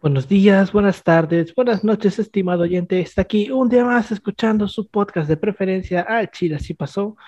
Buenos 0.00 0.28
días, 0.28 0.72
buenas 0.72 1.02
tardes, 1.02 1.54
buenas 1.54 1.84
noches, 1.84 2.18
estimado 2.18 2.62
oyente. 2.62 3.00
Está 3.00 3.20
aquí 3.20 3.50
un 3.50 3.68
día 3.68 3.84
más 3.84 4.10
escuchando 4.10 4.66
su 4.66 4.88
podcast 4.88 5.28
de 5.28 5.36
preferencia 5.36 6.00
al 6.00 6.30
Chile, 6.30 6.54
así 6.54 6.72
pasó. 6.72 7.18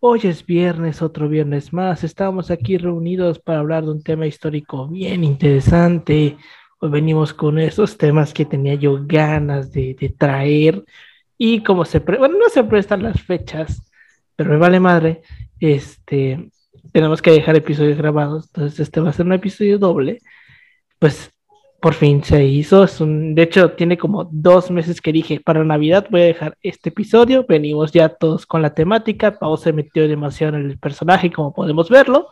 Hoy 0.00 0.20
es 0.24 0.44
viernes, 0.44 1.00
otro 1.00 1.30
viernes 1.30 1.72
más. 1.72 2.04
Estamos 2.04 2.50
aquí 2.50 2.76
reunidos 2.76 3.38
para 3.38 3.60
hablar 3.60 3.84
de 3.84 3.92
un 3.92 4.02
tema 4.02 4.26
histórico 4.26 4.86
bien 4.86 5.24
interesante. 5.24 6.36
Hoy 6.78 6.90
venimos 6.90 7.32
con 7.32 7.58
esos 7.58 7.96
temas 7.96 8.34
que 8.34 8.44
tenía 8.44 8.74
yo 8.74 8.98
ganas 9.06 9.72
de, 9.72 9.96
de 9.98 10.10
traer. 10.10 10.84
Y 11.38 11.62
como 11.62 11.86
se, 11.86 12.02
pre 12.02 12.18
bueno, 12.18 12.36
no 12.36 12.50
se 12.50 12.62
prestan 12.64 13.02
las 13.02 13.22
fechas, 13.22 13.90
pero 14.36 14.50
me 14.50 14.58
vale 14.58 14.78
madre, 14.78 15.22
este, 15.58 16.50
tenemos 16.92 17.22
que 17.22 17.30
dejar 17.30 17.56
episodios 17.56 17.96
grabados. 17.96 18.48
Entonces 18.48 18.78
este 18.78 19.00
va 19.00 19.08
a 19.08 19.14
ser 19.14 19.24
un 19.24 19.32
episodio 19.32 19.78
doble. 19.78 20.18
Pues 20.98 21.32
por 21.80 21.94
fin 21.94 22.22
se 22.22 22.44
hizo. 22.44 22.86
De 22.86 23.42
hecho, 23.42 23.72
tiene 23.72 23.96
como 23.96 24.28
dos 24.30 24.70
meses 24.70 25.00
que 25.00 25.12
dije, 25.12 25.40
para 25.40 25.64
Navidad 25.64 26.06
voy 26.10 26.22
a 26.22 26.24
dejar 26.24 26.58
este 26.62 26.90
episodio. 26.90 27.46
Venimos 27.48 27.92
ya 27.92 28.08
todos 28.08 28.46
con 28.46 28.62
la 28.62 28.74
temática. 28.74 29.38
Pau 29.38 29.56
se 29.56 29.72
metió 29.72 30.06
demasiado 30.06 30.56
en 30.56 30.70
el 30.70 30.78
personaje, 30.78 31.32
como 31.32 31.54
podemos 31.54 31.88
verlo. 31.88 32.28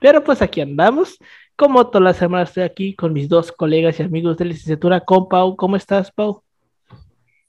Pero 0.00 0.24
pues 0.24 0.42
aquí 0.42 0.60
andamos. 0.60 1.18
Como 1.56 1.86
todas 1.88 2.02
las 2.04 2.16
semanas 2.16 2.50
estoy 2.50 2.62
aquí 2.62 2.94
con 2.94 3.12
mis 3.12 3.28
dos 3.28 3.52
colegas 3.52 3.98
y 4.00 4.04
amigos 4.04 4.36
de 4.36 4.46
licenciatura, 4.46 5.00
con 5.00 5.28
Pau. 5.28 5.56
¿Cómo 5.56 5.76
estás, 5.76 6.10
Pau? 6.10 6.42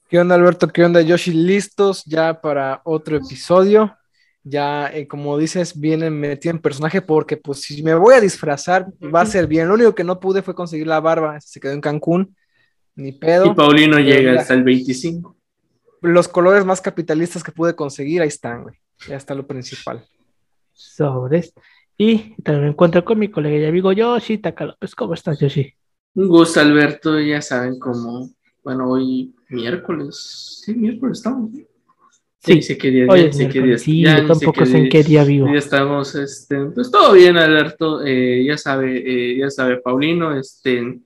¿Qué 0.10 0.20
onda, 0.20 0.36
Alberto? 0.36 0.68
¿Qué 0.68 0.84
onda, 0.84 1.02
Yoshi? 1.02 1.32
¿Listos 1.32 2.04
ya 2.06 2.42
para 2.42 2.82
otro 2.84 3.18
episodio? 3.18 3.96
Ya, 4.44 4.88
eh, 4.94 5.08
como 5.08 5.38
dices, 5.38 5.80
viene 5.80 6.10
metido 6.10 6.56
en 6.56 6.62
personaje 6.62 7.02
porque 7.02 7.38
pues 7.38 7.62
si 7.62 7.84
me 7.84 7.94
voy 7.94 8.16
a 8.16 8.22
disfrazar 8.22 8.88
va 9.14 9.22
a 9.22 9.26
ser 9.26 9.48
bien. 9.48 9.68
Lo 9.68 9.74
único 9.74 9.96
que 9.96 10.04
no 10.04 10.20
pude 10.20 10.42
fue 10.42 10.56
conseguir 10.56 10.88
la 10.88 11.00
barba, 11.00 11.40
se 11.42 11.60
quedó 11.60 11.74
en 11.74 11.82
Cancún, 11.82 12.36
ni 12.96 13.12
pedo. 13.12 13.48
Y 13.48 13.54
Paulino 13.54 14.00
llega 14.00 14.40
hasta 14.40 14.54
el 14.54 14.64
25. 14.64 15.36
Los 16.02 16.28
colores 16.28 16.66
más 16.66 16.82
capitalistas 16.82 17.44
que 17.44 17.52
pude 17.52 17.76
conseguir, 17.76 18.22
ahí 18.22 18.30
están, 18.30 18.64
güey. 18.64 18.76
Ya 19.08 19.16
está 19.16 19.36
lo 19.36 19.46
principal. 19.46 20.06
Sobres. 20.74 21.54
Y 21.98 22.36
también 22.44 22.64
me 22.64 22.70
encuentro 22.70 23.04
con 23.04 23.20
mi 23.20 23.30
colega 23.30 23.58
y 23.58 23.66
amigo 23.66 23.92
Yoshi 23.92 24.38
Taka 24.38 24.66
López. 24.66 24.96
¿Cómo 24.96 25.14
estás, 25.14 25.40
Yoshi? 25.40 25.74
Un 26.14 26.28
gusto, 26.30 26.62
Alberto. 26.62 27.20
Ya 27.20 27.42
saben 27.42 27.78
cómo, 27.78 28.30
bueno, 28.64 28.90
hoy 28.90 29.36
miércoles, 29.50 30.62
sí, 30.64 30.74
miércoles 30.74 31.18
estamos. 31.18 31.52
Sí, 31.52 31.68
sé 32.40 32.78
qué 32.78 32.92
día, 32.92 33.06
Oye, 33.10 33.32
sí, 33.34 34.02
ya, 34.02 34.20
yo 34.20 34.28
tampoco 34.28 34.66
sé, 34.66 34.78
en 34.78 34.90
qué 34.90 35.04
día 35.04 35.24
vivo. 35.24 35.48
Ya 35.52 35.60
estamos, 35.60 36.16
este, 36.16 36.58
pues 36.74 36.90
todo 36.90 37.14
bien, 37.14 37.38
Alberto, 37.38 38.02
eh, 38.06 38.44
ya 38.46 38.58
sabe, 38.58 39.04
eh, 39.06 39.38
ya 39.38 39.50
sabe 39.50 39.78
Paulino, 39.78 40.38
este, 40.38 41.00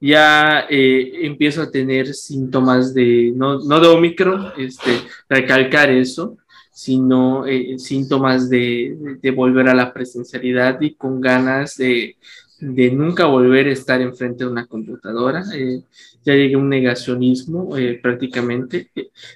ya 0.00 0.66
eh, 0.70 1.26
empiezo 1.26 1.62
a 1.62 1.70
tener 1.70 2.14
síntomas 2.14 2.94
de, 2.94 3.32
no, 3.34 3.58
no 3.58 3.80
de 3.80 3.88
Omicron, 3.88 4.52
este, 4.56 5.00
recalcar 5.28 5.90
eso, 5.90 6.38
sino 6.72 7.44
síntomas 7.76 8.48
de, 8.48 9.18
de, 9.20 9.30
volver 9.32 9.68
a 9.68 9.74
la 9.74 9.92
presencialidad 9.92 10.80
y 10.80 10.94
con 10.94 11.20
ganas 11.20 11.76
de, 11.76 12.16
de 12.60 12.90
nunca 12.90 13.26
volver 13.26 13.66
a 13.66 13.72
estar 13.72 14.00
enfrente 14.00 14.44
de 14.44 14.50
una 14.50 14.66
computadora. 14.66 15.44
Eh, 15.54 15.82
ya 16.24 16.34
llegué 16.34 16.54
a 16.54 16.58
un 16.58 16.68
negacionismo 16.68 17.76
eh, 17.76 17.98
prácticamente. 18.02 18.90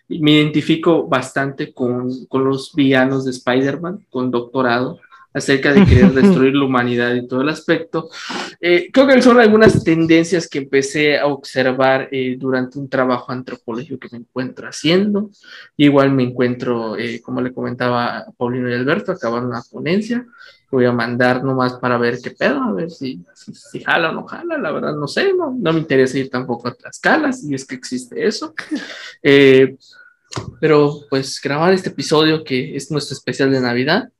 me 0.09 0.33
identifico 0.33 1.07
bastante 1.07 1.73
con, 1.73 2.27
con 2.27 2.45
los 2.45 2.75
villanos 2.75 3.25
de 3.25 3.31
Spider-Man, 3.31 4.07
con 4.11 4.31
doctorado, 4.31 5.01
acerca 5.35 5.73
de 5.73 5.87
querer 5.87 6.13
destruir 6.13 6.55
la 6.55 6.65
humanidad 6.65 7.15
y 7.15 7.27
todo 7.27 7.43
el 7.43 7.49
aspecto. 7.49 8.11
Eh, 8.61 8.91
creo 8.93 9.07
que 9.07 9.23
son 9.23 9.41
algunas 9.41 9.83
tendencias 9.85 10.49
que 10.49 10.59
empecé 10.59 11.19
a 11.19 11.27
observar 11.27 12.09
eh, 12.13 12.37
durante 12.39 12.79
un 12.79 12.89
trabajo 12.89 13.33
antropológico 13.33 13.99
que 13.99 14.09
me 14.13 14.19
encuentro 14.19 14.69
haciendo. 14.69 15.31
Igual 15.77 16.13
me 16.13 16.25
encuentro, 16.25 16.97
eh, 16.97 17.21
como 17.23 17.41
le 17.41 17.53
comentaba 17.53 18.27
Paulino 18.37 18.69
y 18.69 18.75
Alberto, 18.75 19.13
acabando 19.13 19.49
una 19.49 19.63
ponencia. 19.63 20.27
Voy 20.73 20.87
a 20.87 20.93
mandar 20.93 21.45
nomás 21.45 21.75
para 21.75 21.99
ver 21.99 22.19
qué 22.21 22.33
pedo, 22.33 22.61
a 22.61 22.73
ver 22.73 22.91
si, 22.91 23.23
si, 23.35 23.55
si 23.55 23.81
jala 23.81 24.11
o 24.11 24.13
no 24.13 24.25
jala. 24.25 24.59
La 24.59 24.73
verdad, 24.73 24.97
no 24.97 25.07
sé, 25.07 25.33
no, 25.35 25.55
no 25.57 25.73
me 25.73 25.79
interesa 25.79 26.19
ir 26.19 26.31
tampoco 26.31 26.67
a 26.67 26.75
Tlaxcala, 26.75 27.33
si 27.33 27.55
es 27.55 27.65
que 27.65 27.77
existe 27.77 28.27
eso. 28.27 28.55
pero 30.61 31.01
pues 31.11 31.41
grabar 31.41 31.75
este 31.75 31.91
episodio 31.91 32.43
que 32.43 32.75
es 32.75 32.91
nuestro 32.91 33.15
especial 33.15 33.53
de 33.53 33.61
Navidad 33.61 34.11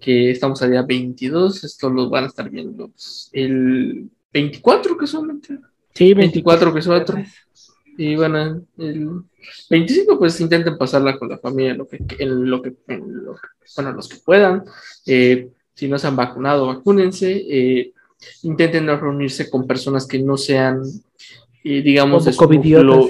que 0.00 0.30
estamos 0.30 0.62
al 0.62 0.70
día 0.70 0.82
22, 0.82 1.64
esto 1.64 1.90
lo 1.90 2.08
van 2.08 2.24
a 2.24 2.26
estar 2.28 2.48
viendo 2.48 2.88
pues, 2.88 3.30
el 3.32 4.08
24 4.32 4.96
que 4.96 5.06
son 5.06 5.42
Sí, 5.94 6.14
24 6.14 6.72
que 6.72 6.82
son 6.82 6.94
otro. 6.94 7.18
Y 7.96 8.14
bueno, 8.14 8.62
el 8.76 9.22
25 9.68 10.18
pues 10.18 10.40
intenten 10.40 10.78
pasarla 10.78 11.18
con 11.18 11.28
la 11.28 11.38
familia 11.38 11.74
lo 11.74 11.88
que, 11.88 11.98
en 12.20 12.48
lo 12.48 12.62
que, 12.62 12.76
en 12.86 13.24
lo 13.24 13.34
que 13.34 13.48
bueno, 13.74 13.92
los 13.92 14.08
que 14.08 14.18
puedan. 14.24 14.64
Eh, 15.06 15.48
si 15.78 15.86
no 15.86 15.98
se 15.98 16.08
han 16.08 16.16
vacunado, 16.16 16.66
vacúnense. 16.66 17.30
Eh, 17.48 17.92
intenten 18.42 18.86
no 18.86 18.96
reunirse 18.96 19.48
con 19.48 19.66
personas 19.66 20.06
que 20.06 20.18
no 20.18 20.36
sean, 20.36 20.82
eh, 21.62 21.82
digamos, 21.82 22.24
de, 22.24 22.32
su 22.32 22.52
núcleo, 22.52 23.08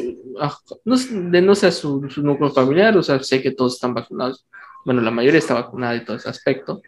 no, 0.85 0.97
de 0.97 1.41
no 1.41 1.55
sea 1.55 1.73
su, 1.73 2.07
su 2.11 2.23
núcleo 2.23 2.51
familiar, 2.51 2.95
o 2.99 3.03
sea, 3.03 3.23
sé 3.23 3.41
que 3.41 3.53
todos 3.53 3.75
están 3.75 3.95
vacunados 3.95 4.45
bueno, 4.85 5.03
la 5.03 5.11
mayoría 5.11 5.39
está 5.39 5.53
vacunada 5.53 5.97
y 5.97 6.05
todo 6.05 6.17
ese 6.17 6.31
aspecto, 6.31 6.81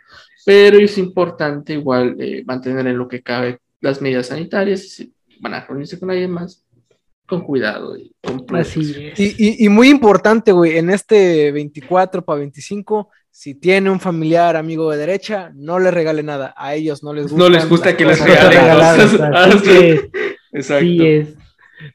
pero 0.46 0.78
es 0.78 0.96
importante 0.96 1.74
igual 1.74 2.16
eh, 2.18 2.42
mantener 2.46 2.86
en 2.86 2.96
lo 2.96 3.06
que 3.06 3.22
cabe 3.22 3.58
las 3.80 4.00
medidas 4.00 4.28
sanitarias 4.28 4.88
si 4.88 5.12
van 5.40 5.54
a 5.54 5.66
reunirse 5.66 5.98
con 5.98 6.10
alguien 6.10 6.30
más, 6.30 6.64
con 7.26 7.42
cuidado. 7.42 7.98
Y, 7.98 8.14
con 8.22 8.44
Así 8.56 9.12
y, 9.16 9.24
y, 9.36 9.66
y, 9.66 9.68
muy 9.68 9.90
importante, 9.90 10.52
güey, 10.52 10.78
en 10.78 10.88
este 10.88 11.52
24 11.52 12.24
para 12.24 12.38
25, 12.38 13.10
si 13.30 13.54
tiene 13.54 13.90
un 13.90 14.00
familiar 14.00 14.56
amigo 14.56 14.90
de 14.90 14.98
derecha, 14.98 15.50
no 15.54 15.78
le 15.78 15.90
regale 15.90 16.22
nada. 16.22 16.54
A 16.56 16.74
ellos 16.74 17.02
no 17.02 17.12
les 17.12 17.24
gusta. 17.24 17.38
No 17.38 17.48
les 17.48 17.68
gusta 17.68 17.96
que 17.96 18.04
les 18.04 18.20
regalen 18.20 19.08
cosas. 19.08 19.30
Exacto. 20.52 20.84
Sí 20.84 21.06
es. 21.06 21.28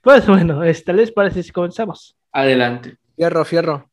Pues 0.01 0.25
bueno, 0.25 0.63
este, 0.63 0.93
¿les 0.93 1.11
parece 1.11 1.43
si 1.43 1.51
comenzamos? 1.51 2.17
Adelante. 2.31 2.97
Fierro, 3.15 3.45
fierro. 3.45 3.89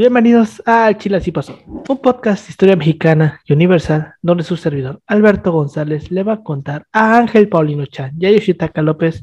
Bienvenidos 0.00 0.62
a 0.64 0.96
Chile 0.96 1.18
Así 1.18 1.30
Pasó, 1.30 1.58
un 1.66 1.98
podcast 1.98 2.46
de 2.46 2.52
historia 2.52 2.74
mexicana 2.74 3.42
y 3.44 3.52
universal 3.52 4.14
donde 4.22 4.44
su 4.44 4.56
servidor 4.56 5.02
Alberto 5.06 5.52
González 5.52 6.10
le 6.10 6.22
va 6.22 6.32
a 6.32 6.42
contar 6.42 6.86
a 6.90 7.18
Ángel 7.18 7.50
Paulino 7.50 7.84
Chan 7.84 8.14
y 8.18 8.24
a 8.24 8.30
Yoshitaka 8.30 8.80
López 8.80 9.22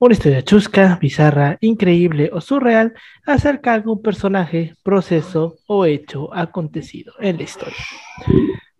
una 0.00 0.14
historia 0.14 0.42
chusca, 0.42 0.98
bizarra, 1.00 1.56
increíble 1.60 2.30
o 2.32 2.40
surreal 2.40 2.94
acerca 3.26 3.70
de 3.70 3.76
algún 3.76 4.02
personaje, 4.02 4.74
proceso 4.82 5.54
o 5.68 5.84
hecho 5.84 6.34
acontecido 6.34 7.12
en 7.20 7.36
la 7.36 7.44
historia. 7.44 7.78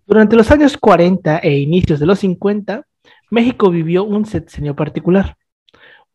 Durante 0.09 0.35
los 0.35 0.51
años 0.51 0.77
40 0.77 1.39
e 1.39 1.57
inicios 1.57 2.01
de 2.01 2.07
los 2.07 2.19
50, 2.19 2.85
México 3.31 3.71
vivió 3.71 4.03
un 4.03 4.27
sexenio 4.27 4.75
particular 4.75 5.37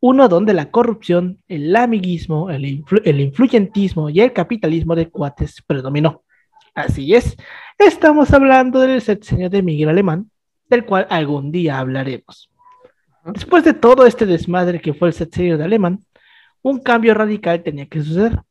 uno 0.05 0.27
donde 0.27 0.53
la 0.53 0.69
corrupción, 0.69 1.39
el 1.47 1.73
amiguismo, 1.77 2.50
el, 2.50 2.65
influ 2.65 3.00
el, 3.05 3.21
influyentismo 3.21 4.09
y 4.09 4.19
el 4.19 4.33
capitalismo 4.33 4.97
de 4.97 5.09
cuates 5.09 5.61
predominó. 5.65 6.23
Así 6.75 7.15
es, 7.15 7.38
estamos 7.77 8.33
hablando 8.33 8.81
del 8.81 9.00
sexenio 9.00 9.50
de 9.50 9.61
Miguel 9.61 9.88
Alemán, 9.88 10.29
del 10.69 10.83
cual 10.83 11.07
algún 11.09 11.53
día 11.53 11.79
hablaremos. 11.79 12.51
Después 13.23 13.63
de 13.63 13.73
todo 13.73 14.05
este 14.05 14.25
desmadre 14.25 14.81
que 14.81 14.94
fue 14.94 15.07
el 15.07 15.13
sexenio 15.13 15.57
de 15.57 15.63
Alemán, 15.63 16.00
un 16.61 16.79
cambio 16.79 17.13
radical 17.13 17.63
tenía 17.63 17.85
que 17.85 18.01
suceder. 18.01 18.41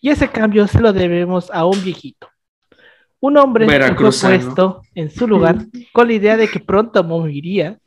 Y 0.00 0.08
ese 0.08 0.30
cambio 0.30 0.66
se 0.66 0.80
lo 0.80 0.94
debemos 0.94 1.50
a 1.50 1.66
un 1.66 1.84
viejito. 1.84 2.26
Un 3.20 3.36
hombre 3.36 3.66
que 3.66 3.94
fue 3.94 4.38
puesto 4.38 4.80
en 4.94 5.10
su 5.10 5.28
lugar 5.28 5.58
con 5.92 6.06
la 6.06 6.14
idea 6.14 6.38
de 6.38 6.48
que 6.48 6.58
pronto 6.58 7.04
moriría 7.04 7.78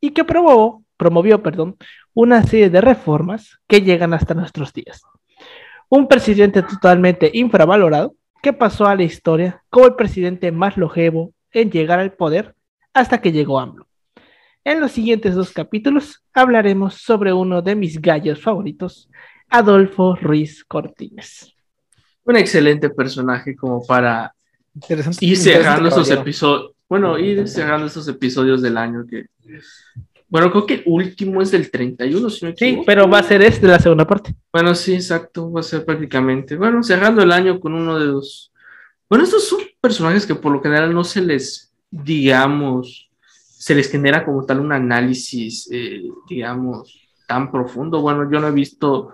y 0.00 0.10
que 0.10 0.22
promovió, 0.22 0.84
promovió 0.96 1.42
perdón, 1.42 1.76
una 2.14 2.42
serie 2.42 2.70
de 2.70 2.80
reformas 2.80 3.58
que 3.66 3.82
llegan 3.82 4.12
hasta 4.14 4.34
nuestros 4.34 4.72
días. 4.72 5.02
Un 5.88 6.08
presidente 6.08 6.62
totalmente 6.62 7.30
infravalorado 7.34 8.14
que 8.42 8.52
pasó 8.52 8.86
a 8.86 8.94
la 8.94 9.02
historia 9.04 9.62
como 9.70 9.86
el 9.86 9.94
presidente 9.94 10.52
más 10.52 10.76
longevo 10.76 11.32
en 11.52 11.70
llegar 11.70 11.98
al 11.98 12.12
poder 12.12 12.54
hasta 12.92 13.20
que 13.20 13.32
llegó 13.32 13.58
AMLO. 13.58 13.86
En 14.64 14.80
los 14.80 14.92
siguientes 14.92 15.34
dos 15.34 15.52
capítulos 15.52 16.22
hablaremos 16.34 16.94
sobre 16.94 17.32
uno 17.32 17.62
de 17.62 17.74
mis 17.74 18.00
gallos 18.00 18.42
favoritos, 18.42 19.08
Adolfo 19.48 20.14
Ruiz 20.16 20.64
Cortines. 20.64 21.54
Un 22.24 22.36
excelente 22.36 22.90
personaje 22.90 23.56
como 23.56 23.86
para 23.86 24.34
Interesante. 24.74 25.24
ir 25.24 25.36
cerrando 25.38 25.88
esos 25.88 26.02
caballero. 26.02 26.20
episodios. 26.20 26.72
Bueno, 26.88 27.18
ir 27.18 27.48
cerrando 27.48 27.86
esos 27.86 28.06
episodios 28.08 28.60
del 28.60 28.76
año 28.76 29.06
que. 29.06 29.26
Bueno, 30.28 30.50
creo 30.50 30.66
que 30.66 30.74
el 30.74 30.82
último 30.86 31.40
es 31.40 31.50
del 31.50 31.70
31, 31.70 32.28
si 32.30 32.44
no 32.44 32.50
me 32.50 32.56
Sí, 32.56 32.82
pero 32.84 33.08
va 33.08 33.18
a 33.20 33.22
ser 33.22 33.42
este 33.42 33.66
la 33.66 33.78
segunda 33.78 34.06
parte. 34.06 34.34
Bueno, 34.52 34.74
sí, 34.74 34.94
exacto, 34.94 35.50
va 35.50 35.60
a 35.60 35.62
ser 35.62 35.84
prácticamente. 35.84 36.56
Bueno, 36.56 36.82
cerrando 36.82 37.22
el 37.22 37.32
año 37.32 37.58
con 37.60 37.74
uno 37.74 37.98
de 37.98 38.06
los. 38.06 38.52
Bueno, 39.08 39.24
estos 39.24 39.48
son 39.48 39.60
personajes 39.80 40.26
que 40.26 40.34
por 40.34 40.52
lo 40.52 40.60
general 40.60 40.92
no 40.92 41.02
se 41.02 41.22
les, 41.22 41.72
digamos, 41.90 43.08
se 43.58 43.74
les 43.74 43.90
genera 43.90 44.24
como 44.24 44.44
tal 44.44 44.60
un 44.60 44.72
análisis, 44.72 45.68
eh, 45.72 46.02
digamos, 46.28 47.08
tan 47.26 47.50
profundo. 47.50 48.00
Bueno, 48.02 48.30
yo 48.30 48.38
no 48.38 48.48
he 48.48 48.52
visto 48.52 49.10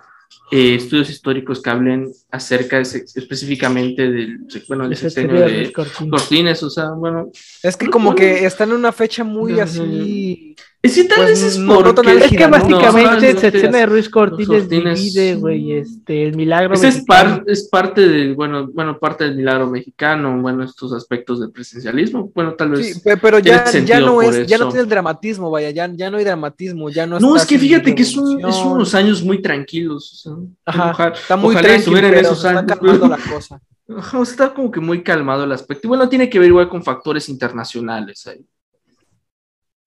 eh, 0.50 0.74
estudios 0.74 1.10
históricos 1.10 1.62
que 1.62 1.70
hablen 1.70 2.10
acerca 2.30 2.76
de 2.76 2.82
ese- 2.82 3.04
específicamente 3.14 4.10
del, 4.10 4.40
bueno, 4.68 4.88
del 4.88 4.96
sexenio 4.96 5.40
de 5.46 5.72
Cortines. 5.72 6.10
Cortines, 6.10 6.62
o 6.64 6.70
sea, 6.70 6.90
bueno, 6.90 7.30
Es 7.62 7.76
que 7.76 7.88
como 7.88 8.14
que 8.16 8.44
están 8.44 8.70
en 8.70 8.76
una 8.76 8.92
fecha 8.92 9.22
muy 9.22 9.60
así. 9.60 10.56
Es 10.84 10.94
que 10.94 11.04
tal 11.04 11.16
Pues, 11.16 11.28
vez 11.30 11.42
es 11.42 11.58
no- 11.58 11.80
no 11.80 11.94
porque- 11.94 12.12
Es 12.12 12.22
que 12.24 12.28
Gira, 12.28 12.46
¿no? 12.46 12.52
básicamente 12.52 13.34
No, 13.34 13.40
se 13.40 13.48
escena 13.48 13.78
de 13.78 13.86
Ruiz 13.86 14.08
Cortines 14.10 14.68
divide, 14.68 15.34
güey, 15.36 15.72
este, 15.72 16.26
el 16.26 16.36
milagro 16.36 16.74
Ese 16.74 16.88
es, 16.88 16.94
mexicano. 16.96 17.36
par- 17.36 17.44
es 17.46 17.68
parte 17.68 18.06
del, 18.06 18.34
bueno, 18.34 18.68
bueno, 18.72 18.98
parte 18.98 19.24
del 19.24 19.34
milagro 19.36 19.66
mexicano, 19.68 20.40
bueno, 20.42 20.62
estos 20.62 20.92
aspectos 20.92 21.40
del 21.40 21.50
presencialismo, 21.50 22.30
bueno, 22.34 22.52
tal 22.54 22.70
vez. 22.70 22.94
Sí, 22.94 23.00
pe- 23.00 23.16
pero 23.16 23.38
ya, 23.38 23.64
ya 23.70 23.98
no 24.00 24.20
es, 24.22 24.46
ya 24.46 24.58
no 24.58 24.68
tiene 24.68 24.82
el 24.82 24.88
dramatismo, 24.88 25.50
vaya, 25.50 25.70
ya, 25.70 25.90
ya 25.92 26.10
no 26.10 26.18
hay 26.18 26.24
dramatismo, 26.24 26.90
ya 26.90 27.06
no 27.06 27.18
no, 27.18 27.28
está 27.36 27.42
es 27.42 27.48
que 27.48 27.58
fíjate 27.58 27.94
que 27.94 28.02
es, 28.02 28.16
un- 28.16 28.46
es 28.46 28.56
unos 28.56 28.94
años 28.94 29.22
muy 29.24 29.40
tranquilos. 29.40 30.12
o 30.12 30.16
sea, 30.16 30.32
Ajá, 30.66 30.90
ojalá- 30.90 31.14
está 31.14 31.36
muy 31.36 31.54
ojalá 31.54 31.68
tranquilo, 31.68 31.96
en 31.98 32.04
pero 32.10 32.20
esos 32.20 32.40
se 32.42 32.48
años. 32.48 32.64
calmando 32.66 33.08
la 33.08 33.16
cosa. 33.18 33.60
Ajá, 33.96 34.18
o 34.18 34.24
sea, 34.24 34.32
está 34.46 34.54
como 34.54 34.70
que 34.70 34.80
muy 34.80 35.02
calmado 35.02 35.44
el 35.44 35.52
aspecto. 35.52 35.86
Y 35.86 35.88
bueno, 35.88 36.08
tiene 36.08 36.28
que 36.30 36.38
ver 36.38 36.48
igual 36.48 36.68
con 36.68 36.82
factores 36.82 37.28
internacionales 37.28 38.26
ahí. 38.26 38.44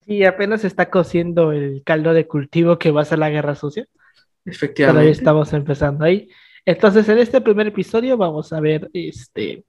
Y 0.08 0.24
apenas 0.24 0.64
está 0.64 0.90
cociendo 0.90 1.52
el 1.52 1.84
caldo 1.84 2.14
de 2.14 2.28
cultivo 2.28 2.80
que 2.80 2.92
va 2.92 3.02
a 3.02 3.06
ser 3.06 3.20
la 3.20 3.30
guerra 3.30 3.56
sucia. 3.56 3.86
Todavía 3.86 4.08
Efectivamente. 4.46 5.12
estamos 5.12 5.52
empezando 5.54 6.06
ahí. 6.06 6.30
Entonces, 6.66 7.08
en 7.10 7.18
este 7.20 7.42
primer 7.42 7.68
episodio 7.68 8.18
vamos 8.18 8.52
a 8.54 8.60
ver 8.60 8.90
este 8.94 9.64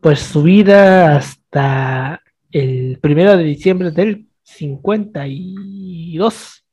pues 0.00 0.20
su 0.20 0.42
vida 0.42 1.16
hasta 1.16 2.22
el 2.50 2.98
primero 3.00 3.36
de 3.36 3.44
diciembre 3.44 3.92
del 3.92 4.26
52, 4.42 6.64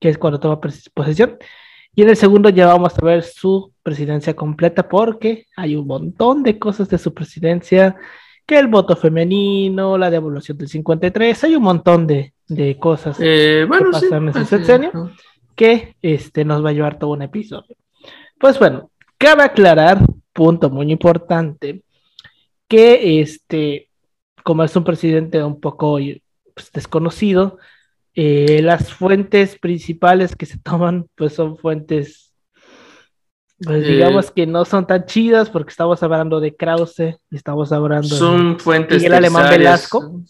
que 0.00 0.08
es 0.08 0.18
cuando 0.18 0.40
toma 0.40 0.60
posesión. 0.92 1.38
Y 1.94 2.02
en 2.02 2.08
el 2.08 2.16
segundo 2.16 2.48
ya 2.48 2.66
vamos 2.66 2.98
a 2.98 3.04
ver 3.04 3.22
su 3.22 3.72
presidencia 3.82 4.34
completa 4.34 4.88
porque 4.88 5.46
hay 5.56 5.76
un 5.76 5.86
montón 5.86 6.42
de 6.42 6.58
cosas 6.58 6.88
de 6.88 6.98
su 6.98 7.14
presidencia, 7.14 7.94
que 8.46 8.58
el 8.58 8.66
voto 8.68 8.96
femenino, 8.96 9.96
la 9.98 10.10
devolución 10.10 10.58
del 10.58 10.68
53, 10.68 11.44
hay 11.44 11.56
un 11.56 11.62
montón 11.62 12.06
de, 12.06 12.32
de 12.48 12.78
cosas 12.78 13.16
Eh, 13.20 13.64
bueno, 13.68 13.90
¿Qué 13.92 13.98
sí. 13.98 14.04
pasa 14.06 14.16
en 14.16 14.28
ese 14.28 14.44
sexenio? 14.44 14.90
ajá. 14.92 15.12
que 15.54 15.96
este, 16.02 16.44
nos 16.44 16.64
va 16.64 16.70
a 16.70 16.72
llevar 16.72 16.98
todo 16.98 17.10
un 17.10 17.22
episodio. 17.22 17.76
Pues 18.38 18.58
bueno, 18.58 18.90
cabe 19.18 19.44
aclarar, 19.44 20.00
punto 20.32 20.70
muy 20.70 20.90
importante, 20.90 21.82
que 22.68 23.20
este, 23.20 23.88
como 24.42 24.64
es 24.64 24.74
un 24.74 24.84
presidente 24.84 25.42
un 25.44 25.60
poco 25.60 25.98
pues, 26.54 26.72
desconocido, 26.72 27.58
eh, 28.14 28.60
las 28.62 28.92
fuentes 28.92 29.58
principales 29.58 30.34
que 30.36 30.46
se 30.46 30.58
toman 30.58 31.06
pues 31.14 31.34
son 31.34 31.56
fuentes, 31.56 32.31
pues 33.64 33.84
Eh, 33.84 33.88
digamos 33.92 34.30
que 34.30 34.46
no 34.46 34.64
son 34.64 34.86
tan 34.86 35.04
chidas 35.06 35.50
porque 35.50 35.70
estamos 35.70 36.02
hablando 36.02 36.40
de 36.40 36.54
Krause 36.56 37.18
y 37.30 37.36
estamos 37.36 37.70
hablando 37.72 38.08
de 38.08 38.16
Son 38.16 38.58
fuentes. 38.58 38.98
Miguel 38.98 39.14
Alemán. 39.14 39.48
Velasco. 39.50 40.20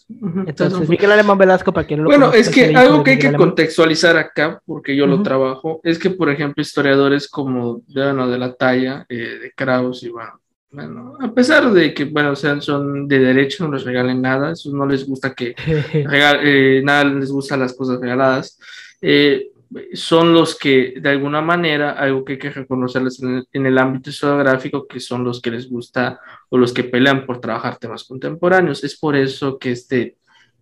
Entonces 0.45 0.77
son- 0.79 0.89
Miguel 0.89 1.11
Alemán 1.11 1.37
Velasco 1.37 1.71
para 1.73 1.87
quien 1.87 1.99
no 1.99 2.03
lo 2.05 2.09
Bueno, 2.09 2.25
conozca, 2.31 2.39
es 2.41 2.49
que 2.49 2.75
algo 2.75 2.97
de 2.99 3.03
que 3.03 3.09
hay 3.11 3.15
Miguel 3.15 3.19
que 3.19 3.27
Alemán. 3.27 3.47
contextualizar 3.47 4.17
acá, 4.17 4.61
porque 4.65 4.95
yo 4.95 5.07
lo 5.07 5.15
Ujú. 5.15 5.23
trabajo, 5.23 5.81
es 5.83 5.97
que, 5.99 6.09
por 6.11 6.29
ejemplo, 6.29 6.61
historiadores 6.61 7.27
como 7.27 7.81
bueno, 7.87 8.29
de 8.29 8.37
la 8.37 8.53
talla 8.53 9.05
eh, 9.09 9.15
de 9.41 9.51
Kraus 9.55 10.03
y 10.03 10.09
bueno, 10.09 10.39
bueno, 10.71 11.17
a 11.21 11.31
pesar 11.31 11.71
de 11.71 11.93
que, 11.93 12.05
bueno, 12.05 12.35
sean, 12.35 12.61
son 12.61 13.07
de 13.07 13.19
derecho, 13.19 13.65
no 13.67 13.73
les 13.75 13.83
regalen 13.83 14.21
nada, 14.21 14.51
eso 14.53 14.71
no 14.75 14.85
les 14.87 15.07
gusta 15.07 15.33
que 15.33 15.53
regal- 16.07 16.39
eh, 16.43 16.81
nada 16.83 17.03
les 17.05 17.31
gusta 17.31 17.55
las 17.57 17.73
cosas 17.75 17.99
regaladas, 17.99 18.57
eh, 19.01 19.49
son 19.93 20.33
los 20.33 20.57
que, 20.57 20.95
de 21.01 21.09
alguna 21.09 21.41
manera, 21.41 21.91
algo 21.91 22.23
que 22.23 22.33
hay 22.33 22.39
que 22.39 22.49
reconocerles 22.49 23.21
en 23.21 23.37
el, 23.37 23.47
en 23.53 23.65
el 23.65 23.77
ámbito 23.77 24.09
historiográfico, 24.09 24.87
que 24.87 24.99
son 24.99 25.23
los 25.23 25.41
que 25.41 25.51
les 25.51 25.69
gusta 25.69 26.19
o 26.49 26.57
los 26.57 26.73
que 26.73 26.83
pelean 26.83 27.25
por 27.25 27.39
trabajar 27.39 27.77
temas 27.77 28.03
contemporáneos. 28.03 28.83
Es 28.83 28.97
por 28.97 29.15
eso 29.15 29.57
que 29.57 29.71
este, 29.71 30.17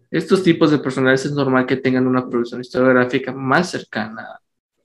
estos 0.09 0.43
tipos 0.43 0.71
de 0.71 0.79
personajes 0.79 1.25
es 1.25 1.31
normal 1.33 1.65
que 1.65 1.77
tengan 1.77 2.07
una 2.07 2.27
producción 2.27 2.61
historiográfica 2.61 3.31
más 3.33 3.71
cercana 3.71 4.39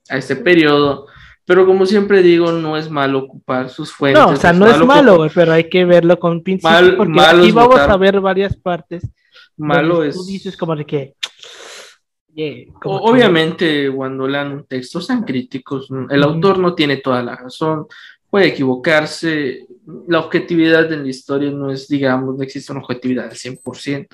a 0.09 0.17
este 0.17 0.37
periodo, 0.37 1.07
pero 1.45 1.65
como 1.65 1.87
siempre 1.87 2.23
digo, 2.23 2.51
no 2.53 2.77
es 2.77 2.91
malo 2.91 3.21
ocupar 3.21 3.71
sus 3.71 3.93
fuentes. 3.93 4.21
No, 4.23 4.31
o 4.31 4.37
sea, 4.37 4.53
no 4.53 4.67
es 4.67 4.85
malo, 4.85 5.27
pero 5.35 5.53
hay 5.53 5.69
que 5.69 5.85
verlo 5.85 6.19
con 6.19 6.43
Mal- 6.63 6.97
porque 6.97 7.21
aquí 7.21 7.53
vamos 7.53 7.75
votar. 7.75 7.91
a 7.91 7.97
ver 7.97 8.21
varias 8.21 8.57
partes. 8.57 9.09
Malo 9.57 10.03
es... 10.03 10.17
Tú 10.17 10.25
dices 10.25 10.57
como 10.57 10.75
de 10.75 10.85
que. 10.85 11.15
Yeah, 12.37 12.65
Obviamente, 12.85 13.91
cuando 13.91 14.29
lean 14.29 14.53
un 14.53 14.65
texto, 14.65 15.01
sean 15.01 15.25
críticos. 15.25 15.89
El 16.11 16.23
autor 16.23 16.59
no 16.59 16.75
tiene 16.75 16.99
toda 16.99 17.23
la 17.23 17.35
razón, 17.37 17.87
puede 18.31 18.47
equivocarse. 18.49 19.67
La 20.09 20.21
objetividad 20.21 20.93
en 20.93 21.03
la 21.03 21.09
historia 21.09 21.51
no 21.51 21.71
es, 21.71 21.89
digamos, 21.89 22.37
no 22.37 22.43
existe 22.43 22.73
una 22.73 22.83
objetividad 22.83 23.25
al 23.27 23.33
100%. 23.37 24.09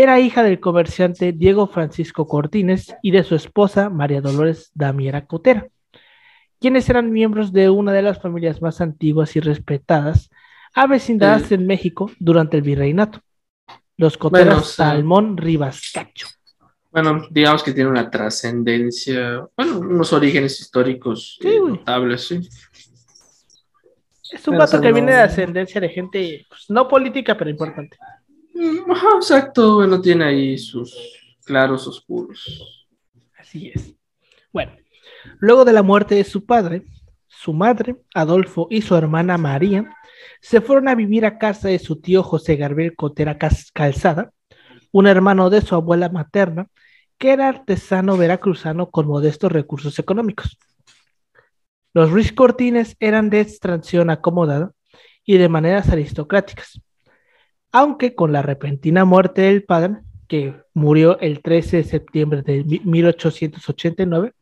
era 0.00 0.20
hija 0.20 0.42
del 0.42 0.60
comerciante 0.60 1.32
Diego 1.32 1.66
Francisco 1.66 2.26
Cortines 2.26 2.94
y 3.02 3.10
de 3.10 3.24
su 3.24 3.34
esposa 3.34 3.90
María 3.90 4.20
Dolores 4.20 4.70
Damiera 4.74 5.26
Cotera, 5.26 5.68
quienes 6.60 6.88
eran 6.88 7.10
miembros 7.12 7.52
de 7.52 7.70
una 7.70 7.92
de 7.92 8.02
las 8.02 8.20
familias 8.20 8.62
más 8.62 8.80
antiguas 8.80 9.34
y 9.36 9.40
respetadas 9.40 10.30
avecindadas 10.74 11.50
en 11.52 11.66
México 11.66 12.10
durante 12.18 12.56
el 12.56 12.62
virreinato, 12.62 13.20
los 13.96 14.16
Coteras 14.16 14.46
Bueno, 14.46 14.60
o 14.60 14.64
sea- 14.64 14.86
Salmón 14.90 15.36
Rivas 15.36 15.90
Cacho. 15.92 16.28
Bueno, 16.92 17.22
digamos 17.30 17.62
que 17.62 17.72
tiene 17.72 17.88
una 17.90 18.10
trascendencia, 18.10 19.46
bueno, 19.56 19.78
unos 19.78 20.12
orígenes 20.12 20.60
históricos 20.60 21.38
Sí, 21.40 21.48
eh, 21.48 21.60
notables, 21.60 22.26
sí. 22.26 22.40
Es 24.32 24.46
un 24.48 24.58
vato 24.58 24.80
que 24.80 24.88
no- 24.88 24.94
viene 24.94 25.12
de 25.12 25.20
ascendencia 25.20 25.80
de 25.80 25.88
gente, 25.88 26.46
pues, 26.48 26.66
no 26.68 26.86
política, 26.88 27.36
pero 27.36 27.50
importante. 27.50 27.96
Mm, 28.60 28.92
exacto, 29.16 29.76
bueno, 29.76 30.02
tiene 30.02 30.24
ahí 30.26 30.58
sus 30.58 30.94
claros 31.46 31.86
oscuros. 31.86 32.86
Así 33.38 33.72
es. 33.74 33.94
Bueno, 34.52 34.72
luego 35.38 35.64
de 35.64 35.72
la 35.72 35.82
muerte 35.82 36.14
de 36.16 36.24
su 36.24 36.44
padre, 36.44 36.84
su 37.26 37.54
madre, 37.54 37.96
Adolfo, 38.14 38.66
y 38.68 38.82
su 38.82 38.94
hermana 38.94 39.38
María 39.38 39.96
se 40.42 40.60
fueron 40.60 40.88
a 40.88 40.94
vivir 40.94 41.24
a 41.24 41.38
casa 41.38 41.68
de 41.68 41.78
su 41.78 42.02
tío 42.02 42.22
José 42.22 42.56
Gabriel 42.56 42.94
Cotera 42.96 43.38
Calzada, 43.72 44.30
un 44.92 45.06
hermano 45.06 45.48
de 45.48 45.62
su 45.62 45.74
abuela 45.74 46.10
materna, 46.10 46.66
que 47.16 47.32
era 47.32 47.48
artesano 47.48 48.18
veracruzano 48.18 48.90
con 48.90 49.06
modestos 49.06 49.50
recursos 49.50 49.98
económicos. 49.98 50.58
Los 51.94 52.10
Ruiz 52.10 52.34
Cortines 52.34 52.94
eran 53.00 53.30
de 53.30 53.40
extracción 53.40 54.10
acomodada 54.10 54.72
y 55.24 55.38
de 55.38 55.48
maneras 55.48 55.88
aristocráticas, 55.88 56.82
aunque 57.72 58.14
con 58.14 58.32
la 58.32 58.42
repentina 58.42 59.04
muerte 59.04 59.42
del 59.42 59.64
padre, 59.64 59.96
que 60.28 60.54
murió 60.74 61.18
el 61.20 61.40
13 61.42 61.78
de 61.78 61.84
septiembre 61.84 62.42
de 62.42 62.62
mi- 62.64 62.80
1889, 62.84 64.32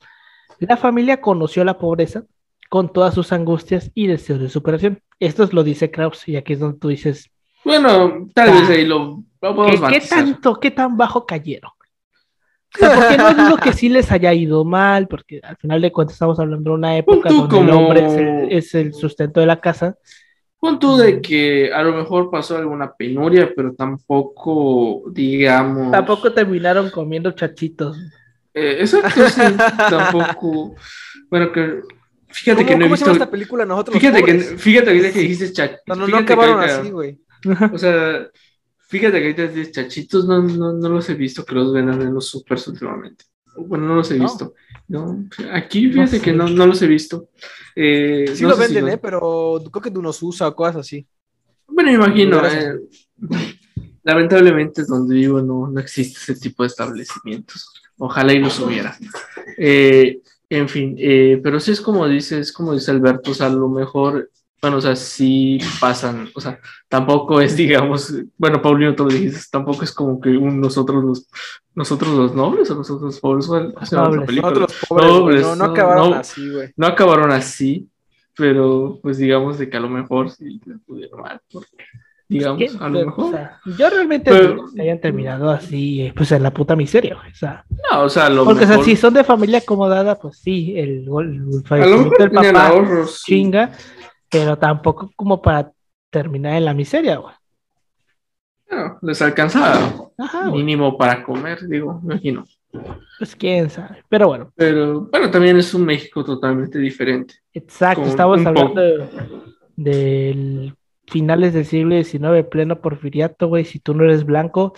la 0.61 0.77
familia 0.77 1.21
conoció 1.21 1.65
la 1.65 1.79
pobreza 1.79 2.25
con 2.69 2.93
todas 2.93 3.15
sus 3.15 3.33
angustias 3.33 3.91
y 3.95 4.07
deseos 4.07 4.41
de 4.41 4.49
superación. 4.49 5.01
Esto 5.21 5.45
es 5.45 5.53
lo 5.53 5.63
dice 5.65 5.91
Krauss, 5.91 6.29
y 6.29 6.37
aquí 6.37 6.53
es 6.55 6.61
donde 6.61 6.79
tú 6.79 6.89
dices, 6.89 7.31
Bueno, 7.65 8.29
tal 8.35 8.51
Ah. 8.51 8.53
vez 8.61 8.71
ahí 8.71 8.87
lo, 8.87 9.25
lo 9.43 9.67
¿qué, 9.91 10.01
tanto, 10.01 10.61
qué 10.61 10.71
tan 10.71 10.97
bajo 10.97 11.27
cayeron? 11.27 11.73
O 12.75 12.79
sea, 12.79 12.95
porque 12.95 13.17
no 13.17 13.35
dudo 13.35 13.57
que 13.57 13.73
sí 13.73 13.89
les 13.89 14.13
haya 14.13 14.33
ido 14.35 14.65
mal, 14.65 15.09
porque 15.09 15.41
al 15.43 15.57
final 15.57 15.81
de 15.81 15.91
cuentas 15.91 16.15
estamos 16.15 16.39
hablando 16.39 16.71
de 16.71 16.77
una 16.77 16.97
época 16.97 17.31
donde 17.31 17.59
el 17.59 17.67
como- 17.69 17.79
hombre 17.87 18.07
es 18.07 18.13
el, 18.15 18.53
es 18.53 18.75
el 18.75 18.95
sustento 18.95 19.41
de 19.41 19.47
la 19.47 19.61
casa. 19.61 19.97
Pon 20.61 20.79
tú 20.79 20.97
de 20.97 21.21
que 21.21 21.73
a 21.73 21.83
lo 21.83 21.95
mejor 21.95 22.31
pasó 22.31 22.57
alguna 22.57 22.93
penuria, 22.93 23.53
pero 23.55 23.75
tampoco, 23.75 25.05
digamos. 25.13 25.93
Tampoco 25.93 26.33
terminaron 26.33 26.91
comiendo 26.91 27.31
chachitos. 27.31 27.97
Eh, 28.53 28.79
exacto, 28.81 29.29
sí, 29.29 29.41
tampoco. 29.91 30.75
Bueno, 31.31 31.53
que. 31.53 31.81
Fíjate 32.31 32.65
¿Cómo, 32.65 32.69
que 32.69 32.77
no 32.77 32.85
he 32.85 32.89
cómo 32.89 32.97
se 32.97 33.05
llama 33.05 33.13
visto. 33.13 33.25
esta 33.25 33.31
película? 33.31 33.65
Nosotros 33.65 33.99
Fíjate 33.99 34.23
que, 34.25 34.39
fíjate 34.41 34.91
ahorita 34.91 35.13
que 35.13 35.21
dijiste 35.21 35.53
cha- 35.53 35.79
No, 35.87 35.95
no, 35.95 36.01
no 36.01 36.07
fíjate 36.07 36.25
que 36.27 36.33
acabaron 36.33 36.61
así, 36.61 36.91
güey. 36.91 37.19
O 37.73 37.79
sea, 37.79 38.29
fíjate 38.89 39.19
que 39.19 39.25
ahorita 39.25 39.47
dices 39.47 39.73
chachitos, 39.73 40.27
no, 40.27 40.43
no, 40.43 40.73
no 40.73 40.89
los 40.89 41.09
he 41.09 41.15
visto 41.15 41.45
que 41.45 41.55
los 41.55 41.73
vendan 41.73 42.03
en 42.03 42.13
los 42.13 42.29
supers 42.29 42.67
últimamente. 42.69 43.25
Bueno, 43.67 43.87
no 43.87 43.97
los 43.97 44.11
he 44.11 44.19
visto. 44.19 44.55
No, 44.89 45.25
aquí 45.53 45.87
No 45.87 45.93
fíjate 45.93 46.19
sé. 46.19 46.21
que 46.23 46.33
no, 46.33 46.49
no 46.49 46.67
los 46.67 46.81
he 46.83 46.87
visto. 46.87 47.29
Eh, 47.77 48.27
Sí 48.35 48.43
no 48.43 48.51
lo 48.51 48.57
sé 48.57 48.69
si 48.69 48.75
venden, 48.75 48.95
¿eh? 48.95 48.99
Pero 48.99 49.63
creo 49.71 49.83
que 49.93 49.99
unos 49.99 50.23
usa 50.23 50.49
o 50.49 50.55
cosas 50.55 50.77
así. 50.77 51.07
Bueno, 51.67 51.91
me 51.91 51.97
imagino. 51.97 52.41
Eh, 52.47 52.79
lamentablemente, 54.03 54.85
donde 54.85 55.15
vivo 55.15 55.41
no, 55.43 55.69
no 55.69 55.81
existe 55.81 56.19
ese 56.33 56.41
tipo 56.41 56.63
de 56.63 56.69
establecimientos. 56.69 57.73
Ojalá 57.99 58.33
y 58.33 58.39
los 58.39 58.59
hubiera. 58.61 58.97
Eh, 59.57 60.21
en 60.49 60.69
fin, 60.69 60.95
eh, 60.99 61.41
pero 61.43 61.61
sí 61.61 61.73
es 61.73 61.81
como 61.81 62.07
dice, 62.09 62.39
es 62.39 62.53
como 62.53 62.73
dice 62.73 62.91
Alberto, 62.91 63.33
o 63.33 63.35
sea, 63.35 63.49
a 63.49 63.51
lo 63.51 63.69
mejor, 63.69 64.31
bueno, 64.61 64.79
o 64.79 64.81
sea, 64.81 64.97
sí 64.97 65.59
pasan, 65.81 66.29
o 66.35 66.41
sea, 66.41 66.59
tampoco 66.89 67.41
es, 67.41 67.57
digamos, 67.57 68.13
bueno, 68.37 68.61
Paulino, 68.61 68.95
tú 68.95 69.05
lo 69.05 69.11
dijiste, 69.11 69.41
tampoco 69.51 69.85
es 69.85 69.93
como 69.93 70.21
que 70.21 70.31
un- 70.31 70.61
nosotros 70.61 71.05
los, 71.05 71.29
nosotros 71.75 72.11
los 72.13 72.35
nobles 72.35 72.71
o 72.71 72.75
nosotros 72.75 73.03
los 73.15 73.21
pobres, 73.21 73.47
bueno, 73.47 73.73
¿cómo 73.75 73.87
se 73.87 73.97
nobles. 73.97 74.29
Nosotros 74.37 74.61
los 74.61 74.89
pobres, 74.89 75.09
Pobres, 75.11 75.43
no, 75.43 75.57
no 75.57 75.67
no, 75.67 75.73
acabaron 75.73 76.11
no. 76.11 76.17
así, 76.17 76.51
güey. 76.51 76.69
no 76.77 76.87
acabaron 76.89 77.31
así, 77.31 77.89
pero 78.37 78.99
pues 79.03 79.19
digamos 79.19 79.59
de 79.59 79.69
que 79.71 79.77
a 79.77 79.81
lo 79.81 79.89
mejor 79.89 80.31
sí 80.31 80.61
pudieron 80.87 81.21
mal, 81.21 81.41
porque, 81.53 81.77
digamos, 82.29 82.59
¿Qué? 82.59 82.71
a 82.81 82.89
lo 82.89 83.01
O 83.01 83.05
mejor. 83.07 83.31
sea, 83.33 83.61
yo 83.79 83.91
realmente 83.91 84.31
Pero- 84.31 84.55
dudo 84.55 84.71
que 84.75 84.83
hayan 84.83 85.01
terminado 85.01 85.51
así, 85.51 86.13
pues 86.17 86.31
en 86.33 86.43
la 86.43 86.53
puta 86.53 86.75
miseria, 86.77 87.15
güey, 87.17 87.31
o 87.33 87.35
sea. 87.35 87.65
No, 87.91 88.03
o 88.03 88.09
sea, 88.09 88.29
lo 88.29 88.45
Porque, 88.45 88.65
o 88.65 88.67
sea, 88.67 88.77
mejor, 88.77 88.85
si 88.85 88.97
son 88.97 89.15
de 89.15 89.25
familia 89.25 89.59
acomodada, 89.59 90.19
pues 90.19 90.39
sí, 90.39 90.75
el, 90.77 91.05
gol- 91.09 91.35
el 91.35 91.83
a 91.83 91.87
lo 91.87 91.99
mejor 91.99 92.19
del 92.19 92.31
papá 92.31 92.67
ahorros. 92.69 93.23
sí. 93.25 93.35
Pero 94.31 94.57
tampoco 94.59 95.11
como 95.17 95.41
para 95.43 95.73
terminar 96.11 96.55
en 96.55 96.65
la 96.65 96.75
miseria, 96.75 97.17
güey. 97.17 97.35
Bueno, 98.71 98.99
les 99.03 99.23
alcanzaba 99.23 100.11
Ajá, 100.19 100.49
güey, 100.49 100.63
mínimo 100.63 100.97
para 100.99 101.23
comer, 101.25 101.67
digo, 101.69 102.01
me 102.03 102.15
imagino. 102.15 102.45
pues 103.19 103.35
quién 103.35 103.71
sabe. 103.71 104.05
Pero 104.09 104.29
bueno, 104.29 104.53
Pero 104.57 105.03
bueno, 105.11 105.31
también 105.31 105.57
es 105.57 105.73
un 105.75 105.85
México 105.87 106.25
totalmente 106.25 106.79
diferente. 106.79 107.35
exacto, 107.55 108.05
estamos 108.05 108.45
hablando 108.45 108.81
de, 108.81 109.09
del 109.77 110.75
finales 111.07 111.55
del 111.55 111.65
siglo 111.65 112.03
XIX, 112.03 112.47
pleno 112.51 112.81
porfiriato, 112.83 113.49
güey, 113.49 113.65
si 113.65 113.79
tú 113.79 113.95
no 113.95 114.05
eres 114.05 114.25
blanco, 114.27 114.75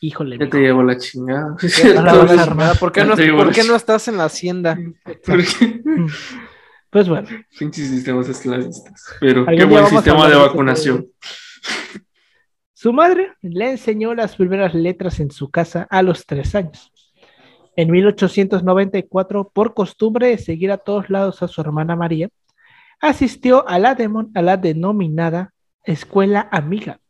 híjole, 0.00 0.38
Ya 0.38 0.48
te 0.48 0.60
llevo 0.60 0.84
la 0.84 0.96
chingada. 0.96 1.56
¿Por 2.78 2.92
qué, 2.92 3.04
no, 3.04 3.16
por 3.16 3.52
qué 3.52 3.64
no 3.64 3.74
estás 3.74 4.06
en 4.06 4.18
la 4.18 4.26
hacienda? 4.26 4.78
Porque 5.26 5.82
Pues 6.96 7.10
bueno, 7.10 7.28
pinches 7.58 7.88
sistemas 7.90 8.26
esclavistas. 8.26 9.04
Pero 9.20 9.44
qué 9.44 9.66
buen 9.66 9.86
sistema 9.86 10.22
de 10.22 10.30
de 10.30 10.36
ese 10.38 10.46
vacunación. 10.46 11.06
Su 12.72 12.90
madre 12.94 13.32
le 13.42 13.72
enseñó 13.72 14.14
las 14.14 14.34
primeras 14.34 14.72
letras 14.72 15.20
en 15.20 15.30
su 15.30 15.50
casa 15.50 15.86
a 15.90 16.00
los 16.00 16.24
tres 16.24 16.54
años. 16.54 16.90
En 17.76 17.90
1894, 17.90 19.50
por 19.52 19.74
costumbre 19.74 20.28
de 20.28 20.38
seguir 20.38 20.72
a 20.72 20.78
todos 20.78 21.10
lados 21.10 21.42
a 21.42 21.48
su 21.48 21.60
hermana 21.60 21.96
María, 21.96 22.30
asistió 22.98 23.68
a 23.68 23.78
la, 23.78 23.94
demon- 23.94 24.30
a 24.34 24.40
la 24.40 24.56
denominada 24.56 25.52
Escuela 25.84 26.48
Amiga, 26.50 27.00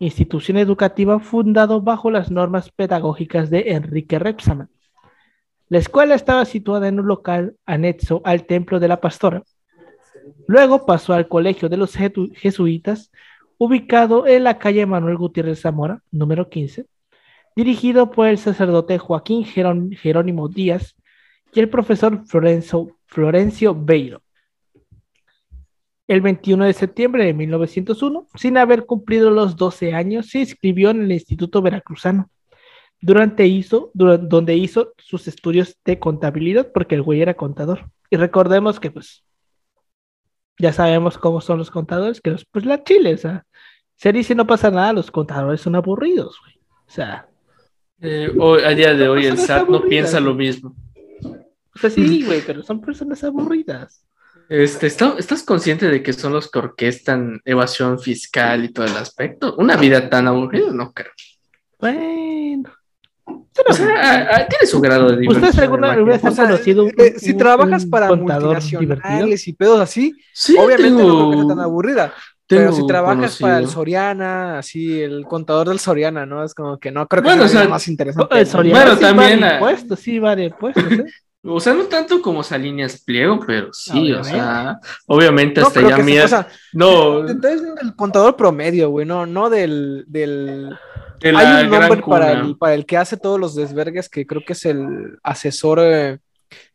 institución 0.00 0.56
educativa 0.56 1.20
fundado 1.20 1.80
bajo 1.80 2.10
las 2.10 2.28
normas 2.32 2.72
pedagógicas 2.72 3.50
de 3.50 3.70
Enrique 3.70 4.18
Repsamen. 4.18 4.68
La 5.72 5.78
escuela 5.78 6.14
estaba 6.14 6.44
situada 6.44 6.86
en 6.86 7.00
un 7.00 7.08
local 7.08 7.56
anexo 7.64 8.20
al 8.26 8.44
templo 8.44 8.78
de 8.78 8.88
la 8.88 9.00
pastora. 9.00 9.42
Luego 10.46 10.84
pasó 10.84 11.14
al 11.14 11.28
colegio 11.28 11.70
de 11.70 11.78
los 11.78 11.96
jesuitas, 11.96 13.10
ubicado 13.56 14.26
en 14.26 14.44
la 14.44 14.58
calle 14.58 14.84
Manuel 14.84 15.16
Gutiérrez 15.16 15.62
Zamora, 15.62 16.02
número 16.10 16.50
15, 16.50 16.84
dirigido 17.56 18.10
por 18.10 18.26
el 18.28 18.36
sacerdote 18.36 18.98
Joaquín 18.98 19.46
Jerón- 19.46 19.96
Jerónimo 19.96 20.46
Díaz 20.46 20.94
y 21.54 21.60
el 21.60 21.70
profesor 21.70 22.22
Florencio 22.26 23.74
Beiro. 23.74 24.20
El 26.06 26.20
21 26.20 26.66
de 26.66 26.74
septiembre 26.74 27.24
de 27.24 27.32
1901, 27.32 28.26
sin 28.34 28.58
haber 28.58 28.84
cumplido 28.84 29.30
los 29.30 29.56
12 29.56 29.94
años, 29.94 30.28
se 30.28 30.40
inscribió 30.40 30.90
en 30.90 31.00
el 31.00 31.12
Instituto 31.12 31.62
Veracruzano, 31.62 32.28
durante 33.02 33.46
hizo, 33.46 33.90
dura- 33.92 34.16
donde 34.16 34.54
hizo 34.56 34.92
sus 34.96 35.28
estudios 35.28 35.76
de 35.84 35.98
contabilidad, 35.98 36.70
porque 36.72 36.94
el 36.94 37.02
güey 37.02 37.20
era 37.20 37.34
contador. 37.34 37.90
Y 38.10 38.16
recordemos 38.16 38.80
que, 38.80 38.90
pues, 38.90 39.24
ya 40.58 40.72
sabemos 40.72 41.18
cómo 41.18 41.40
son 41.40 41.58
los 41.58 41.70
contadores, 41.70 42.20
que 42.20 42.30
los, 42.30 42.44
pues 42.44 42.64
la 42.64 42.82
chile, 42.84 43.14
o 43.14 43.18
sea, 43.18 43.44
se 43.96 44.12
dice 44.12 44.34
no 44.34 44.46
pasa 44.46 44.70
nada, 44.70 44.92
los 44.92 45.10
contadores 45.10 45.60
son 45.60 45.74
aburridos, 45.76 46.38
güey. 46.42 46.54
O 46.86 46.90
sea, 46.90 47.28
Eh, 48.04 48.32
hoy- 48.36 48.62
a 48.64 48.70
día 48.70 48.94
de 48.94 49.08
hoy 49.08 49.26
el 49.26 49.38
SAT 49.38 49.68
no 49.68 49.82
piensa 49.84 50.18
lo 50.18 50.34
mismo. 50.34 50.74
o 51.24 51.78
sea, 51.78 51.88
sí, 51.88 52.24
güey, 52.24 52.42
pero 52.44 52.62
son 52.64 52.80
personas 52.80 53.22
aburridas. 53.22 54.04
Este, 54.48 54.88
¿está- 54.88 55.14
¿Estás 55.18 55.44
consciente 55.44 55.88
de 55.88 56.02
que 56.02 56.12
son 56.12 56.32
los 56.32 56.50
que 56.50 56.58
orquestan 56.58 57.40
evasión 57.44 57.98
fiscal 58.00 58.64
y 58.64 58.72
todo 58.72 58.86
el 58.86 58.96
aspecto? 58.96 59.54
Una 59.56 59.76
vida 59.76 60.10
tan 60.10 60.26
aburrida, 60.26 60.72
no 60.72 60.92
creo. 60.92 61.12
Bueno. 61.78 62.70
O 63.24 63.72
sea, 63.72 63.86
ah, 63.96 64.28
ah, 64.32 64.46
tiene 64.48 64.66
su 64.66 64.80
grado 64.80 65.10
de 65.10 65.18
diversión. 65.18 65.44
¿Ustedes 65.44 65.62
alguna 65.62 65.94
vez 65.96 66.24
han 66.24 66.32
O 66.32 66.36
conocido 66.36 66.84
un, 66.84 66.92
eh, 66.98 67.14
si 67.18 67.32
un- 67.32 67.38
trabajas 67.38 67.84
un 67.84 67.90
para 67.90 68.08
multinacionales 68.14 69.46
y 69.48 69.52
pedos 69.52 69.80
así, 69.80 70.14
Sí, 70.32 70.56
obviamente 70.58 70.96
tengo- 70.98 71.02
no 71.08 71.28
creo 71.28 71.30
que 71.30 71.36
sea 71.46 71.48
tan 71.56 71.60
aburrida. 71.60 72.14
Pero 72.46 72.72
si 72.72 72.86
trabajas 72.86 73.38
para 73.38 73.58
el. 73.58 73.68
Soriana, 73.68 74.58
así, 74.58 75.00
el 75.00 75.24
contador 75.24 75.68
del 75.70 75.78
Soriana, 75.78 76.26
¿no? 76.26 76.44
Es 76.44 76.54
como 76.54 76.78
que 76.78 76.90
no 76.90 77.06
creo 77.08 77.22
que 77.22 77.28
Bueno, 77.30 77.48
sea 77.48 77.60
o 77.60 77.62
sea, 77.62 77.70
más 77.70 77.88
interesante. 77.88 78.38
El. 78.40 78.46
Soriana 78.46 78.80
Bueno, 78.80 78.94
sí 78.96 79.00
también 79.00 79.30
va 79.30 79.34
de 79.34 79.40
la- 79.40 79.54
impuestos, 79.54 80.00
sí 80.00 80.18
va 80.18 80.36
de 80.36 80.44
impuestos, 80.44 80.92
¿eh? 80.92 81.04
O 81.44 81.58
sea, 81.60 81.72
no 81.74 81.84
tanto 81.84 82.20
como 82.22 82.42
Salinas 82.42 83.02
Pliego, 83.04 83.40
pero 83.46 83.72
sí, 83.72 84.12
o 84.12 84.22
sea, 84.22 84.78
obviamente 85.06 85.60
hasta 85.60 85.80
ya 85.80 85.98
mierda. 85.98 86.46
no. 86.72 87.26
el 87.26 87.96
contador 87.96 88.36
promedio, 88.36 88.90
güey, 88.90 89.06
no, 89.06 89.26
no 89.26 89.48
del, 89.50 90.04
del 90.06 90.76
hay 91.24 91.64
un 91.64 91.70
nombre 91.70 92.02
para 92.02 92.32
el, 92.32 92.56
para 92.56 92.74
el, 92.74 92.86
que 92.86 92.96
hace 92.96 93.16
todos 93.16 93.38
los 93.38 93.54
desvergues 93.54 94.08
que 94.08 94.26
creo 94.26 94.42
que 94.44 94.52
es 94.52 94.64
el 94.64 95.18
asesor 95.22 95.80
eh, 95.82 96.18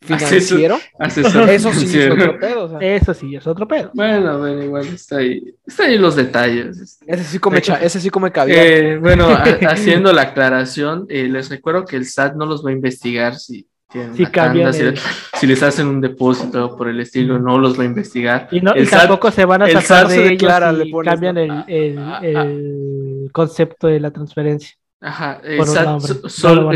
financiero. 0.01 0.79
Asesor, 0.99 1.49
Eso 1.49 1.73
sí 1.73 1.99
es 1.99 2.11
otro 2.11 2.39
pedo. 2.39 2.79
Eso 2.79 3.13
sí 3.13 3.35
es 3.35 3.47
otro 3.47 3.67
pedo. 3.67 3.91
Bueno, 3.93 4.39
bueno, 4.39 4.63
igual 4.63 4.87
está 4.87 5.17
ahí. 5.17 5.55
Está 5.65 5.85
ahí 5.85 5.97
los 5.97 6.15
detalles. 6.15 6.99
Ese 7.05 7.23
sí 7.23 7.39
come, 7.39 7.61
ese 7.81 7.99
sí 7.99 8.09
come 8.09 8.31
caviar. 8.31 8.65
Eh, 8.65 8.97
bueno, 8.97 9.27
haciendo 9.69 10.13
la 10.13 10.23
aclaración, 10.23 11.05
eh, 11.09 11.27
les 11.27 11.49
recuerdo 11.49 11.85
que 11.85 11.95
el 11.95 12.05
SAT 12.05 12.35
no 12.35 12.45
los 12.45 12.65
va 12.65 12.69
a 12.69 12.73
investigar 12.73 13.35
si 13.35 13.67
si, 14.15 14.25
cambian 14.25 14.73
si, 14.73 15.47
les 15.47 15.63
hacen 15.63 15.87
un 15.87 16.01
depósito 16.01 16.75
por 16.75 16.89
el 16.89 16.99
estilo, 16.99 17.39
no 17.39 17.57
los 17.57 17.79
va 17.79 17.83
a 17.83 17.85
investigar. 17.85 18.49
Y, 18.51 18.59
no, 18.59 18.73
tampoco 18.89 19.31
se 19.31 19.45
van 19.45 19.61
a 19.61 19.69
sacar 19.69 20.09
de 20.09 20.33
ellos 20.33 20.51
si 20.83 20.91
cambian 21.03 21.37
el, 21.37 21.63
el, 21.67 21.99
el, 22.21 22.96
concepto 23.31 23.87
de 23.87 23.99
la 23.99 24.11
transferencia. 24.11 24.71
Ajá, 24.99 25.39
el 25.43 25.63
SAT, 25.65 26.01
solo, 26.01 26.71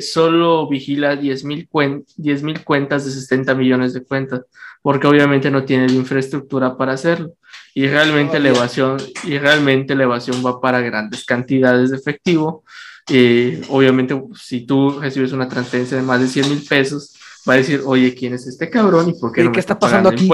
solo, 0.00 0.68
vigila 0.68 1.16
10 1.16 1.44
mil 1.44 1.68
cuentas 1.68 3.04
de 3.04 3.10
60 3.10 3.54
millones 3.56 3.94
de 3.94 4.04
cuentas, 4.04 4.42
porque 4.80 5.08
obviamente 5.08 5.50
no 5.50 5.64
tiene 5.64 5.88
la 5.88 5.94
infraestructura 5.94 6.76
para 6.76 6.92
hacerlo. 6.92 7.32
Y 7.74 7.88
realmente, 7.88 8.38
la 8.38 8.50
evasión, 8.50 8.98
y 9.24 9.38
realmente 9.38 9.96
la 9.96 10.04
evasión 10.04 10.44
va 10.46 10.60
para 10.60 10.80
grandes 10.80 11.24
cantidades 11.24 11.90
de 11.90 11.96
efectivo 11.96 12.62
eh, 13.10 13.60
obviamente, 13.68 14.20
si 14.34 14.64
tú 14.64 14.98
recibes 14.98 15.32
una 15.32 15.48
transferencia 15.48 15.96
de 15.96 16.02
más 16.02 16.20
de 16.20 16.28
100 16.28 16.48
mil 16.48 16.64
pesos, 16.66 17.14
va 17.48 17.54
a 17.54 17.56
decir, 17.56 17.82
oye, 17.84 18.14
¿quién 18.14 18.34
es 18.34 18.46
este 18.46 18.70
cabrón 18.70 19.10
y 19.10 19.12
por 19.14 19.32
qué, 19.32 19.44
no 19.44 19.52
¿qué 19.52 19.60
está 19.60 19.78
pasando 19.78 20.08
aquí? 20.08 20.28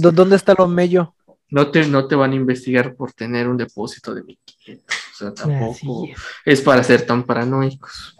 ¿Dónde 0.00 0.36
está 0.36 0.54
lo 0.56 0.66
mello? 0.66 1.13
No 1.54 1.70
te, 1.70 1.86
no 1.86 2.08
te 2.08 2.16
van 2.16 2.32
a 2.32 2.34
investigar 2.34 2.96
por 2.96 3.12
tener 3.12 3.46
un 3.46 3.56
depósito 3.56 4.12
de 4.12 4.24
1500. 4.24 4.84
O 4.88 5.16
sea, 5.16 5.32
tampoco 5.32 6.08
es. 6.44 6.60
para 6.62 6.82
ser 6.82 7.06
tan 7.06 7.22
paranoicos. 7.22 8.18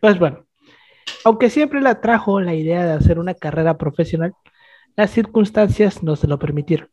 Pues 0.00 0.16
bueno, 0.20 0.46
aunque 1.24 1.50
siempre 1.50 1.80
le 1.80 1.88
atrajo 1.88 2.40
la 2.40 2.54
idea 2.54 2.84
de 2.86 2.92
hacer 2.92 3.18
una 3.18 3.34
carrera 3.34 3.76
profesional, 3.76 4.32
las 4.94 5.10
circunstancias 5.10 6.04
no 6.04 6.14
se 6.14 6.28
lo 6.28 6.38
permitieron. 6.38 6.88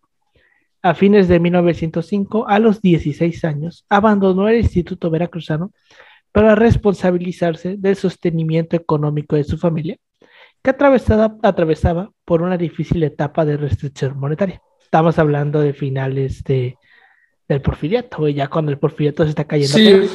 A 0.81 0.95
fines 0.95 1.27
de 1.27 1.39
1905, 1.39 2.47
a 2.47 2.57
los 2.57 2.81
16 2.81 3.45
años, 3.45 3.85
abandonó 3.89 4.49
el 4.49 4.57
Instituto 4.57 5.11
Veracruzano 5.11 5.71
para 6.31 6.55
responsabilizarse 6.55 7.77
del 7.77 7.95
sostenimiento 7.95 8.75
económico 8.75 9.35
de 9.35 9.43
su 9.43 9.59
familia, 9.59 9.97
que 10.63 10.71
atravesaba, 10.71 11.37
atravesaba 11.43 12.09
por 12.25 12.41
una 12.41 12.57
difícil 12.57 13.03
etapa 13.03 13.45
de 13.45 13.57
restricción 13.57 14.17
monetaria. 14.17 14.59
Estamos 14.93 15.17
hablando 15.17 15.59
de 15.59 15.73
finales 15.73 16.43
de, 16.43 16.77
del 17.47 17.63
porfiriato, 17.63 18.27
ya 18.27 18.47
cuando 18.47 18.71
el 18.71 18.77
porfiriato 18.77 19.23
se 19.23 19.29
está 19.29 19.43
cayendo. 19.43 19.75
Sí, 19.75 20.07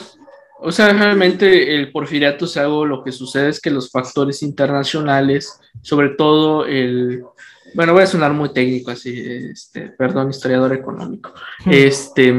o 0.61 0.71
sea, 0.71 0.93
realmente 0.93 1.75
el 1.75 1.91
porfiriato 1.91 2.45
es 2.45 2.57
algo, 2.59 2.87
lo 2.87 3.03
que 3.03 3.11
sucede 3.11 3.49
es 3.49 3.61
que 3.61 3.73
los 3.73 3.91
factores 3.91 4.41
internacionales, 4.45 5.59
sobre 5.83 6.11
todo 6.11 6.65
el, 6.65 7.25
bueno, 7.75 7.93
voy 7.93 8.05
a 8.05 8.07
sonar 8.07 8.33
muy 8.35 8.53
técnico 8.53 8.93
así, 8.93 9.21
este, 9.51 9.89
perdón, 9.99 10.31
historiador 10.31 10.73
económico, 10.73 11.35
este 11.67 12.33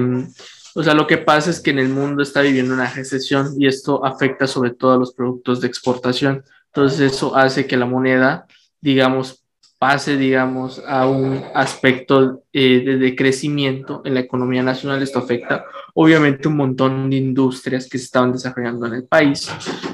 o 0.75 0.81
sea, 0.81 0.93
lo 0.93 1.07
que 1.07 1.17
pasa 1.17 1.49
es 1.49 1.59
que 1.59 1.71
en 1.71 1.79
el 1.79 1.89
mundo 1.89 2.23
está 2.23 2.39
viviendo 2.39 2.73
una 2.73 2.89
recesión 2.89 3.53
y 3.57 3.67
esto 3.67 4.05
afecta 4.05 4.47
sobre 4.47 4.71
todo 4.71 4.93
a 4.93 4.97
los 4.97 5.13
productos 5.13 5.59
de 5.59 5.67
exportación. 5.67 6.45
Entonces 6.67 7.01
eso 7.01 7.35
hace 7.35 7.67
que 7.67 7.75
la 7.75 7.85
moneda, 7.85 8.45
digamos, 8.79 9.38
pase, 9.79 10.17
digamos, 10.17 10.83
a 10.85 11.07
un 11.07 11.41
aspecto 11.55 12.43
eh, 12.51 12.83
de 12.85 12.97
decrecimiento 12.97 14.01
en 14.03 14.13
la 14.13 14.19
economía 14.19 14.61
nacional. 14.61 15.01
Esto 15.01 15.19
afecta 15.19 15.65
obviamente 15.93 16.49
un 16.49 16.57
montón 16.57 17.09
de 17.09 17.15
industrias 17.15 17.87
que 17.87 17.97
se 17.97 18.03
estaban 18.03 18.33
desarrollando 18.33 18.87
en 18.87 18.93
el 18.95 19.05
país. 19.05 19.49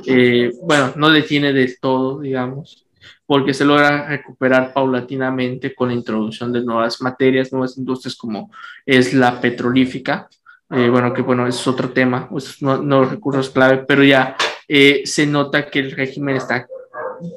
Eh, 0.07 0.51
bueno, 0.63 0.91
no 0.95 1.11
detiene 1.11 1.53
del 1.53 1.79
todo, 1.79 2.19
digamos, 2.19 2.87
porque 3.27 3.53
se 3.53 3.63
logra 3.63 4.07
recuperar 4.07 4.73
paulatinamente 4.73 5.75
con 5.75 5.89
la 5.89 5.93
introducción 5.93 6.51
de 6.51 6.63
nuevas 6.63 6.99
materias, 7.01 7.51
nuevas 7.51 7.77
industrias 7.77 8.15
como 8.15 8.51
es 8.87 9.13
la 9.13 9.39
petrolífica, 9.39 10.27
eh, 10.71 10.89
bueno, 10.89 11.13
que 11.13 11.21
bueno, 11.21 11.45
es 11.45 11.67
otro 11.67 11.91
tema, 11.91 12.27
pues, 12.27 12.59
no, 12.59 12.81
no 12.81 13.05
recursos 13.05 13.51
clave, 13.51 13.85
pero 13.87 14.03
ya 14.03 14.35
eh, 14.67 15.03
se 15.05 15.27
nota 15.27 15.69
que 15.69 15.79
el 15.79 15.91
régimen 15.91 16.37
está 16.37 16.67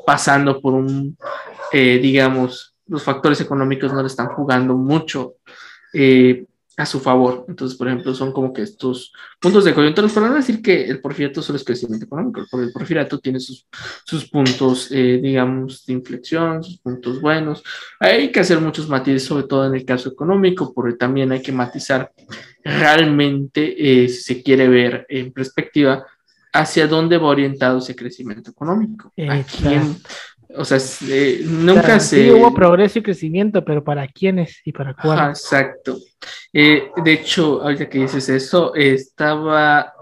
pasando 0.06 0.60
por 0.60 0.72
un, 0.72 1.16
eh, 1.72 1.98
digamos, 2.00 2.74
los 2.86 3.02
factores 3.02 3.40
económicos 3.40 3.92
no 3.92 4.00
le 4.00 4.08
están 4.08 4.28
jugando 4.28 4.76
mucho 4.76 5.34
a 6.76 6.86
su 6.86 7.00
favor. 7.00 7.44
Entonces, 7.48 7.76
por 7.76 7.88
ejemplo, 7.88 8.14
son 8.14 8.32
como 8.32 8.52
que 8.52 8.62
estos 8.62 9.12
puntos 9.40 9.64
de 9.64 9.74
coyuntura, 9.74 10.06
para 10.08 10.28
no 10.28 10.36
decir 10.36 10.62
que 10.62 10.84
el 10.84 11.00
porfiriato 11.00 11.42
solo 11.42 11.56
es 11.56 11.64
crecimiento 11.64 12.06
económico, 12.06 12.44
porque 12.50 12.66
el 12.66 12.72
porfiriato 12.72 13.18
tiene 13.18 13.40
sus, 13.40 13.66
sus 14.04 14.30
puntos, 14.30 14.88
digamos, 14.90 15.84
de 15.86 15.92
inflexión, 15.94 16.62
sus 16.62 16.78
puntos 16.78 17.20
buenos. 17.20 17.64
Hay 17.98 18.30
que 18.30 18.40
hacer 18.40 18.60
muchos 18.60 18.88
matices, 18.88 19.24
sobre 19.24 19.44
todo 19.44 19.66
en 19.66 19.74
el 19.74 19.84
caso 19.84 20.08
económico, 20.08 20.72
porque 20.72 20.96
también 20.96 21.32
hay 21.32 21.42
que 21.42 21.52
matizar 21.52 22.12
realmente, 22.62 24.04
eh, 24.04 24.08
si 24.08 24.20
se 24.22 24.42
quiere 24.42 24.68
ver 24.68 25.06
en 25.08 25.32
perspectiva, 25.32 26.06
hacia 26.52 26.86
dónde 26.86 27.18
va 27.18 27.28
orientado 27.28 27.78
ese 27.78 27.94
crecimiento 27.94 28.50
económico. 28.50 29.12
O 30.56 30.64
sea, 30.64 30.78
eh, 31.08 31.42
nunca 31.44 32.00
se... 32.00 32.24
Sí, 32.24 32.30
hubo 32.30 32.54
progreso 32.54 32.98
y 32.98 33.02
crecimiento, 33.02 33.64
pero 33.64 33.84
¿para 33.84 34.06
quiénes 34.08 34.60
y 34.64 34.72
para 34.72 34.94
cuáles? 34.94 35.40
exacto. 35.40 35.98
Eh, 36.52 36.90
de 37.04 37.12
hecho, 37.12 37.62
ahorita 37.62 37.88
que 37.88 37.98
dices 37.98 38.28
eso, 38.28 38.74
estaba, 38.74 39.92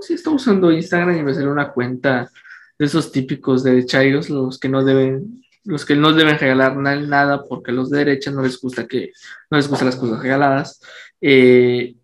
sí, 0.00 0.14
estaba 0.14 0.36
usando 0.36 0.72
Instagram 0.72 1.18
y 1.18 1.22
me 1.22 1.34
salió 1.34 1.50
una 1.50 1.72
cuenta 1.72 2.30
de 2.78 2.86
esos 2.86 3.12
típicos 3.12 3.62
derecharios, 3.62 4.30
los 4.30 4.58
que 4.58 4.68
no 4.68 4.84
deben 4.84 5.42
los 5.64 5.84
que 5.84 5.94
no 5.94 6.12
deben 6.12 6.40
regalar 6.40 6.76
nada 6.76 7.44
porque 7.44 7.70
a 7.70 7.74
los 7.74 7.88
de 7.88 7.98
derecha 7.98 8.32
no 8.32 8.42
les 8.42 8.60
gusta 8.60 8.88
que 8.88 9.12
no 9.48 9.56
les 9.56 9.68
gustan 9.68 9.86
las 9.86 9.94
cosas 9.94 10.20
regaladas 10.20 10.80
eh, 11.20 11.94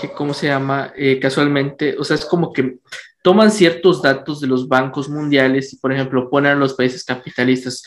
que, 0.00 0.12
¿cómo 0.12 0.34
se 0.34 0.46
llama? 0.46 0.92
Eh, 0.96 1.18
casualmente, 1.20 1.96
o 1.98 2.04
sea, 2.04 2.16
es 2.16 2.24
como 2.24 2.52
que 2.52 2.78
toman 3.22 3.50
ciertos 3.50 4.02
datos 4.02 4.40
de 4.40 4.46
los 4.46 4.68
bancos 4.68 5.08
mundiales 5.08 5.72
y, 5.72 5.76
por 5.76 5.92
ejemplo, 5.92 6.30
ponen 6.30 6.52
a 6.52 6.56
los 6.56 6.74
países 6.74 7.04
capitalistas 7.04 7.82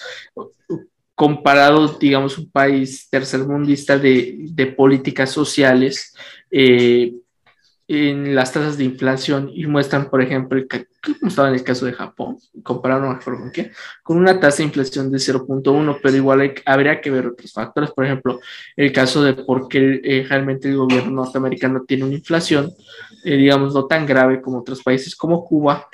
comparado, 1.16 1.88
digamos, 2.00 2.38
un 2.38 2.50
país 2.50 3.08
tercermundista 3.10 3.98
de, 3.98 4.36
de 4.50 4.66
políticas 4.68 5.32
sociales, 5.32 6.16
eh, 6.50 7.14
en 7.88 8.34
las 8.34 8.54
tasas 8.54 8.78
de 8.78 8.86
inflación 8.86 9.52
y 9.54 9.66
muestran, 9.68 10.10
por 10.10 10.22
ejemplo, 10.22 10.62
como 10.70 11.28
estaba 11.30 11.50
en 11.50 11.56
el 11.56 11.64
caso 11.64 11.86
de 11.86 11.94
Japón, 11.94 12.38
compararon 12.64 13.20
con 13.20 13.52
qué, 13.52 13.72
con 14.02 14.18
una 14.18 14.40
tasa 14.40 14.58
de 14.58 14.64
inflación 14.64 15.12
de 15.12 15.18
0.1, 15.18 16.00
pero 16.02 16.16
igual 16.16 16.54
habría 16.66 17.02
que 17.02 17.12
ver 17.12 17.28
otros 17.28 17.52
factores, 17.52 17.92
por 17.92 18.06
ejemplo, 18.06 18.40
el 18.78 18.92
caso 18.94 19.22
de 19.22 19.34
por 19.34 19.68
qué 19.68 20.00
eh, 20.04 20.26
realmente 20.28 20.70
el 20.70 20.78
gobierno 20.78 21.12
norteamericano 21.12 21.84
tiene 21.86 22.06
una 22.06 22.16
inflación, 22.16 22.72
eh, 23.24 23.38
digamos, 23.38 23.74
no 23.74 23.86
tan 23.86 24.06
grave 24.06 24.42
como 24.42 24.60
otros 24.60 24.82
países 24.82 25.16
como 25.16 25.46
Cuba, 25.46 25.88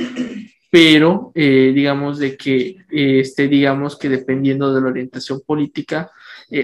pero 0.69 1.31
eh, 1.35 1.71
digamos 1.73 2.19
de 2.19 2.37
que, 2.37 2.77
este, 2.89 3.47
digamos 3.47 3.97
que 3.97 4.09
dependiendo 4.09 4.73
de 4.73 4.81
la 4.81 4.87
orientación 4.87 5.41
política, 5.45 6.11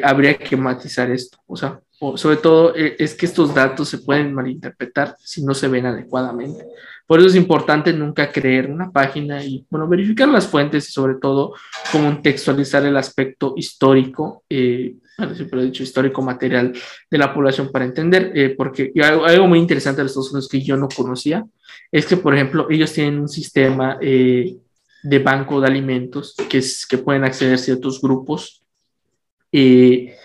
habría 0.03 0.35
que 0.35 0.57
matizar 0.57 1.11
esto, 1.11 1.37
o 1.45 1.55
sea, 1.55 1.79
sobre 2.15 2.37
todo 2.37 2.75
eh, 2.75 2.95
es 2.99 3.15
que 3.15 3.25
estos 3.25 3.53
datos 3.53 3.89
se 3.89 3.99
pueden 3.99 4.33
malinterpretar 4.33 5.15
si 5.19 5.43
no 5.43 5.53
se 5.53 5.67
ven 5.67 5.85
adecuadamente. 5.85 6.65
Por 7.07 7.19
eso 7.19 7.29
es 7.29 7.35
importante 7.35 7.93
nunca 7.93 8.31
creer 8.31 8.69
una 8.69 8.91
página 8.91 9.43
y, 9.43 9.65
bueno, 9.69 9.87
verificar 9.87 10.27
las 10.27 10.47
fuentes 10.47 10.89
y 10.89 10.91
sobre 10.91 11.15
todo 11.15 11.53
contextualizar 11.91 12.83
el 12.85 12.97
aspecto 12.97 13.53
histórico, 13.55 14.43
eh, 14.49 14.95
he 15.17 15.65
dicho 15.65 15.83
histórico 15.83 16.21
material 16.21 16.73
de 17.09 17.17
la 17.17 17.33
población 17.33 17.71
para 17.71 17.85
entender, 17.85 18.31
eh, 18.35 18.55
porque 18.57 18.91
algo, 19.01 19.47
muy 19.47 19.59
interesante 19.59 20.01
de 20.01 20.07
Estados 20.07 20.31
Unidos 20.31 20.49
que 20.49 20.61
yo 20.61 20.77
no 20.77 20.87
conocía 20.89 21.45
es 21.91 22.05
que, 22.05 22.17
por 22.17 22.35
ejemplo, 22.35 22.67
ellos 22.69 22.91
tienen 22.91 23.19
un 23.19 23.29
sistema 23.29 23.97
de 25.05 25.19
banco 25.19 25.61
de 25.61 25.67
alimentos 25.67 26.35
que, 26.49 26.57
es, 26.57 26.85
que 26.87 26.97
pueden 26.97 27.23
acceder 27.23 27.59
ciertos 27.59 28.01
grupos. 28.01 28.63
Eh, 29.51 30.15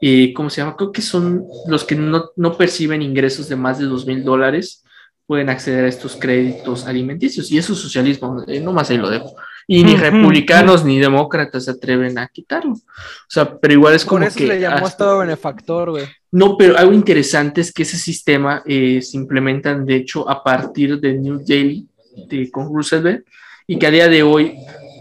eh, 0.00 0.32
¿cómo 0.32 0.48
se 0.48 0.60
llama? 0.60 0.76
Creo 0.76 0.92
que 0.92 1.02
son 1.02 1.44
los 1.66 1.82
que 1.82 1.96
no, 1.96 2.30
no 2.36 2.56
perciben 2.56 3.02
ingresos 3.02 3.48
de 3.48 3.56
más 3.56 3.80
de 3.80 3.86
dos 3.86 4.06
mil 4.06 4.22
dólares, 4.22 4.84
pueden 5.26 5.48
acceder 5.50 5.84
a 5.84 5.88
estos 5.88 6.14
créditos 6.14 6.86
alimenticios. 6.86 7.50
Y 7.50 7.58
eso 7.58 7.72
es 7.72 7.80
socialismo, 7.80 8.44
eh, 8.46 8.60
no 8.60 8.72
más 8.72 8.90
ahí 8.90 8.98
lo 8.98 9.10
dejo. 9.10 9.34
Y 9.70 9.84
ni 9.84 9.96
republicanos 9.96 10.82
ni 10.82 10.98
demócratas 10.98 11.66
se 11.66 11.72
atreven 11.72 12.18
a 12.18 12.26
quitarlo. 12.28 12.72
O 12.72 12.80
sea, 13.28 13.58
pero 13.58 13.74
igual 13.74 13.94
es 13.94 14.04
como 14.04 14.20
Por 14.20 14.28
eso 14.28 14.38
que... 14.38 14.46
le 14.46 14.60
llamó 14.60 14.86
Estado 14.86 15.18
benefactor, 15.18 15.90
güey. 15.90 16.06
No, 16.32 16.56
pero 16.56 16.78
algo 16.78 16.94
interesante 16.94 17.60
es 17.60 17.70
que 17.70 17.82
ese 17.82 17.98
sistema 17.98 18.62
eh, 18.64 19.02
se 19.02 19.18
implementan, 19.18 19.84
de 19.84 19.96
hecho, 19.96 20.28
a 20.28 20.42
partir 20.42 20.98
de 20.98 21.12
New 21.12 21.44
Delhi, 21.44 21.86
de, 22.28 22.50
con 22.50 22.74
Roosevelt, 22.74 23.26
y 23.66 23.78
que 23.78 23.86
a 23.86 23.90
día 23.90 24.08
de 24.08 24.22
hoy 24.22 24.54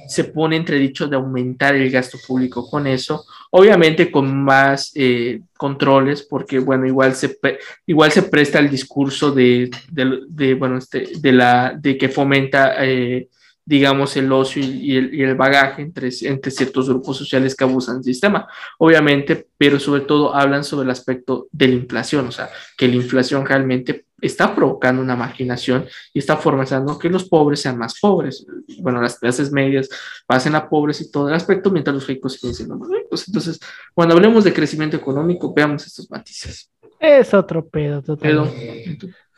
se 0.07 0.25
pone 0.25 0.55
entredicho 0.55 1.07
de 1.07 1.15
aumentar 1.15 1.75
el 1.75 1.89
gasto 1.89 2.17
público 2.25 2.69
con 2.69 2.87
eso, 2.87 3.25
obviamente 3.51 4.11
con 4.11 4.43
más 4.43 4.91
eh, 4.95 5.41
controles, 5.57 6.23
porque 6.23 6.59
bueno, 6.59 6.85
igual 6.85 7.15
se, 7.15 7.37
igual 7.85 8.11
se 8.11 8.23
presta 8.23 8.59
el 8.59 8.69
discurso 8.69 9.31
de, 9.31 9.69
de, 9.89 10.53
bueno, 10.55 10.77
este, 10.77 11.07
de, 11.19 11.31
la, 11.31 11.73
de 11.77 11.97
que 11.97 12.09
fomenta 12.09 12.85
eh, 12.85 13.27
digamos, 13.67 14.15
el 14.15 14.31
ocio 14.31 14.63
y 14.63 14.95
el, 14.95 15.35
bagaje 15.35 15.81
entre, 15.81 16.09
entre 16.21 16.51
ciertos 16.51 16.87
grupos 16.87 17.17
sociales 17.17 17.53
que 17.53 17.65
abusan 17.65 17.97
del 17.97 18.05
sistema, 18.05 18.47
obviamente, 18.77 19.45
pero 19.57 19.77
sobre 19.77 20.01
todo 20.01 20.33
hablan 20.33 20.63
sobre 20.63 20.85
el 20.85 20.91
aspecto 20.91 21.49
de 21.51 21.67
la 21.67 21.73
inflación, 21.73 22.27
o 22.27 22.31
sea, 22.31 22.49
que 22.77 22.87
la 22.87 22.95
inflación 22.95 23.45
realmente 23.45 24.05
está 24.21 24.55
provocando 24.55 25.01
una 25.01 25.17
marginación 25.17 25.85
y 26.13 26.19
está 26.19 26.37
forzando 26.37 26.97
que 26.97 27.09
los 27.09 27.27
pobres 27.27 27.59
sean 27.59 27.77
más 27.77 27.99
pobres. 27.99 28.47
Bueno, 28.79 29.01
las 29.01 29.19
clases 29.19 29.51
medias 29.51 29.89
pasen 30.25 30.55
a 30.55 30.69
pobres 30.69 31.01
y 31.01 31.11
todo 31.11 31.27
el 31.27 31.35
aspecto, 31.35 31.69
mientras 31.69 31.93
los 31.93 32.07
ricos 32.07 32.35
siguen 32.35 32.55
siendo 32.55 32.77
más 32.77 32.89
ricos. 32.89 33.27
Entonces, 33.27 33.59
cuando 33.93 34.15
hablemos 34.15 34.45
de 34.45 34.53
crecimiento 34.53 34.95
económico, 34.95 35.53
veamos 35.53 35.85
estos 35.85 36.09
matices. 36.09 36.71
Es 37.01 37.33
otro 37.33 37.67
pedo, 37.67 38.01
total. 38.01 38.49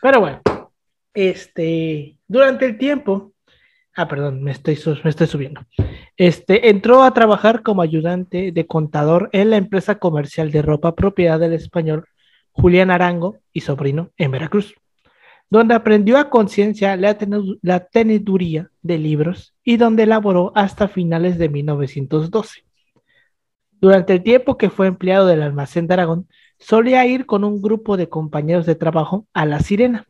Pero 0.03 0.19
bueno, 0.19 0.41
este, 1.15 2.15
durante 2.27 2.67
el 2.67 2.77
tiempo 2.77 3.33
Ah, 3.99 4.07
perdón, 4.07 4.41
me 4.41 4.51
estoy, 4.51 4.77
subiendo. 4.77 5.59
Este, 6.15 6.69
entró 6.69 7.03
a 7.03 7.13
trabajar 7.13 7.63
como 7.63 7.81
ayudante 7.81 8.53
de 8.53 8.65
contador 8.65 9.29
en 9.33 9.49
la 9.49 9.57
empresa 9.57 9.95
comercial 9.99 10.51
de 10.51 10.61
ropa 10.61 10.95
propiedad 10.95 11.37
del 11.37 11.51
español 11.51 12.05
Julián 12.53 12.91
Arango 12.91 13.39
y 13.51 13.59
sobrino 13.59 14.11
en 14.15 14.31
Veracruz, 14.31 14.73
donde 15.49 15.73
aprendió 15.73 16.17
a 16.17 16.29
conciencia 16.29 16.95
la, 16.95 17.17
la 17.61 17.87
teneduría 17.87 18.71
de 18.81 18.99
libros 18.99 19.53
y 19.65 19.75
donde 19.75 20.03
elaboró 20.03 20.53
hasta 20.55 20.87
finales 20.87 21.37
de 21.37 21.49
1912. 21.49 22.63
Durante 23.81 24.13
el 24.13 24.23
tiempo 24.23 24.57
que 24.57 24.69
fue 24.69 24.87
empleado 24.87 25.27
del 25.27 25.41
almacén 25.41 25.87
de 25.87 25.95
Aragón, 25.95 26.29
solía 26.57 27.05
ir 27.05 27.25
con 27.25 27.43
un 27.43 27.61
grupo 27.61 27.97
de 27.97 28.07
compañeros 28.07 28.65
de 28.65 28.75
trabajo 28.75 29.27
a 29.33 29.45
La 29.45 29.59
Sirena, 29.59 30.07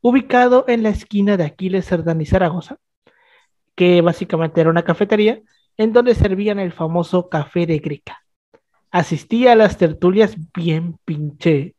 ubicado 0.00 0.64
en 0.66 0.82
la 0.82 0.88
esquina 0.88 1.36
de 1.36 1.44
Aquiles 1.44 1.84
Cerdán 1.84 2.22
y 2.22 2.24
Zaragoza, 2.24 2.78
que 3.78 4.00
básicamente 4.00 4.60
era 4.60 4.70
una 4.70 4.82
cafetería 4.82 5.40
en 5.76 5.92
donde 5.92 6.16
servían 6.16 6.58
el 6.58 6.72
famoso 6.72 7.28
café 7.28 7.64
de 7.64 7.78
Greca. 7.78 8.24
Asistía 8.90 9.52
a 9.52 9.54
las 9.54 9.78
tertulias 9.78 10.34
bien 10.52 10.98
pinche 11.04 11.76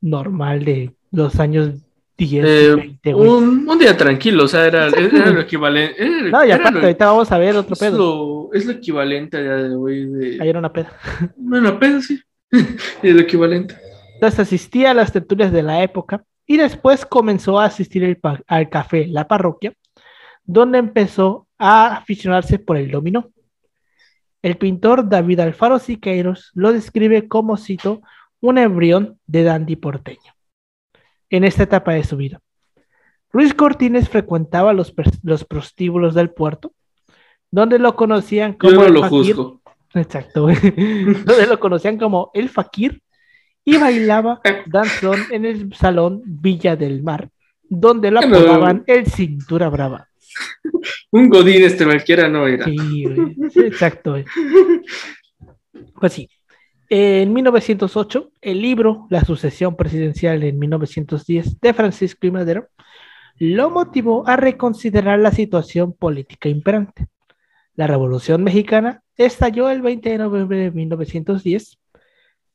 normal 0.00 0.64
de 0.64 0.94
los 1.12 1.38
años 1.38 1.74
10, 2.16 2.44
eh, 2.46 2.74
20, 2.74 3.14
un, 3.14 3.68
un, 3.68 3.78
día 3.78 3.94
tranquilo, 3.94 4.44
o 4.44 4.48
sea, 4.48 4.66
era, 4.66 4.86
era 4.88 5.30
lo 5.30 5.40
equivalente. 5.40 6.30
no, 6.30 6.46
y 6.46 6.50
aparte, 6.50 6.78
ahorita 6.78 7.04
vamos 7.04 7.30
a 7.30 7.36
ver 7.36 7.56
otro 7.56 7.76
pedo. 7.76 7.98
Lo, 7.98 8.54
es 8.54 8.64
lo 8.64 8.72
equivalente 8.72 9.36
a 9.36 9.42
día 9.42 9.56
de 9.56 9.74
hoy. 9.74 10.06
De... 10.06 10.38
Ahí 10.40 10.48
era 10.48 10.60
una 10.60 10.72
peda. 10.72 10.92
Una 11.36 11.78
peda, 11.78 12.00
sí. 12.00 12.18
es 12.50 13.14
lo 13.14 13.20
equivalente. 13.20 13.76
Entonces 14.14 14.40
asistía 14.40 14.92
a 14.92 14.94
las 14.94 15.12
tertulias 15.12 15.52
de 15.52 15.62
la 15.62 15.82
época 15.82 16.24
y 16.46 16.56
después 16.56 17.04
comenzó 17.04 17.60
a 17.60 17.66
asistir 17.66 18.02
el, 18.02 18.18
al 18.46 18.70
café 18.70 19.06
La 19.06 19.28
Parroquia, 19.28 19.74
donde 20.44 20.78
empezó 20.78 21.46
a 21.58 21.96
aficionarse 21.96 22.58
por 22.58 22.76
el 22.76 22.90
dominó. 22.90 23.30
El 24.42 24.56
pintor 24.56 25.08
David 25.08 25.40
Alfaro 25.40 25.78
Siqueiros 25.78 26.50
lo 26.54 26.72
describe 26.72 27.28
como, 27.28 27.56
cito, 27.56 28.00
un 28.40 28.58
embrión 28.58 29.18
de 29.26 29.42
dandy 29.42 29.76
porteño. 29.76 30.34
En 31.28 31.44
esta 31.44 31.64
etapa 31.64 31.92
de 31.92 32.04
su 32.04 32.16
vida, 32.16 32.40
Ruiz 33.32 33.54
Cortines 33.54 34.08
frecuentaba 34.08 34.72
los, 34.72 34.92
los 35.22 35.44
prostíbulos 35.44 36.14
del 36.14 36.30
puerto, 36.30 36.72
donde 37.50 37.78
lo 37.78 37.94
conocían 37.94 38.54
como 38.54 38.82
el 38.84 38.98
fakir. 38.98 39.36
Exacto, 39.94 40.46
donde 41.26 41.46
lo 41.48 41.60
conocían 41.60 41.98
como 41.98 42.30
el 42.34 42.48
fakir 42.48 43.02
y 43.64 43.76
bailaba 43.76 44.40
danzón 44.66 45.20
en 45.30 45.44
el 45.44 45.74
salón 45.74 46.22
Villa 46.24 46.76
del 46.76 47.02
Mar, 47.02 47.30
donde 47.68 48.10
lo 48.10 48.20
apodaban 48.20 48.84
el 48.86 49.06
Cintura 49.06 49.68
Brava. 49.68 50.09
Un 51.10 51.28
Godín 51.28 51.64
este 51.64 51.84
cualquiera 51.84 52.28
no 52.28 52.46
era. 52.46 52.64
Sí, 52.64 53.04
exacto. 53.56 54.16
Pues 55.98 56.12
sí. 56.12 56.28
En 56.88 57.32
1908, 57.32 58.32
el 58.40 58.60
libro 58.60 59.06
La 59.10 59.24
sucesión 59.24 59.76
presidencial 59.76 60.42
en 60.42 60.58
1910 60.58 61.60
de 61.60 61.74
Francisco 61.74 62.26
I. 62.26 62.30
Madero 62.32 62.68
lo 63.38 63.70
motivó 63.70 64.26
a 64.28 64.36
reconsiderar 64.36 65.18
la 65.18 65.30
situación 65.30 65.94
política 65.94 66.48
imperante. 66.48 67.06
La 67.74 67.86
Revolución 67.86 68.42
Mexicana 68.44 69.02
estalló 69.16 69.70
el 69.70 69.80
20 69.80 70.10
de 70.10 70.18
noviembre 70.18 70.58
de 70.58 70.70
1910. 70.72 71.78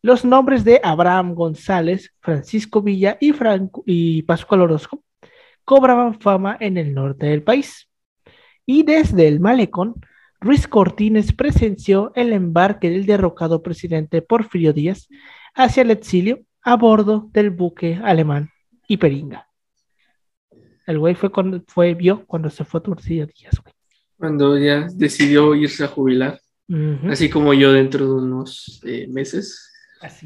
Los 0.03 0.23
nombres 0.25 0.63
de 0.63 0.79
Abraham 0.83 1.33
González, 1.33 2.13
Francisco 2.19 2.83
Villa 2.83 3.17
y, 3.19 3.31
Franco, 3.31 3.83
y 3.87 4.21
Pascual 4.23 4.61
Orozco 4.61 5.01
cobraban 5.65 6.19
fama 6.19 6.55
en 6.59 6.77
el 6.77 6.93
norte 6.93 7.25
del 7.25 7.43
país. 7.43 7.89
Y 8.65 8.83
desde 8.83 9.27
el 9.27 9.39
malecón, 9.39 9.95
Ruiz 10.39 10.67
Cortines 10.67 11.33
presenció 11.33 12.11
el 12.15 12.31
embarque 12.31 12.89
del 12.89 13.05
derrocado 13.05 13.61
presidente 13.61 14.21
Porfirio 14.21 14.73
Díaz 14.73 15.07
hacia 15.55 15.81
el 15.81 15.91
exilio 15.91 16.41
a 16.61 16.75
bordo 16.75 17.29
del 17.33 17.49
buque 17.49 17.99
alemán 18.03 18.49
Hiperinga. 18.87 19.47
El 20.85 20.99
güey 20.99 21.15
fue 21.15 21.31
cuando 21.31 21.63
fue, 21.67 21.95
vio 21.95 22.25
cuando 22.25 22.49
se 22.49 22.63
fue 22.63 22.79
a 22.79 22.83
Porfirio 22.83 23.27
Díaz, 23.27 23.59
güey. 23.61 23.73
Cuando 24.17 24.57
ya 24.57 24.87
decidió 24.93 25.55
irse 25.55 25.83
a 25.83 25.87
jubilar. 25.87 26.39
Así 27.09 27.29
como 27.29 27.53
yo 27.53 27.71
dentro 27.71 28.07
de 28.07 28.13
unos 28.13 28.81
eh, 28.85 29.07
meses 29.07 29.71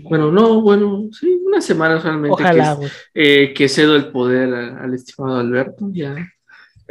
bueno, 0.04 0.32
no, 0.32 0.62
bueno, 0.62 1.08
sí, 1.12 1.42
unas 1.46 1.66
semanas 1.66 2.04
realmente 2.04 2.34
Ojalá, 2.34 2.78
que, 2.80 2.88
eh, 3.14 3.54
que, 3.54 3.70
cedo 3.70 3.96
el 3.96 4.12
poder 4.12 4.54
al 4.54 4.94
estimado 4.94 5.38
Alberto. 5.38 5.90
Ya, 5.92 6.16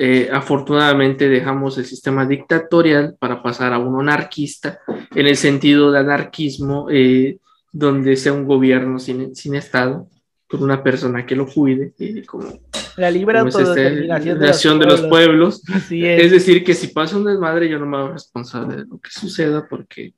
eh, 0.01 0.31
afortunadamente 0.33 1.29
dejamos 1.29 1.77
el 1.77 1.85
sistema 1.85 2.25
dictatorial 2.25 3.17
para 3.19 3.43
pasar 3.43 3.73
a 3.73 3.79
un 3.79 4.01
anarquista, 4.01 4.79
en 5.13 5.27
el 5.27 5.37
sentido 5.37 5.91
de 5.91 5.99
anarquismo, 5.99 6.87
eh, 6.89 7.39
donde 7.73 8.15
sea 8.15 8.33
un 8.33 8.47
gobierno 8.47 9.01
sin, 9.01 9.35
sin 9.35 9.57
Estado, 9.57 10.09
con 10.47 10.63
una 10.63 10.85
persona 10.85 11.27
que 11.27 11.35
lo 11.35 11.49
cuide, 11.49 11.95
como 12.27 12.61
la 12.97 13.11
libre 13.11 13.41
autodeterminación 13.41 14.79
de, 14.79 14.87
los 14.87 15.03
pueblos. 15.03 15.63
Es. 15.69 15.91
es. 15.91 16.31
decir, 16.31 16.63
que 16.63 16.75
si 16.75 16.89
pasa 16.89 17.17
un 17.17 17.25
desmadre, 17.25 17.69
yo 17.69 17.81
no 17.81 17.87
me 17.87 17.97
hago 17.97 18.13
responsable 18.13 18.77
de 18.77 18.85
lo 18.85 18.99
que 18.99 19.11
suceda, 19.11 19.67
porque 19.69 20.15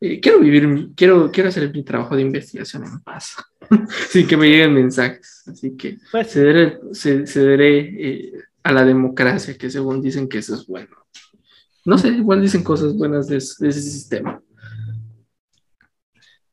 eh, 0.00 0.20
quiero 0.20 0.40
vivir, 0.40 0.90
quiero, 0.94 1.30
quiero 1.30 1.48
hacer 1.48 1.72
mi 1.72 1.82
trabajo 1.82 2.14
de 2.14 2.22
investigación 2.22 2.84
en 2.84 3.00
paz, 3.00 3.36
sin 4.10 4.26
que 4.26 4.36
me 4.36 4.48
lleguen 4.48 4.74
mensajes. 4.74 5.42
Así 5.46 5.76
que 5.76 5.98
pues, 6.12 6.32
cederé, 6.32 6.78
cederé 6.94 7.78
eh, 7.78 8.32
a 8.62 8.72
la 8.72 8.84
democracia, 8.84 9.56
que 9.58 9.70
según 9.70 10.00
dicen 10.00 10.28
que 10.28 10.38
eso 10.38 10.54
es 10.54 10.66
bueno. 10.66 10.96
No 11.84 11.98
sé, 11.98 12.08
igual 12.08 12.42
dicen 12.42 12.62
cosas 12.62 12.94
buenas 12.96 13.28
de, 13.28 13.38
ese 13.38 13.72
sistema. 13.72 14.42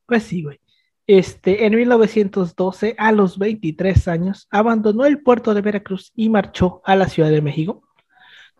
Pues 0.06 0.22
sí, 0.22 0.42
güey. 0.42 0.58
Este, 1.06 1.66
en 1.66 1.76
1912, 1.76 2.96
a 2.98 3.12
los 3.12 3.38
23 3.38 4.08
años, 4.08 4.48
abandonó 4.50 5.06
el 5.06 5.22
puerto 5.22 5.54
de 5.54 5.60
Veracruz 5.60 6.10
y 6.16 6.30
marchó 6.30 6.80
a 6.84 6.96
la 6.96 7.08
Ciudad 7.08 7.30
de 7.30 7.42
México, 7.42 7.85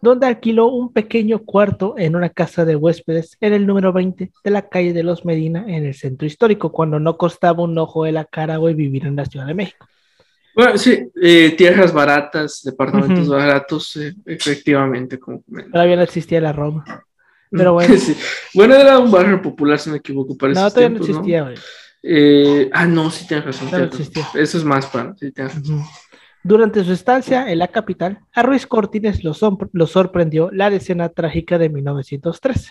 donde 0.01 0.27
alquiló 0.27 0.67
un 0.69 0.93
pequeño 0.93 1.41
cuarto 1.41 1.95
en 1.97 2.17
una 2.17 2.29
casa 2.29 2.65
de 2.65 2.77
huéspedes 2.77 3.37
en 3.41 3.53
el 3.53 3.67
número 3.67 3.93
20 3.93 4.31
de 4.45 4.51
la 4.51 4.69
calle 4.69 4.93
de 4.93 5.03
los 5.03 5.25
Medina 5.25 5.65
en 5.67 5.85
el 5.85 5.95
centro 5.95 6.27
histórico, 6.27 6.71
cuando 6.71 7.01
no 7.01 7.17
costaba 7.17 7.63
un 7.63 7.77
ojo 7.79 8.05
de 8.05 8.13
la 8.13 8.25
cara, 8.25 8.57
güey, 8.59 8.75
vivir 8.75 9.07
en 9.07 9.17
la 9.17 9.25
Ciudad 9.25 9.47
de 9.47 9.55
México. 9.55 9.87
Bueno, 10.55 10.79
sí, 10.79 11.11
eh, 11.21 11.55
tierras 11.57 11.93
baratas, 11.93 12.63
departamentos 12.65 13.29
baratos, 13.29 13.95
eh, 13.97 14.15
efectivamente. 14.25 15.19
Como 15.19 15.43
Todavía 15.71 15.97
no 15.97 16.03
existía 16.03 16.41
la 16.41 16.53
Roma. 16.53 17.05
Pero 17.51 17.75
bueno. 17.75 17.95
Bueno, 18.55 18.75
era 18.75 18.99
un 18.99 19.11
barrio 19.11 19.43
popular, 19.43 19.79
si 19.79 19.91
me 19.91 19.99
equivoco. 19.99 20.35
Para 20.37 20.55
no, 20.55 20.71
todavía 20.71 20.89
no 20.89 21.05
existía, 21.05 21.43
güey. 21.43 21.57
Eh, 22.03 22.71
ah, 22.73 22.87
no, 22.87 23.11
sí 23.11 23.27
tienes 23.27 23.45
razón. 23.45 23.91
Eso 24.35 24.59
es 24.59 24.65
más 24.65 24.87
para. 24.87 25.15
Sí, 25.17 25.31
tienes 25.31 25.57
razón. 25.57 25.85
Durante 26.47 26.85
su 26.85 26.93
estancia 26.93 27.51
en 27.51 27.59
la 27.59 27.67
capital, 27.67 28.21
a 28.33 28.45
Ruiz 28.45 28.69
Cortines 28.69 29.25
lo, 29.25 29.35
sorprendió 29.35 30.49
la 30.53 30.71
decena 30.71 31.09
trágica 31.09 31.59
de 31.59 31.69
1913. 31.71 32.71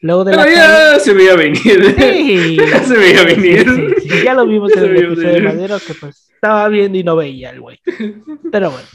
Luego 0.00 0.24
de 0.24 0.36
la 0.36 0.48
ya 0.48 0.98
se 0.98 1.12
veía 1.12 1.36
venir. 1.36 1.94
Sí, 1.98 2.56
ya 2.70 2.82
se 2.82 2.96
veía 2.96 3.24
venir. 3.24 3.94
Sí, 4.00 4.08
ya 4.24 4.32
lo 4.32 4.46
vimos 4.46 4.72
en 4.76 4.84
el 4.84 4.96
episodio 4.96 5.32
de 5.34 5.40
Madero, 5.42 5.76
que 5.86 5.92
pues 5.92 6.30
estaba 6.32 6.66
viendo 6.68 6.96
y 6.96 7.04
no 7.04 7.14
veía 7.14 7.50
el 7.50 7.60
güey. 7.60 7.78
Pero 8.50 8.70
bueno. 8.70 8.88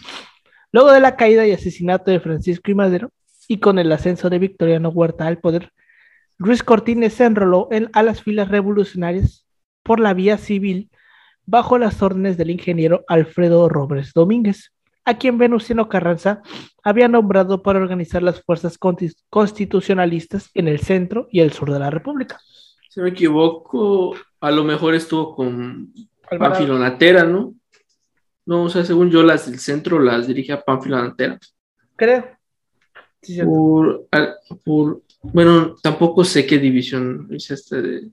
Luego 0.71 0.91
de 0.91 0.99
la 0.99 1.15
caída 1.15 1.45
y 1.45 1.51
asesinato 1.51 2.09
de 2.09 2.19
Francisco 2.19 2.71
y 2.71 2.73
Madero, 2.73 3.11
y 3.47 3.59
con 3.59 3.77
el 3.77 3.91
ascenso 3.91 4.31
de 4.31 4.39
Victoriano 4.39 4.89
Huerta 4.89 5.27
al 5.27 5.37
poder, 5.37 5.71
Ruiz 6.39 6.63
Cortines 6.63 7.13
se 7.13 7.25
enroló 7.25 7.67
en, 7.69 7.91
a 7.93 8.01
las 8.01 8.23
filas 8.23 8.47
revolucionarias 8.47 9.45
por 9.83 9.99
la 9.99 10.15
vía 10.15 10.39
civil 10.39 10.89
bajo 11.45 11.77
las 11.77 12.01
órdenes 12.01 12.37
del 12.37 12.49
ingeniero 12.49 13.03
Alfredo 13.07 13.67
Robles 13.69 14.13
Domínguez, 14.13 14.71
a 15.05 15.17
quien 15.17 15.37
Venustiano 15.37 15.89
Carranza 15.89 16.41
había 16.83 17.07
nombrado 17.07 17.63
para 17.63 17.79
organizar 17.79 18.23
las 18.23 18.41
fuerzas 18.41 18.77
constitucionalistas 19.29 20.49
en 20.53 20.67
el 20.67 20.79
centro 20.79 21.27
y 21.31 21.39
el 21.39 21.51
sur 21.51 21.71
de 21.71 21.79
la 21.79 21.89
República. 21.89 22.39
Si 22.89 22.99
me 22.99 23.09
equivoco, 23.09 24.15
a 24.39 24.51
lo 24.51 24.63
mejor 24.63 24.95
estuvo 24.95 25.35
con 25.35 25.93
Pánfilo 26.37 26.77
Natera, 26.77 27.23
¿no? 27.23 27.55
No, 28.45 28.63
o 28.63 28.69
sea, 28.69 28.83
según 28.83 29.09
yo, 29.09 29.23
las 29.23 29.49
del 29.49 29.59
centro 29.59 29.99
las 29.99 30.27
dirige 30.27 30.51
a 30.51 30.61
Pánfilo 30.61 31.01
Natera. 31.01 31.39
Creo. 31.95 32.25
por, 33.45 34.07
por, 34.65 35.01
bueno, 35.21 35.75
tampoco 35.81 36.23
sé 36.23 36.45
qué 36.45 36.57
división 36.57 37.27
es 37.31 37.51
esta 37.51 37.81
de. 37.81 38.09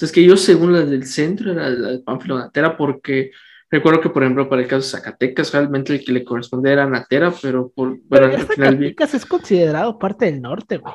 Sea, 0.00 0.06
es 0.06 0.12
que 0.12 0.24
yo, 0.24 0.36
según 0.36 0.72
las 0.72 0.88
del 0.88 1.06
centro, 1.06 1.52
era 1.52 1.68
la 1.68 1.90
de 1.90 1.98
Pánfilo 1.98 2.38
Natera, 2.38 2.76
porque 2.76 3.30
recuerdo 3.70 4.00
que, 4.00 4.10
por 4.10 4.22
ejemplo, 4.22 4.48
para 4.48 4.62
el 4.62 4.68
caso 4.68 4.82
de 4.82 4.98
Zacatecas, 4.98 5.52
realmente 5.52 5.92
el 5.92 6.04
que 6.04 6.12
le 6.12 6.24
corresponde 6.24 6.72
era 6.72 6.86
Natera, 6.86 7.32
pero 7.42 7.68
por. 7.68 7.98
Bueno, 8.08 8.30
final. 8.30 8.74
Zacatecas 8.74 9.14
es 9.14 9.26
considerado 9.26 9.98
parte 9.98 10.24
del 10.26 10.40
norte, 10.40 10.78
güey. 10.78 10.94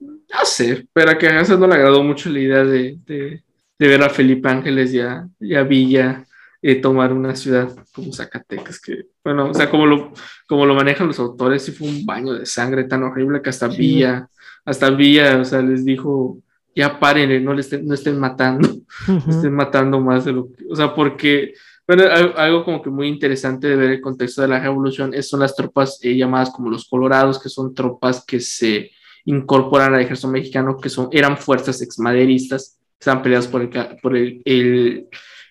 No 0.00 0.44
sé, 0.44 0.86
pero 0.92 1.10
a 1.10 1.18
que 1.18 1.26
a 1.26 1.42
no 1.42 1.66
le 1.66 1.74
agradó 1.74 2.04
mucho 2.04 2.30
la 2.30 2.38
idea 2.38 2.64
de, 2.64 2.98
de, 3.04 3.42
de 3.78 3.88
ver 3.88 4.02
a 4.02 4.10
Felipe 4.10 4.48
Ángeles 4.48 4.94
y 4.94 5.00
a, 5.00 5.26
y 5.40 5.54
a 5.54 5.64
Villa 5.64 6.24
eh, 6.60 6.76
tomar 6.76 7.12
una 7.12 7.36
ciudad 7.36 7.74
como 7.92 8.12
Zacatecas, 8.12 8.80
que, 8.80 9.06
bueno, 9.24 9.50
o 9.50 9.54
sea, 9.54 9.70
como 9.70 9.86
lo, 9.86 10.12
como 10.46 10.66
lo 10.66 10.74
manejan 10.74 11.06
los 11.06 11.18
autores, 11.18 11.64
sí 11.64 11.72
fue 11.72 11.88
un 11.88 12.04
baño 12.04 12.32
de 12.32 12.46
sangre 12.46 12.84
tan 12.84 13.02
horrible 13.04 13.40
que 13.40 13.50
hasta 13.50 13.68
Villa, 13.68 14.28
hasta 14.64 14.90
Villa, 14.90 15.38
o 15.38 15.44
sea, 15.44 15.62
les 15.62 15.84
dijo, 15.84 16.38
ya 16.80 16.98
paren, 16.98 17.44
no, 17.44 17.54
le 17.54 17.60
estén, 17.60 17.86
no 17.86 17.94
estén 17.94 18.18
matando, 18.18 18.68
estén 19.28 19.54
matando 19.54 20.00
más 20.00 20.24
de 20.24 20.32
lo 20.32 20.52
que, 20.52 20.64
o 20.70 20.76
sea, 20.76 20.94
porque, 20.94 21.54
bueno, 21.86 22.04
algo 22.36 22.64
como 22.64 22.82
que 22.82 22.90
muy 22.90 23.08
interesante 23.08 23.68
de 23.68 23.76
ver 23.76 23.90
el 23.90 24.00
contexto 24.00 24.42
de 24.42 24.48
la 24.48 24.60
revolución 24.60 25.12
es, 25.14 25.28
son 25.28 25.40
las 25.40 25.54
tropas 25.54 25.98
eh, 26.02 26.16
llamadas 26.16 26.50
como 26.50 26.70
los 26.70 26.88
colorados, 26.88 27.42
que 27.42 27.48
son 27.48 27.74
tropas 27.74 28.24
que 28.24 28.40
se 28.40 28.90
incorporan 29.24 29.94
al 29.94 30.02
ejército 30.02 30.28
mexicano, 30.28 30.76
que 30.78 30.88
son, 30.88 31.08
eran 31.12 31.36
fuerzas 31.36 31.82
exmaderistas, 31.82 32.78
estaban 32.98 33.22
peleadas 33.22 33.48
por 33.48 33.62
el, 33.62 33.70
por 34.00 34.16
el 34.16 35.08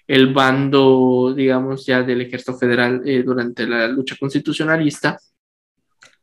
el 0.08 0.34
bando, 0.34 1.34
digamos, 1.36 1.86
ya 1.86 2.02
del 2.02 2.22
ejército 2.22 2.58
federal 2.58 3.02
eh, 3.06 3.24
durante 3.24 3.68
la 3.68 3.88
lucha 3.88 4.16
constitucionalista. 4.18 5.20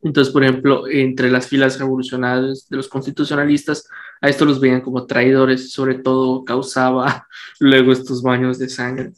Entonces, 0.05 0.33
por 0.33 0.45
ejemplo, 0.45 0.87
entre 0.87 1.31
las 1.31 1.49
filas 1.49 1.79
revolucionarias 1.79 2.69
de 2.69 2.77
los 2.77 2.89
constitucionalistas, 2.89 3.89
a 4.21 4.29
esto 4.29 4.45
los 4.45 4.61
veían 4.61 4.83
como 4.83 5.07
traidores, 5.07 5.73
sobre 5.73 5.95
todo 5.95 6.45
causaba 6.45 7.27
luego 7.59 7.91
estos 7.91 8.23
baños 8.23 8.59
de 8.59 8.69
sangre. 8.69 9.13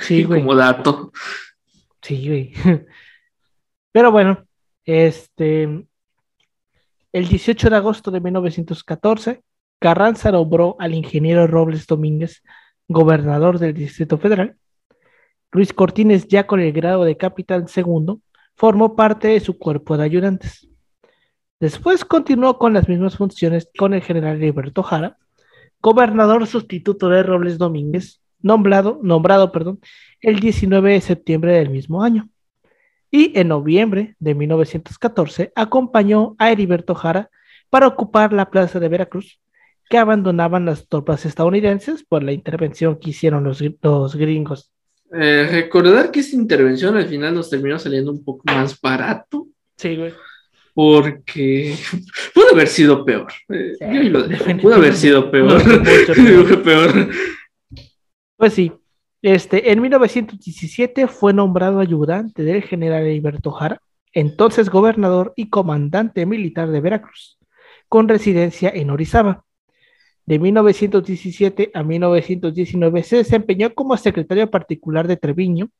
Sí, 0.00 0.24
güey. 0.24 0.42
Como 0.42 0.54
dato. 0.54 1.10
Sí, 2.02 2.28
güey. 2.28 2.52
Pero 3.92 4.12
bueno, 4.12 4.44
este, 4.84 5.86
el 7.12 7.28
18 7.28 7.70
de 7.70 7.76
agosto 7.76 8.10
de 8.10 8.20
1914, 8.20 9.42
Carranza 9.78 10.32
nombró 10.32 10.76
al 10.80 10.92
ingeniero 10.92 11.46
Robles 11.46 11.86
Domínguez 11.86 12.42
gobernador 12.88 13.58
del 13.58 13.72
Distrito 13.72 14.18
Federal. 14.18 14.56
Luis 15.50 15.72
Cortines, 15.72 16.28
ya 16.28 16.46
con 16.46 16.60
el 16.60 16.72
grado 16.72 17.04
de 17.04 17.16
capitán 17.16 17.68
segundo, 17.68 18.20
formó 18.56 18.96
parte 18.96 19.28
de 19.28 19.40
su 19.40 19.58
cuerpo 19.58 19.96
de 19.96 20.04
ayudantes. 20.04 20.68
Después 21.60 22.04
continuó 22.04 22.58
con 22.58 22.74
las 22.74 22.88
mismas 22.88 23.16
funciones 23.16 23.68
con 23.78 23.94
el 23.94 24.02
general 24.02 24.36
Heriberto 24.36 24.82
Jara, 24.82 25.16
gobernador 25.80 26.46
sustituto 26.46 27.08
de 27.08 27.22
Robles 27.22 27.58
Domínguez, 27.58 28.20
nombrado, 28.40 29.00
el 30.20 30.40
19 30.40 30.92
de 30.92 31.00
septiembre 31.00 31.52
del 31.52 31.70
mismo 31.70 32.02
año. 32.02 32.28
Y 33.10 33.38
en 33.38 33.48
noviembre 33.48 34.16
de 34.18 34.34
1914 34.34 35.52
acompañó 35.54 36.34
a 36.38 36.50
Heriberto 36.50 36.94
Jara 36.94 37.30
para 37.70 37.86
ocupar 37.86 38.32
la 38.32 38.50
plaza 38.50 38.80
de 38.80 38.88
Veracruz, 38.88 39.40
que 39.88 39.98
abandonaban 39.98 40.64
las 40.64 40.88
tropas 40.88 41.24
estadounidenses 41.24 42.04
por 42.04 42.22
la 42.22 42.32
intervención 42.32 42.98
que 42.98 43.10
hicieron 43.10 43.44
los 43.44 44.16
gringos. 44.16 44.73
Eh, 45.16 45.48
recordar 45.50 46.10
que 46.10 46.20
esta 46.20 46.36
intervención 46.36 46.96
al 46.96 47.06
final 47.06 47.34
nos 47.34 47.48
terminó 47.48 47.78
saliendo 47.78 48.10
un 48.10 48.24
poco 48.24 48.42
más 48.46 48.80
barato. 48.80 49.46
Sí, 49.76 49.96
güey. 49.96 50.12
Porque 50.74 51.76
pudo 52.34 52.50
haber 52.52 52.68
sido 52.68 53.04
peor. 53.04 53.32
Eh, 53.48 53.76
pudo 54.60 54.74
haber 54.74 54.94
sido 54.94 55.30
peor. 55.30 55.62
peor. 56.62 57.08
Pues 58.36 58.52
sí. 58.52 58.72
Este, 59.22 59.72
en 59.72 59.80
1917 59.80 61.06
fue 61.06 61.32
nombrado 61.32 61.80
ayudante 61.80 62.42
del 62.42 62.62
general 62.62 63.04
Heriberto 63.04 63.52
Jara, 63.52 63.80
entonces 64.12 64.68
gobernador 64.68 65.32
y 65.34 65.48
comandante 65.48 66.26
militar 66.26 66.70
de 66.70 66.82
Veracruz, 66.82 67.38
con 67.88 68.06
residencia 68.06 68.68
en 68.68 68.90
Orizaba. 68.90 69.44
De 70.26 70.38
1917 70.38 71.70
a 71.74 71.82
1919 71.82 73.02
se 73.02 73.16
desempeñó 73.16 73.74
como 73.74 73.96
secretario 73.96 74.50
particular 74.50 75.06
de 75.06 75.16
Treviño, 75.16 75.70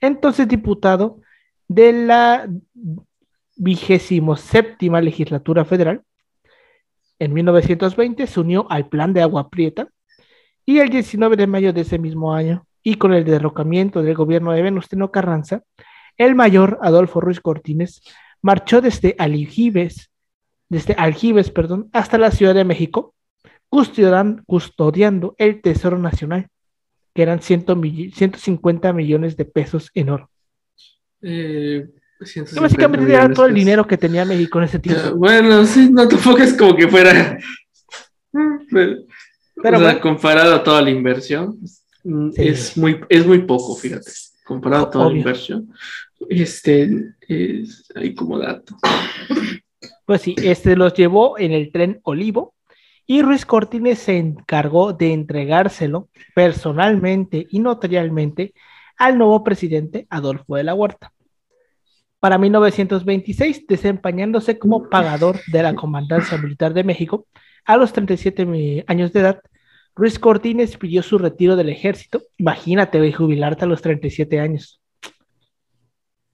entonces 0.00 0.46
diputado 0.46 1.20
de 1.66 1.92
la 1.92 2.48
vigésimo 3.56 4.36
séptima 4.36 5.00
legislatura 5.00 5.64
federal. 5.64 6.02
En 7.18 7.32
1920 7.32 8.26
se 8.26 8.40
unió 8.40 8.66
al 8.70 8.88
Plan 8.88 9.12
de 9.12 9.22
Agua 9.22 9.50
Prieta 9.50 9.88
y 10.64 10.78
el 10.78 10.88
19 10.88 11.36
de 11.36 11.46
mayo 11.46 11.72
de 11.72 11.82
ese 11.82 11.98
mismo 11.98 12.32
año, 12.32 12.66
y 12.82 12.94
con 12.94 13.12
el 13.12 13.24
derrocamiento 13.24 14.02
del 14.02 14.14
gobierno 14.14 14.52
de 14.52 14.62
Venustiano 14.62 15.10
Carranza, 15.10 15.62
el 16.16 16.34
mayor 16.34 16.78
Adolfo 16.82 17.20
Ruiz 17.20 17.40
Cortines 17.40 18.02
marchó 18.40 18.80
desde 18.80 19.16
Aljibes, 19.18 20.10
desde 20.68 20.94
Aljibes, 20.94 21.50
perdón, 21.50 21.90
hasta 21.92 22.18
la 22.18 22.30
Ciudad 22.30 22.54
de 22.54 22.64
México 22.64 23.14
custodiando 23.70 25.34
el 25.38 25.62
Tesoro 25.62 25.98
Nacional, 25.98 26.48
que 27.14 27.22
eran 27.22 27.40
150 27.40 28.92
millones 28.92 29.36
de 29.36 29.44
pesos 29.44 29.90
en 29.94 30.10
oro. 30.10 30.30
Eh, 31.22 31.88
básicamente 32.60 33.12
era 33.12 33.32
todo 33.32 33.46
el 33.46 33.54
dinero 33.54 33.86
que 33.86 33.96
tenía 33.96 34.24
México 34.24 34.58
en 34.58 34.64
ese 34.64 34.78
tiempo. 34.78 35.16
bueno, 35.16 35.64
sí, 35.64 35.88
no 35.90 36.08
tampoco 36.08 36.38
es 36.38 36.54
como 36.54 36.76
que 36.76 36.88
fuera. 36.88 37.38
Pero, 39.62 40.00
comparado 40.00 40.54
a 40.54 40.62
toda 40.62 40.80
la 40.80 40.90
inversión, 40.90 41.58
es, 42.34 42.76
muy, 42.76 43.00
es 43.08 43.26
muy 43.26 43.40
poco, 43.40 43.76
fíjate. 43.76 44.10
Comparado 44.44 44.86
a 44.86 44.90
toda 44.90 45.10
la 45.10 45.18
inversión, 45.18 45.70
este 46.28 47.12
es 47.28 47.84
ahí 47.94 48.14
como 48.14 48.38
dato. 48.38 48.76
Pues 50.06 50.22
sí, 50.22 50.34
este 50.42 50.76
los 50.76 50.94
llevó 50.94 51.38
en 51.38 51.52
el 51.52 51.70
tren 51.70 52.00
Olivo, 52.02 52.54
y 53.10 53.22
Ruiz 53.22 53.44
Cortines 53.44 53.98
se 53.98 54.18
encargó 54.18 54.92
de 54.92 55.12
entregárselo 55.12 56.08
personalmente 56.32 57.44
y 57.50 57.58
notarialmente 57.58 58.54
al 58.96 59.18
nuevo 59.18 59.42
presidente 59.42 60.06
Adolfo 60.10 60.54
de 60.54 60.62
la 60.62 60.74
Huerta. 60.74 61.12
Para 62.20 62.38
1926, 62.38 63.66
desempeñándose 63.66 64.60
como 64.60 64.88
pagador 64.88 65.40
de 65.48 65.60
la 65.60 65.74
Comandancia 65.74 66.38
Militar 66.38 66.72
de 66.72 66.84
México, 66.84 67.26
a 67.64 67.76
los 67.76 67.92
37 67.92 68.84
años 68.86 69.12
de 69.12 69.18
edad, 69.18 69.40
Ruiz 69.96 70.20
Cortines 70.20 70.76
pidió 70.76 71.02
su 71.02 71.18
retiro 71.18 71.56
del 71.56 71.70
ejército. 71.70 72.22
Imagínate, 72.36 73.12
jubilarte 73.12 73.64
a 73.64 73.68
los 73.68 73.82
37 73.82 74.38
años. 74.38 74.79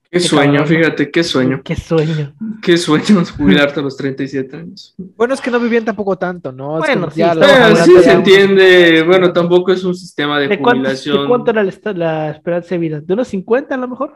Qué 0.09 0.19
sueño, 0.19 0.65
fíjate, 0.65 1.11
qué 1.11 1.23
sueño. 1.23 1.61
Qué 1.63 1.75
sueño. 1.75 2.33
Qué 2.61 2.77
sueño 2.77 3.23
jubilarte 3.37 3.79
a 3.79 3.83
los 3.83 3.97
37 3.97 4.55
años. 4.55 4.95
Bueno, 4.97 5.33
es 5.33 5.41
que 5.41 5.51
no 5.51 5.59
vivían 5.59 5.83
tampoco 5.83 6.17
tanto, 6.17 6.51
¿no? 6.51 6.77
Bueno, 6.77 7.09
sí, 7.11 7.21
sí 7.85 7.91
se 8.03 8.11
entiende. 8.11 9.03
Bueno, 9.03 9.33
tampoco 9.33 9.73
es 9.73 9.83
un 9.83 9.95
sistema 9.95 10.39
de, 10.39 10.57
jubilación. 10.57 11.23
¿De 11.23 11.27
cuánto 11.27 11.51
era 11.51 11.63
la, 11.63 12.31
esperanza 12.31 12.69
de 12.69 12.77
vida? 12.77 13.01
¿De 13.01 13.13
unos 13.13 13.27
50 13.27 13.75
a 13.75 13.77
lo 13.77 13.87
mejor? 13.87 14.13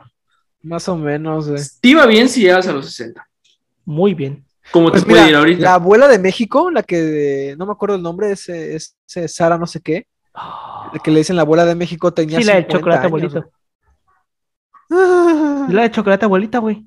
Más 0.64 0.88
o 0.88 0.96
menos. 0.96 1.50
Eh. 1.50 1.78
Te 1.82 1.90
iba 1.90 2.06
bien 2.06 2.30
si 2.30 2.42
llegas 2.42 2.68
a 2.68 2.74
los 2.74 2.86
60. 2.86 3.28
Muy 3.84 4.14
bien. 4.14 4.46
Como 4.72 4.92
te 4.92 5.02
pues 5.02 5.06
puede 5.06 5.30
ir 5.30 5.36
ahorita. 5.36 5.62
La 5.62 5.74
abuela 5.74 6.08
de 6.08 6.20
México, 6.20 6.72
la 6.72 6.84
que 6.84 7.56
no 7.58 7.66
me 7.66 7.74
acuerdo 7.74 7.96
el 7.96 8.02
nombre, 8.04 8.32
es, 8.32 8.48
es, 8.48 8.96
Sara 9.06 9.58
no 9.58 9.68
sé 9.68 9.82
qué. 9.82 10.08
La 10.34 11.00
que 11.04 11.12
le 11.12 11.20
dicen 11.20 11.36
la 11.36 11.42
abuela 11.42 11.66
de 11.66 11.76
México 11.76 12.14
tenía 12.14 12.40
Sí, 12.40 12.46
la 12.46 12.56
del 12.56 12.68
chocolate 12.68 13.08
abuelito. 13.08 13.52
La 15.70 15.84
de 15.84 15.92
chocolate 15.92 16.26
abuelita, 16.26 16.58
güey. 16.60 16.86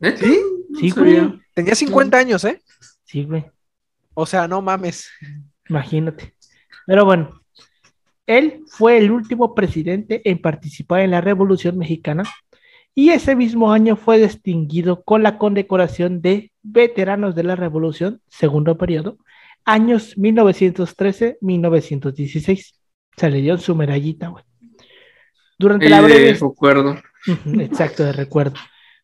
¿Eh? 0.00 0.16
¿Sí? 0.16 0.40
Sí, 0.78 0.90
güey. 0.90 1.38
Tenía 1.54 1.74
50 1.74 2.16
años, 2.16 2.42
¿eh? 2.44 2.62
Sí, 3.04 3.24
güey. 3.24 3.44
O 4.14 4.24
sea, 4.24 4.48
no 4.48 4.62
mames. 4.62 5.10
Imagínate. 5.68 6.34
Pero 6.86 7.04
bueno, 7.04 7.42
él 8.26 8.62
fue 8.68 8.96
el 8.96 9.10
último 9.10 9.54
presidente 9.54 10.22
en 10.24 10.40
participar 10.40 11.00
en 11.00 11.10
la 11.10 11.20
Revolución 11.20 11.76
Mexicana 11.76 12.24
y 12.94 13.10
ese 13.10 13.36
mismo 13.36 13.70
año 13.72 13.96
fue 13.96 14.18
distinguido 14.18 15.02
con 15.02 15.22
la 15.22 15.36
condecoración 15.36 16.22
de 16.22 16.52
Veteranos 16.62 17.34
de 17.34 17.44
la 17.44 17.56
Revolución, 17.56 18.22
segundo 18.28 18.78
periodo, 18.78 19.18
años 19.64 20.16
1913-1916. 20.16 22.74
Se 23.16 23.30
le 23.30 23.42
dio 23.42 23.58
su 23.58 23.74
medallita, 23.74 24.28
güey. 24.28 24.44
Durante 25.58 25.90
la 25.90 26.00
breve. 26.00 26.32
Recuerdo 26.32 26.96
Exacto, 27.60 28.04
de 28.04 28.12
recuerdo. 28.12 28.54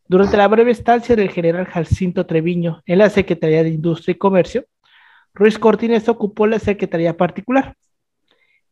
Durante 0.07 0.37
la 0.37 0.49
breve 0.49 0.71
estancia 0.71 1.15
del 1.15 1.31
general 1.31 1.67
Jacinto 1.67 2.27
Treviño 2.27 2.83
en 2.87 2.99
la 2.99 3.11
Secretaría 3.11 3.63
de 3.63 3.71
Industria 3.71 4.13
y 4.13 4.19
Comercio, 4.19 4.65
Ruiz 5.35 5.59
Cortines 5.59 6.09
ocupó 6.09 6.47
la 6.47 6.59
Secretaría 6.59 7.17
Particular. 7.17 7.77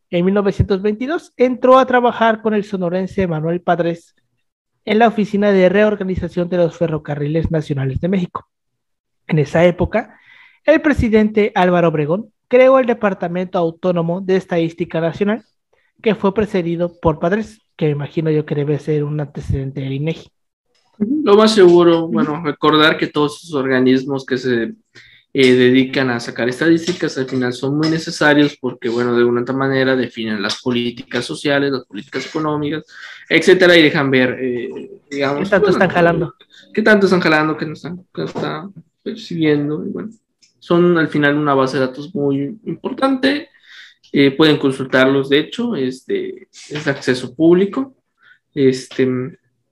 En 0.09 0.25
1922 0.25 1.33
entró 1.37 1.77
a 1.77 1.85
trabajar 1.85 2.41
con 2.41 2.53
el 2.53 2.63
sonorense 2.63 3.27
Manuel 3.27 3.61
Padres 3.61 4.15
en 4.85 4.99
la 4.99 5.07
Oficina 5.07 5.51
de 5.51 5.69
Reorganización 5.69 6.49
de 6.49 6.57
los 6.57 6.77
Ferrocarriles 6.77 7.51
Nacionales 7.51 7.99
de 7.99 8.07
México. 8.07 8.49
En 9.27 9.37
esa 9.37 9.65
época, 9.65 10.17
el 10.65 10.81
presidente 10.81 11.51
Álvaro 11.55 11.89
Obregón 11.89 12.31
creó 12.47 12.79
el 12.79 12.87
Departamento 12.87 13.59
Autónomo 13.59 14.21
de 14.21 14.37
Estadística 14.37 15.01
Nacional, 15.01 15.43
que 16.01 16.15
fue 16.15 16.33
precedido 16.33 16.99
por 16.99 17.19
Padres, 17.19 17.59
que 17.75 17.85
me 17.85 17.91
imagino 17.91 18.31
yo 18.31 18.45
que 18.45 18.55
debe 18.55 18.79
ser 18.79 19.03
un 19.03 19.19
antecedente 19.19 19.81
del 19.81 19.93
INEGI. 19.93 20.29
Lo 20.99 21.35
más 21.35 21.53
seguro, 21.53 22.07
bueno, 22.07 22.41
recordar 22.43 22.97
que 22.97 23.07
todos 23.07 23.43
esos 23.43 23.53
organismos 23.53 24.25
que 24.25 24.37
se 24.37 24.73
eh, 25.33 25.53
dedican 25.53 26.09
a 26.09 26.19
sacar 26.19 26.49
estadísticas 26.49 27.15
al 27.19 27.27
final 27.27 27.53
son 27.53 27.77
muy 27.77 27.89
necesarios 27.89 28.57
porque, 28.59 28.89
bueno, 28.89 29.15
de 29.15 29.23
una 29.23 29.41
otra 29.41 29.55
manera 29.55 29.95
definen 29.95 30.41
las 30.41 30.61
políticas 30.61 31.25
sociales, 31.25 31.71
las 31.71 31.85
políticas 31.85 32.25
económicas, 32.25 32.85
etcétera, 33.29 33.77
y 33.77 33.83
dejan 33.83 34.09
ver, 34.09 34.37
eh, 34.41 34.69
digamos. 35.11 35.43
¿Qué 35.43 35.49
tanto 35.49 35.69
están 35.69 35.89
jalando? 35.89 36.33
¿Qué 36.73 36.81
tanto 36.81 37.05
están 37.05 37.19
jalando? 37.19 37.57
¿Qué 37.57 37.65
no 37.67 37.73
están, 37.73 38.03
qué 38.11 38.23
están 38.23 38.73
persiguiendo? 39.03 39.85
Y 39.85 39.89
bueno, 39.89 40.09
son 40.57 40.97
al 40.97 41.09
final 41.09 41.37
una 41.37 41.53
base 41.53 41.77
de 41.77 41.85
datos 41.85 42.15
muy 42.15 42.57
importante. 42.65 43.49
Eh, 44.19 44.31
pueden 44.31 44.57
consultarlos, 44.57 45.29
de 45.29 45.37
hecho, 45.37 45.75
este, 45.75 46.47
es 46.69 46.87
acceso 46.87 47.35
público. 47.35 47.95
Este, 48.51 49.07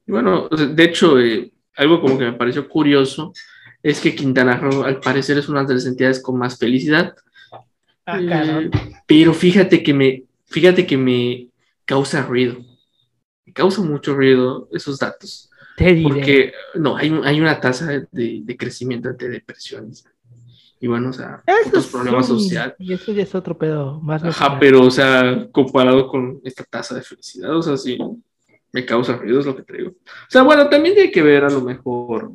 bueno, 0.06 0.48
de 0.50 0.84
hecho, 0.84 1.20
eh, 1.20 1.52
algo 1.76 2.00
como 2.00 2.16
que 2.20 2.26
me 2.26 2.34
pareció 2.34 2.70
curioso 2.70 3.34
es 3.82 4.00
que 4.00 4.14
Quintana 4.14 4.56
Roo, 4.58 4.84
al 4.84 5.00
parecer, 5.00 5.40
es 5.40 5.50
una 5.50 5.64
de 5.64 5.74
las 5.74 5.88
entidades 5.88 6.22
con 6.22 6.38
más 6.38 6.60
felicidad. 6.60 7.16
Ah, 8.06 8.20
eh, 8.22 8.70
pero 9.08 9.34
fíjate 9.34 9.82
que 9.82 9.96
me, 9.96 10.26
fíjate 10.46 10.86
que 10.86 10.98
me 10.98 11.48
causa 11.84 12.22
ruido. 12.22 12.58
Me 13.48 13.52
causa 13.52 13.82
mucho 13.82 14.14
ruido 14.14 14.70
esos 14.72 15.00
datos. 15.00 15.50
Porque 16.04 16.54
no, 16.76 16.96
hay, 16.96 17.12
hay 17.24 17.42
una 17.42 17.60
tasa 17.60 17.88
de, 18.12 18.42
de 18.44 18.58
crecimiento 18.58 19.12
de 19.12 19.28
depresiones 19.28 20.06
y 20.80 20.88
bueno, 20.88 21.10
o 21.10 21.14
sea, 21.14 21.42
otros 21.68 21.88
problemas 21.88 22.28
sociales. 22.28 22.76
Y 22.80 22.94
eso 22.94 23.12
ya 23.12 23.24
es 23.24 23.34
otro 23.34 23.58
pedo 23.58 24.00
más. 24.02 24.24
Ajá, 24.24 24.60
pero, 24.60 24.84
o 24.84 24.92
sea, 24.92 25.48
comparado 25.52 26.08
con 26.08 26.42
esta 26.44 26.64
tasa 26.64 26.96
de 26.96 27.02
felicidad, 27.02 27.56
o 27.56 27.62
sea, 27.62 27.78
sí, 27.78 27.98
me 28.72 28.86
causa 28.86 29.16
ruido, 29.16 29.40
es 29.40 29.46
lo 29.46 29.56
que 29.56 29.64
te 29.64 29.78
digo. 29.78 29.92
O 29.92 30.30
sea, 30.30 30.44
bueno, 30.44 30.70
también 30.70 30.98
hay 30.98 31.12
que 31.12 31.22
ver 31.22 31.46
a 31.46 31.50
lo 31.50 31.62
mejor 31.62 32.34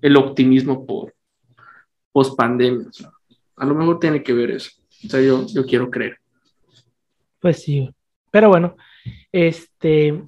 el 0.00 0.16
optimismo 0.16 0.86
por 0.86 1.14
post 2.10 2.36
pandemia, 2.36 2.88
o 2.88 2.92
sea, 2.92 3.10
a 3.56 3.66
lo 3.66 3.74
mejor 3.74 4.00
tiene 4.00 4.22
que 4.22 4.32
ver 4.32 4.52
eso. 4.52 4.70
O 5.04 5.08
sea, 5.08 5.20
yo, 5.20 5.46
yo 5.46 5.66
quiero 5.66 5.90
creer. 5.90 6.18
Pues 7.40 7.62
sí, 7.62 7.90
pero 8.30 8.48
bueno, 8.48 8.76
este, 9.30 10.22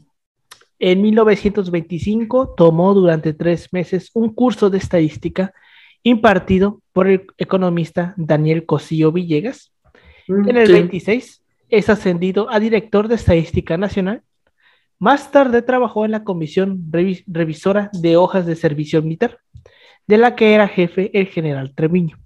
en 0.78 1.02
1925 1.02 2.54
tomó 2.56 2.92
durante 2.92 3.32
tres 3.32 3.72
meses 3.72 4.10
un 4.12 4.34
curso 4.34 4.68
de 4.68 4.78
estadística 4.78 5.54
impartido 6.04 6.80
por 6.92 7.08
el 7.08 7.26
economista 7.38 8.14
Daniel 8.16 8.66
Cosillo 8.66 9.10
Villegas. 9.10 9.72
Mm, 10.28 10.48
en 10.48 10.56
el 10.56 10.72
26 10.72 11.42
es 11.70 11.88
ascendido 11.88 12.48
a 12.50 12.60
director 12.60 13.08
de 13.08 13.16
Estadística 13.16 13.76
Nacional. 13.76 14.22
Más 15.00 15.32
tarde 15.32 15.62
trabajó 15.62 16.04
en 16.04 16.12
la 16.12 16.22
Comisión 16.22 16.84
Revisora 16.92 17.90
de 17.92 18.16
Hojas 18.16 18.46
de 18.46 18.54
Servicio 18.54 19.02
Militar, 19.02 19.40
de 20.06 20.18
la 20.18 20.36
que 20.36 20.54
era 20.54 20.68
jefe 20.68 21.10
el 21.18 21.26
general 21.26 21.74
Treviño. 21.74 22.18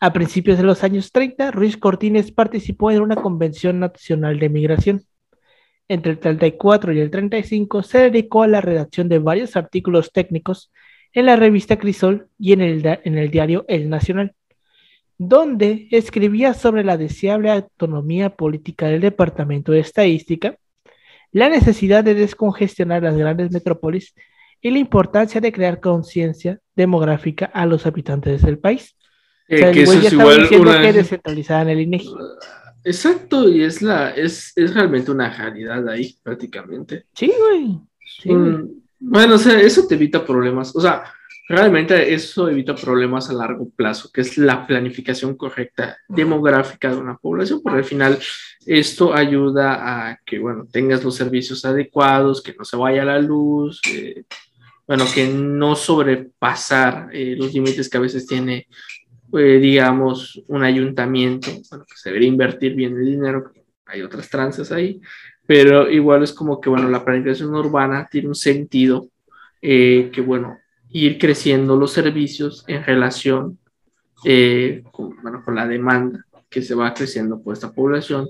A 0.00 0.12
principios 0.12 0.58
de 0.58 0.64
los 0.64 0.82
años 0.82 1.12
30, 1.12 1.50
Ruiz 1.50 1.76
Cortines 1.76 2.32
participó 2.32 2.90
en 2.90 3.00
una 3.00 3.16
convención 3.16 3.80
nacional 3.80 4.38
de 4.38 4.48
migración. 4.48 5.02
Entre 5.88 6.12
el 6.12 6.18
34 6.18 6.92
y 6.92 7.00
el 7.00 7.10
35 7.10 7.82
se 7.82 7.98
dedicó 7.98 8.42
a 8.42 8.48
la 8.48 8.60
redacción 8.60 9.08
de 9.08 9.18
varios 9.18 9.56
artículos 9.56 10.12
técnicos 10.12 10.72
en 11.12 11.26
la 11.26 11.36
revista 11.36 11.78
Crisol 11.78 12.28
y 12.38 12.52
en 12.52 12.60
el, 12.60 12.86
en 13.04 13.18
el 13.18 13.30
diario 13.30 13.64
El 13.68 13.88
Nacional, 13.88 14.34
donde 15.18 15.88
escribía 15.90 16.54
sobre 16.54 16.84
la 16.84 16.96
deseable 16.96 17.50
autonomía 17.50 18.30
política 18.30 18.86
del 18.86 19.00
Departamento 19.00 19.72
de 19.72 19.80
Estadística, 19.80 20.56
la 21.32 21.48
necesidad 21.48 22.02
de 22.02 22.14
descongestionar 22.14 23.02
las 23.02 23.16
grandes 23.16 23.52
metrópolis 23.52 24.14
y 24.62 24.70
la 24.70 24.78
importancia 24.78 25.40
de 25.40 25.52
crear 25.52 25.80
conciencia 25.80 26.58
demográfica 26.74 27.46
a 27.46 27.66
los 27.66 27.86
habitantes 27.86 28.42
del 28.42 28.58
país. 28.58 28.96
Eh, 29.48 29.72
que 29.72 29.82
eso 29.82 29.92
es 29.94 30.12
igual 30.12 30.48
una... 30.60 30.80
que 30.80 30.92
descentralizaban 30.92 31.68
el 31.68 31.80
INEGI. 31.80 32.14
Exacto, 32.84 33.48
y 33.48 33.62
es 33.62 33.82
la, 33.82 34.10
es, 34.10 34.52
es 34.56 34.74
realmente 34.74 35.10
una 35.10 35.28
realidad 35.28 35.86
ahí, 35.88 36.16
prácticamente. 36.22 37.04
Sí, 37.14 37.30
güey. 37.38 37.78
Sí, 38.22 38.30
bueno, 39.00 39.34
o 39.34 39.38
sea, 39.38 39.60
eso 39.60 39.86
te 39.86 39.94
evita 39.94 40.24
problemas. 40.24 40.76
O 40.76 40.80
sea, 40.80 41.04
realmente 41.48 42.14
eso 42.14 42.48
evita 42.48 42.74
problemas 42.74 43.28
a 43.30 43.32
largo 43.32 43.68
plazo, 43.70 44.10
que 44.12 44.20
es 44.20 44.38
la 44.38 44.66
planificación 44.66 45.36
correcta 45.36 45.98
demográfica 46.06 46.90
de 46.90 46.96
una 46.98 47.16
población, 47.16 47.60
porque 47.62 47.78
al 47.78 47.84
final 47.84 48.18
esto 48.66 49.14
ayuda 49.14 50.10
a 50.10 50.20
que, 50.24 50.38
bueno, 50.38 50.66
tengas 50.70 51.02
los 51.02 51.16
servicios 51.16 51.64
adecuados, 51.64 52.42
que 52.42 52.54
no 52.56 52.64
se 52.64 52.76
vaya 52.76 53.04
la 53.04 53.18
luz, 53.18 53.80
bueno, 54.86 55.04
que 55.12 55.28
no 55.28 55.74
sobrepasar 55.76 57.08
eh, 57.12 57.34
los 57.38 57.54
límites 57.54 57.88
que 57.88 57.96
a 57.96 58.00
veces 58.00 58.26
tiene, 58.26 58.66
eh, 59.32 59.58
digamos, 59.60 60.42
un 60.48 60.62
ayuntamiento, 60.62 61.50
bueno, 61.70 61.84
que 61.84 61.96
se 61.96 62.10
debería 62.10 62.28
invertir 62.28 62.74
bien 62.74 62.96
el 62.96 63.06
dinero, 63.06 63.52
hay 63.86 64.02
otras 64.02 64.28
tranzas 64.28 64.70
ahí, 64.72 65.00
pero 65.50 65.90
igual 65.90 66.22
es 66.22 66.32
como 66.32 66.60
que, 66.60 66.70
bueno, 66.70 66.88
la 66.88 67.04
planificación 67.04 67.52
urbana 67.56 68.08
tiene 68.08 68.28
un 68.28 68.36
sentido 68.36 69.08
eh, 69.60 70.08
que, 70.12 70.20
bueno, 70.20 70.60
ir 70.90 71.18
creciendo 71.18 71.74
los 71.74 71.90
servicios 71.90 72.62
en 72.68 72.84
relación 72.84 73.58
eh, 74.24 74.84
con, 74.92 75.20
bueno, 75.20 75.42
con 75.44 75.56
la 75.56 75.66
demanda 75.66 76.24
que 76.48 76.62
se 76.62 76.76
va 76.76 76.94
creciendo 76.94 77.42
por 77.42 77.54
esta 77.54 77.72
población, 77.72 78.28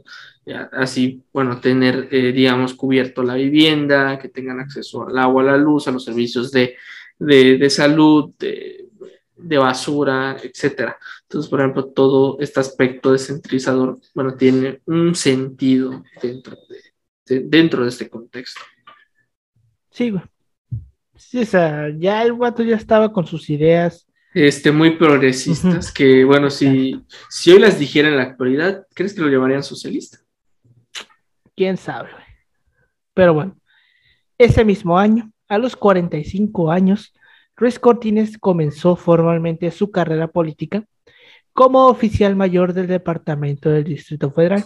así, 0.73 1.23
bueno, 1.31 1.61
tener, 1.61 2.09
eh, 2.11 2.33
digamos, 2.33 2.73
cubierto 2.73 3.23
la 3.23 3.35
vivienda, 3.35 4.19
que 4.19 4.31
tengan 4.31 4.59
acceso 4.59 5.07
al 5.07 5.19
agua, 5.19 5.43
a 5.43 5.47
la 5.47 5.57
luz, 5.59 5.89
a 5.89 5.93
los 5.93 6.07
servicios 6.07 6.51
de, 6.51 6.75
de, 7.19 7.59
de 7.59 7.69
salud, 7.69 8.31
de, 8.39 8.89
de 9.37 9.59
basura, 9.59 10.39
etcétera. 10.43 10.97
Entonces, 11.25 11.51
por 11.51 11.61
ejemplo, 11.61 11.85
todo 11.85 12.39
este 12.41 12.61
aspecto 12.61 13.13
descentralizador, 13.13 13.99
bueno, 14.15 14.37
tiene 14.37 14.81
un 14.87 15.15
sentido 15.15 16.03
dentro 16.23 16.57
de, 16.67 16.90
dentro 17.39 17.85
de 17.85 17.91
este 17.91 18.09
contexto. 18.09 18.61
Sí, 19.91 20.11
güey. 20.11 20.25
Sí, 21.17 21.39
o 21.39 21.47
sea, 21.47 21.89
ya 21.97 22.23
el 22.23 22.33
guato 22.33 22.63
ya 22.63 22.77
estaba 22.77 23.13
con 23.13 23.27
sus 23.27 23.49
ideas. 23.51 24.09
Este, 24.35 24.73
muy 24.73 24.97
progresistas, 24.97 25.93
que 25.93 26.25
bueno, 26.25 26.51
si, 26.51 27.05
si 27.29 27.53
hoy 27.53 27.59
las 27.59 27.79
dijera 27.79 28.09
en 28.09 28.17
la 28.17 28.23
actualidad, 28.23 28.87
¿crees 28.95 29.15
que 29.15 29.21
lo 29.21 29.29
llamarían 29.29 29.63
socialista? 29.63 30.19
Quién 31.55 31.77
sabe, 31.77 32.11
güey. 32.11 32.25
Pero 33.13 33.35
bueno, 33.35 33.57
ese 34.39 34.65
mismo 34.65 34.99
año, 34.99 35.31
a 35.49 35.59
los 35.59 35.77
45 35.77 36.71
años, 36.71 37.13
Ruiz 37.57 37.79
Cortines 37.79 38.39
comenzó 38.39 38.97
formalmente 38.97 39.71
su 39.71 39.91
carrera 39.91 40.29
política 40.29 40.85
como 41.53 41.89
oficial 41.89 42.37
mayor 42.37 42.73
del 42.73 42.87
Departamento 42.87 43.69
del 43.69 43.85
Distrito 43.85 44.31
Federal 44.31 44.65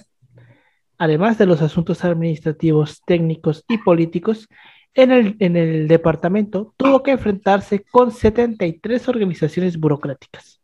además 0.98 1.38
de 1.38 1.46
los 1.46 1.62
asuntos 1.62 2.04
administrativos, 2.04 3.02
técnicos 3.06 3.64
y 3.68 3.78
políticos, 3.78 4.48
en 4.94 5.10
el, 5.10 5.36
en 5.40 5.56
el 5.56 5.88
departamento 5.88 6.72
tuvo 6.76 7.02
que 7.02 7.10
enfrentarse 7.12 7.84
con 7.90 8.12
73 8.12 9.08
organizaciones 9.08 9.78
burocráticas. 9.78 10.60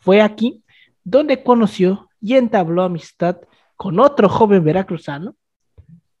Fue 0.00 0.22
aquí 0.22 0.62
donde 1.02 1.42
conoció 1.42 2.08
y 2.20 2.34
entabló 2.34 2.82
amistad 2.82 3.36
con 3.76 4.00
otro 4.00 4.28
joven 4.28 4.64
veracruzano, 4.64 5.36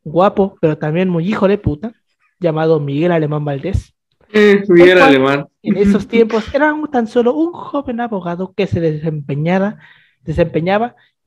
guapo, 0.02 0.56
pero 0.60 0.76
también 0.76 1.08
muy 1.08 1.26
hijo 1.26 1.48
de 1.48 1.56
puta, 1.56 1.92
llamado 2.38 2.78
Miguel 2.78 3.12
Alemán 3.12 3.44
Valdés. 3.44 3.94
Eh, 4.32 4.62
Miguel 4.68 5.00
Alemán. 5.00 5.46
En 5.62 5.76
esos 5.78 6.06
tiempos 6.06 6.52
era 6.54 6.74
tan 6.92 7.06
solo 7.06 7.32
un 7.34 7.52
joven 7.52 8.00
abogado 8.00 8.52
que 8.54 8.66
se 8.66 8.80
desempeñaba 8.80 9.78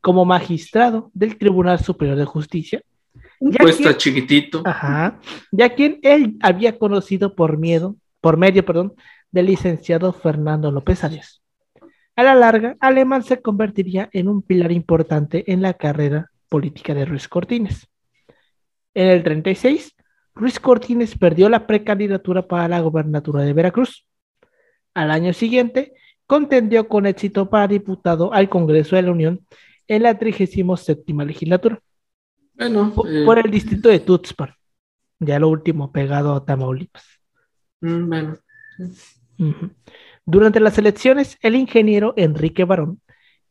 como 0.02 0.26
magistrado 0.26 1.12
del 1.14 1.38
Tribunal 1.38 1.80
Superior 1.80 2.18
de 2.18 2.26
Justicia. 2.26 2.82
Un 3.39 3.52
puesto 3.54 3.91
chiquitito. 3.93 4.62
Ajá, 4.66 5.20
ya 5.52 5.70
quien 5.70 6.00
él 6.02 6.38
había 6.41 6.78
conocido 6.78 7.36
por 7.36 7.58
miedo, 7.58 7.95
por 8.22 8.38
medio, 8.38 8.66
perdón, 8.66 8.93
del 9.32 9.48
licenciado 9.48 10.14
Fernando 10.14 10.72
López 10.72 11.04
Arias. 11.04 11.41
A 12.16 12.24
la 12.24 12.34
larga, 12.34 12.76
Alemán 12.80 13.24
se 13.24 13.41
convertiría 13.41 14.10
en 14.12 14.28
un 14.28 14.41
pilar 14.41 14.72
importante 14.72 15.52
en 15.52 15.62
la 15.62 15.76
carrera 15.76 16.32
política 16.50 16.95
de 16.95 17.06
Ruiz 17.06 17.28
Cortines. 17.28 17.88
En 18.95 19.08
el 19.08 19.22
36, 19.24 19.95
Luis 20.36 20.60
Cortines 20.60 21.16
perdió 21.18 21.50
la 21.50 21.68
precandidatura 21.68 22.48
para 22.48 22.68
la 22.68 22.80
gobernatura 22.80 23.43
de 23.43 23.54
Veracruz. 23.54 24.08
Al 24.95 25.12
año 25.12 25.34
siguiente, 25.34 25.93
contendió 26.26 26.88
con 26.88 27.06
éxito 27.06 27.50
para 27.50 27.68
diputado 27.68 28.34
al 28.34 28.50
Congreso 28.50 28.95
de 28.95 29.04
la 29.04 29.12
Unión 29.12 29.45
en 29.88 30.03
la 30.03 30.17
37 30.17 31.03
legislatura. 31.25 31.79
Bueno, 32.55 32.91
por, 32.93 33.07
eh, 33.11 33.23
por 33.25 33.38
el 33.39 33.51
distrito 33.51 33.89
de 33.89 33.99
Tuxpan, 33.99 34.53
ya 35.19 35.39
lo 35.39 35.49
último 35.49 35.91
pegado 35.91 36.33
a 36.35 36.43
Tamaulipas. 36.45 37.05
mm, 37.81 38.07
bueno. 38.09 38.38
Durante 40.25 40.59
las 40.59 40.77
elecciones, 40.77 41.38
el 41.41 41.55
ingeniero 41.55 42.13
Enrique 42.17 42.63
Barón, 42.65 43.01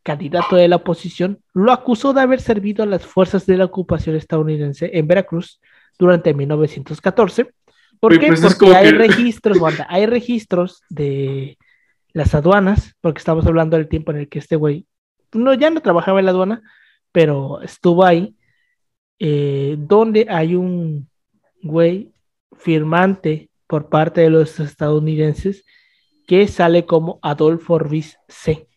candidato 0.03 0.57
de 0.57 0.69
la 0.69 0.77
oposición, 0.77 1.41
lo 1.55 1.73
acusó 1.73 2.13
de 2.13 2.21
haber 2.21 2.41
servido 2.41 2.83
a 2.83 2.87
las 2.87 3.05
fuerzas 3.07 3.47
de 3.47 3.57
la 3.57 3.65
ocupación 3.65 4.15
estadounidense 4.17 4.91
en 4.93 5.07
Veracruz 5.07 5.61
durante 5.99 6.35
1914. 6.35 7.51
¿Por 7.99 8.13
Uy, 8.13 8.19
qué? 8.19 8.27
pues 8.29 8.41
Porque 8.43 8.59
como 8.59 8.75
hay 8.75 8.91
que- 8.91 8.99
registros, 8.99 9.59
Wanda, 9.59 9.87
hay 9.89 10.07
registros 10.07 10.83
de 10.91 11.57
las 12.13 12.35
aduanas, 12.35 12.95
porque 13.01 13.19
estamos 13.19 13.47
hablando 13.47 13.77
del 13.77 13.89
tiempo 13.89 14.11
en 14.13 14.19
el 14.19 14.29
que 14.29 14.39
este 14.39 14.57
güey 14.57 14.87
no, 15.37 15.55
ya 15.55 15.71
no 15.71 15.81
trabajaba 15.81 16.19
en 16.19 16.27
la 16.27 16.33
aduana, 16.33 16.63
pero 17.13 17.61
estuvo 17.63 18.05
ahí, 18.05 18.37
eh, 19.19 19.77
donde 19.79 20.27
hay 20.29 20.55
un 20.55 21.09
güey 21.63 22.13
firmante 22.57 23.51
por 23.67 23.89
parte 23.89 24.21
de 24.21 24.31
los 24.31 24.61
estadounidenses 24.61 25.65
que 26.27 26.49
sale 26.49 26.87
como 26.87 27.19
Adolfo 27.23 27.75
Orbiz 27.75 28.19
C. 28.29 28.69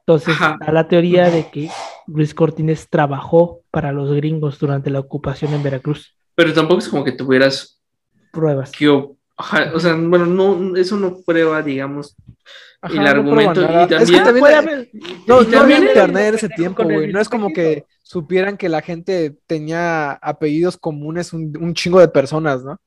Entonces, 0.00 0.34
está 0.34 0.72
la 0.72 0.88
teoría 0.88 1.30
de 1.30 1.48
que 1.48 1.70
Luis 2.08 2.34
Cortines 2.34 2.88
trabajó 2.90 3.62
para 3.70 3.92
los 3.92 4.12
gringos 4.12 4.58
durante 4.58 4.90
la 4.90 4.98
ocupación 4.98 5.54
en 5.54 5.62
Veracruz. 5.62 6.16
Pero 6.34 6.52
tampoco 6.52 6.80
es 6.80 6.88
como 6.88 7.04
que 7.04 7.12
tuvieras 7.12 7.80
Pruebas. 8.32 8.72
que, 8.72 8.88
o 8.88 9.16
sea, 9.78 9.94
bueno, 9.94 10.26
no, 10.26 10.74
eso 10.76 10.96
no 10.96 11.18
prueba, 11.24 11.62
digamos, 11.62 12.16
Ajá, 12.82 12.94
el 12.94 13.00
no 13.00 13.06
argumento 13.08 13.62
y 13.62 13.64
también- 13.64 14.02
Es 14.02 14.10
que 14.10 14.16
también 14.18 14.38
puede 14.40 14.54
haber- 14.56 14.90
no, 15.26 15.42
y 15.42 15.46
no 15.46 15.50
también 15.50 15.78
había 15.82 15.88
internet 15.88 16.26
en 16.26 16.34
ese 16.34 16.48
tiempo, 16.48 16.82
güey. 16.82 17.12
No 17.12 17.20
es 17.20 17.28
como 17.28 17.52
que 17.52 17.86
supieran 18.02 18.56
que 18.56 18.68
la 18.68 18.82
gente 18.82 19.36
tenía 19.46 20.12
apellidos 20.14 20.76
comunes 20.76 21.32
un, 21.32 21.56
un 21.60 21.74
chingo 21.74 22.00
de 22.00 22.08
personas, 22.08 22.62
¿no? 22.64 22.78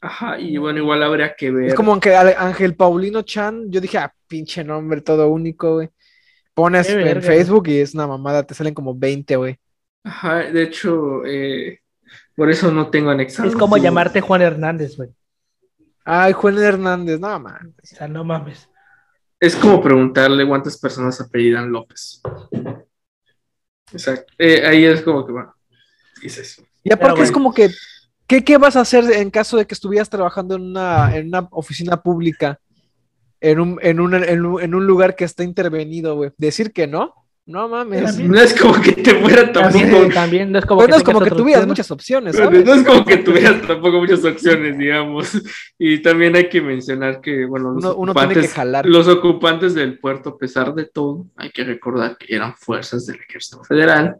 Ajá, 0.00 0.38
y 0.38 0.56
bueno, 0.56 0.78
igual 0.78 1.02
habría 1.02 1.34
que 1.36 1.50
ver. 1.50 1.66
Es 1.66 1.74
como 1.74 1.98
que 2.00 2.14
Ángel 2.16 2.74
Paulino 2.76 3.22
Chan, 3.22 3.70
yo 3.70 3.80
dije, 3.80 3.98
ah, 3.98 4.12
pinche 4.26 4.64
nombre 4.64 5.00
todo 5.00 5.28
único, 5.28 5.74
güey. 5.74 5.90
Pones 6.54 6.86
Qué 6.86 6.94
en 6.94 7.04
verga. 7.04 7.22
Facebook 7.26 7.68
y 7.68 7.78
es 7.80 7.94
una 7.94 8.06
mamada, 8.06 8.42
te 8.44 8.54
salen 8.54 8.74
como 8.74 8.94
20, 8.94 9.36
güey. 9.36 9.58
Ajá, 10.04 10.38
de 10.38 10.62
hecho, 10.64 11.24
eh, 11.24 11.80
por 12.36 12.50
eso 12.50 12.70
no 12.72 12.90
tengo 12.90 13.10
anexado. 13.10 13.48
Es 13.48 13.54
como 13.54 13.76
llamarte 13.76 14.20
Juan 14.20 14.42
Hernández, 14.42 14.96
güey. 14.96 15.10
Ay, 16.04 16.32
Juan 16.32 16.58
Hernández, 16.58 17.20
no, 17.20 17.38
man. 17.38 17.74
O 17.80 17.86
sea, 17.86 18.08
no 18.08 18.24
mames. 18.24 18.68
Es 19.42 19.56
como 19.56 19.82
preguntarle 19.82 20.46
cuántas 20.46 20.78
personas 20.78 21.20
apellidan 21.20 21.72
López. 21.72 22.22
Exacto. 23.92 24.32
Eh, 24.38 24.64
ahí 24.64 24.84
es 24.84 25.02
como 25.02 25.26
que, 25.26 25.32
bueno, 25.32 25.52
¿qué 26.20 26.28
es 26.28 26.38
eso? 26.38 26.62
Y 26.84 26.92
aparte 26.92 27.14
bueno. 27.14 27.24
es 27.24 27.32
como 27.32 27.52
que, 27.52 27.68
¿qué, 28.28 28.44
qué 28.44 28.56
vas 28.56 28.76
a 28.76 28.82
hacer 28.82 29.02
en 29.10 29.32
caso 29.32 29.56
de 29.56 29.66
que 29.66 29.74
estuvieras 29.74 30.08
trabajando 30.08 30.54
en 30.54 30.62
una, 30.62 31.16
en 31.16 31.26
una 31.26 31.48
oficina 31.50 32.00
pública, 32.00 32.60
en 33.40 33.58
un, 33.58 33.80
en, 33.82 33.98
un, 33.98 34.14
en, 34.14 34.46
un, 34.46 34.62
en 34.62 34.74
un 34.76 34.86
lugar 34.86 35.16
que 35.16 35.24
está 35.24 35.42
intervenido, 35.42 36.14
güey? 36.14 36.30
¿Decir 36.38 36.72
que 36.72 36.86
no? 36.86 37.21
No 37.44 37.68
mames. 37.68 38.04
También. 38.04 38.30
No 38.30 38.40
es 38.40 38.54
como 38.60 38.80
que 38.80 38.92
te 38.92 39.16
fuera 39.16 39.52
tampoco. 39.52 39.78
También, 39.84 40.10
también 40.12 40.52
no 40.52 40.58
es 40.60 40.64
como 40.64 40.78
Pues 40.78 40.86
que 40.86 40.90
no 40.92 40.96
es 40.98 41.02
como 41.02 41.20
que 41.20 41.30
tuvieras 41.30 41.66
muchas 41.66 41.90
opciones. 41.90 42.38
No 42.38 42.72
es 42.74 42.84
como 42.84 43.04
que 43.04 43.16
tuvieras 43.24 43.62
tampoco 43.62 43.98
muchas 43.98 44.24
opciones, 44.24 44.78
digamos. 44.78 45.42
Y 45.76 45.98
también 46.02 46.36
hay 46.36 46.48
que 46.48 46.60
mencionar 46.60 47.20
que, 47.20 47.44
bueno, 47.44 47.72
los, 47.72 47.84
Uno, 47.84 47.94
uno 47.96 48.14
tiene 48.14 48.28
que 48.28 48.40
ocupantes, 48.40 48.54
jalar. 48.54 48.86
los 48.86 49.08
ocupantes 49.08 49.74
del 49.74 49.98
puerto, 49.98 50.30
a 50.30 50.38
pesar 50.38 50.72
de 50.74 50.84
todo, 50.86 51.26
hay 51.36 51.50
que 51.50 51.64
recordar 51.64 52.16
que 52.16 52.34
eran 52.34 52.54
fuerzas 52.56 53.06
del 53.06 53.16
ejército 53.16 53.64
federal. 53.64 54.16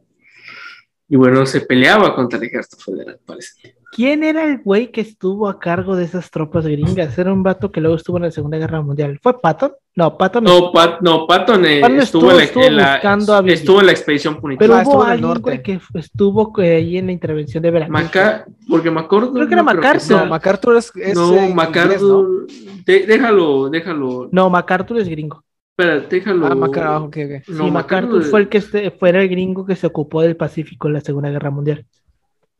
Y 1.09 1.17
bueno, 1.17 1.47
se 1.47 1.61
peleaba 1.61 2.15
contra 2.17 2.39
el 2.39 2.45
ejército 2.47 2.79
federal, 2.83 3.21
parece. 3.25 3.77
¿Quién 3.95 4.25
era 4.25 4.45
el 4.45 4.63
güey 4.63 4.91
que 4.91 5.03
estuvo 5.03 5.47
a 5.51 5.61
cargo 5.61 5.97
de 5.97 6.05
esas 6.05 6.31
tropas 6.31 6.67
gringas? 6.67 7.19
Era 7.19 7.31
un 7.31 7.43
vato 7.43 7.71
que 7.71 7.79
luego 7.83 7.97
estuvo 7.97 8.17
en 8.17 8.23
la 8.23 8.31
Segunda 8.31 8.57
Guerra 8.57 8.81
Mundial. 8.81 9.19
¿Fue 9.23 9.39
Patton? 9.39 9.73
No, 9.95 10.17
Patton 10.17 10.45
No, 10.45 10.73
Pat, 10.73 11.03
no 11.03 11.27
Patton 11.27 11.67
eh, 11.67 11.81
Patton 11.83 12.01
estuvo, 12.01 12.31
estuvo- 12.31 12.33
en 12.33 12.37
la, 12.39 12.43
estuvo 12.45 12.65
en 12.65 12.77
la- 12.79 12.93
buscando 12.95 13.35
a 13.35 13.41
Billy. 13.43 13.53
estuvo 13.55 13.81
en 13.81 13.87
la 13.87 13.93
expedición 13.93 14.35
Pero 14.37 14.41
punitiva. 14.41 14.79
Ah, 14.79 14.81
estuvo 14.83 14.97
hubo 14.97 15.05
alguien, 15.05 15.29
norte. 15.29 15.43
güey, 15.43 15.63
que 15.63 15.81
estuvo 15.95 16.61
eh, 16.63 16.77
ahí 16.77 16.97
en 16.97 17.07
la 17.07 17.13
intervención 17.13 17.63
de 17.63 17.71
Veracruz. 17.71 17.93
Maca, 18.03 18.47
porque 18.67 18.91
me 18.91 19.01
acuerdo. 19.01 19.31
Creo 19.35 19.47
que 19.47 19.53
era 19.53 19.63
no 19.63 19.75
MacArthur. 19.75 20.17
No, 20.17 20.27
MacArthur 20.27 20.77
es, 20.79 20.93
es 20.97 21.15
no, 21.15 21.25
eh, 21.35 21.37
inglés, 21.37 21.49
¿no? 21.51 21.55
MacArthur. 21.55 22.47
de- 22.87 23.07
déjalo, 23.07 23.69
déjalo. 23.69 24.29
No, 24.33 24.49
MacArthur 24.49 24.99
es 25.01 25.09
gringo. 25.11 25.45
Espera, 25.77 26.01
déjalo. 26.01 26.47
Ah, 26.47 26.55
MacArthur, 26.55 26.83
ah, 26.91 27.01
ok, 27.03 27.17
ok. 27.27 27.49
No, 27.49 27.65
sí, 27.67 27.71
MacArthur 27.71 28.23
fue 28.25 28.41
el 28.41 28.49
que 28.49 28.57
este, 28.59 28.91
fue 28.93 29.11
el 29.11 29.29
gringo 29.29 29.67
que 29.67 29.77
se 29.77 29.87
ocupó 29.87 30.23
del 30.23 30.37
Pacífico 30.37 30.89
en 30.89 30.95
la 30.95 31.01
Segunda 31.03 31.29
Guerra 31.29 31.51
Mundial. 31.51 31.85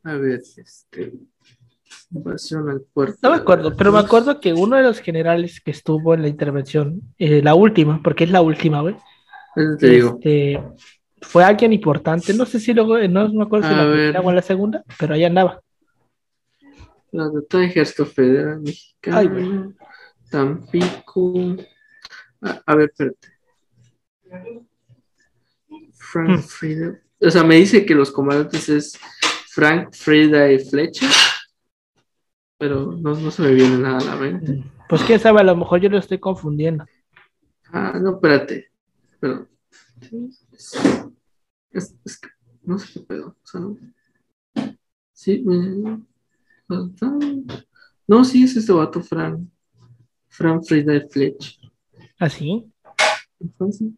A 0.03 0.13
ver, 0.15 0.41
este. 0.57 1.13
Invasión 2.11 2.69
al 2.69 2.81
puerto. 2.81 3.17
No 3.21 3.31
me 3.31 3.37
acuerdo, 3.37 3.75
pero 3.75 3.91
me 3.91 3.99
acuerdo 3.99 4.39
que 4.39 4.53
uno 4.53 4.75
de 4.75 4.83
los 4.83 4.99
generales 4.99 5.61
que 5.61 5.71
estuvo 5.71 6.13
en 6.13 6.21
la 6.23 6.27
intervención, 6.27 7.01
eh, 7.17 7.41
la 7.41 7.55
última, 7.55 8.01
porque 8.03 8.23
es 8.25 8.31
la 8.31 8.41
última, 8.41 8.81
güey, 8.81 8.95
digo. 9.79 10.17
este, 10.19 10.61
fue 11.21 11.43
alguien 11.43 11.73
importante. 11.73 12.33
No 12.33 12.45
sé 12.45 12.59
si 12.59 12.73
luego, 12.73 12.97
no 13.07 13.29
me 13.29 13.43
acuerdo 13.43 13.67
si 13.67 13.73
A 13.73 13.77
la 13.77 13.85
ver. 13.85 13.93
primera 13.95 14.21
o 14.21 14.29
en 14.29 14.35
la 14.35 14.41
segunda, 14.41 14.83
pero 14.99 15.13
ahí 15.15 15.23
andaba. 15.23 15.61
La 17.11 17.29
de 17.29 17.65
Ejército 17.65 18.05
Federal 18.05 18.59
Mexicano. 18.61 19.17
Ay. 19.17 19.29
Tampico. 20.29 21.55
A, 22.41 22.61
a 22.65 22.75
ver, 22.75 22.89
espérate. 22.89 23.27
Frank 25.93 26.29
Hmm. 26.29 26.39
Frida. 26.43 26.99
O 27.19 27.29
sea, 27.29 27.43
me 27.43 27.55
dice 27.55 27.85
que 27.85 27.95
los 27.95 28.11
comandantes 28.11 28.67
es 28.69 28.99
Frank 29.53 29.93
Frida 29.93 30.51
y 30.51 30.57
Fletcher. 30.57 31.09
Pero 32.57 32.91
no, 32.93 33.13
no 33.13 33.29
se 33.29 33.41
me 33.43 33.53
viene 33.53 33.77
nada 33.77 33.99
a 33.99 34.03
la 34.03 34.15
mente. 34.15 34.63
Pues 34.89 35.03
quién 35.03 35.19
sabe, 35.19 35.41
a 35.41 35.43
lo 35.43 35.55
mejor 35.55 35.79
yo 35.79 35.89
lo 35.89 35.99
estoy 35.99 36.17
confundiendo. 36.19 36.85
Ah, 37.71 37.99
no, 38.01 38.15
espérate. 38.15 38.71
Pero. 39.19 39.47
Es, 41.71 41.95
es 42.03 42.17
que 42.19 42.29
no 42.63 42.79
sé 42.79 42.93
qué 42.93 42.99
pedo. 43.01 43.35
O 43.43 43.47
sea, 43.47 43.61
no. 43.61 43.77
Sí, 45.13 45.43
me- 45.45 46.01
No, 48.07 48.25
sí, 48.25 48.43
es 48.43 48.55
este 48.57 48.71
vato, 48.71 49.01
Frank. 49.01 49.47
Frank 50.29 50.63
Frida 50.65 50.99
Fletch. 51.11 51.59
¿Así? 52.17 52.65
Entonces, 53.39 53.89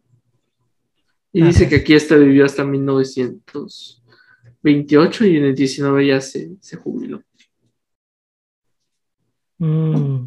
Y 1.32 1.42
dice 1.42 1.66
que 1.68 1.76
aquí 1.76 1.94
hasta 1.94 2.16
vivió 2.16 2.44
hasta 2.44 2.64
1928 4.66 5.24
y 5.26 5.36
en 5.36 5.44
el 5.44 5.54
19 5.54 6.06
ya 6.06 6.20
se, 6.20 6.56
se 6.60 6.76
jubiló. 6.76 7.22
Mm. 9.58 10.26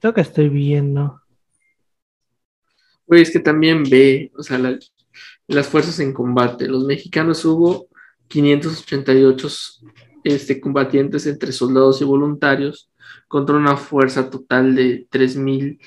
Creo 0.00 0.14
que 0.14 0.20
estoy 0.20 0.48
viendo. 0.48 1.20
Oye, 3.06 3.22
es 3.22 3.30
que 3.30 3.38
también 3.40 3.84
ve, 3.84 4.30
o 4.36 4.42
sea, 4.42 4.58
la- 4.58 4.78
las 5.46 5.68
fuerzas 5.68 6.00
en 6.00 6.12
combate. 6.12 6.68
Los 6.68 6.84
mexicanos 6.84 7.44
hubo 7.44 7.88
588 8.28 9.48
este, 10.24 10.60
combatientes 10.60 11.26
entre 11.26 11.52
soldados 11.52 12.00
y 12.00 12.04
voluntarios 12.04 12.90
contra 13.28 13.56
una 13.56 13.76
fuerza 13.76 14.28
total 14.28 14.74
de 14.74 15.06
3.000, 15.08 15.78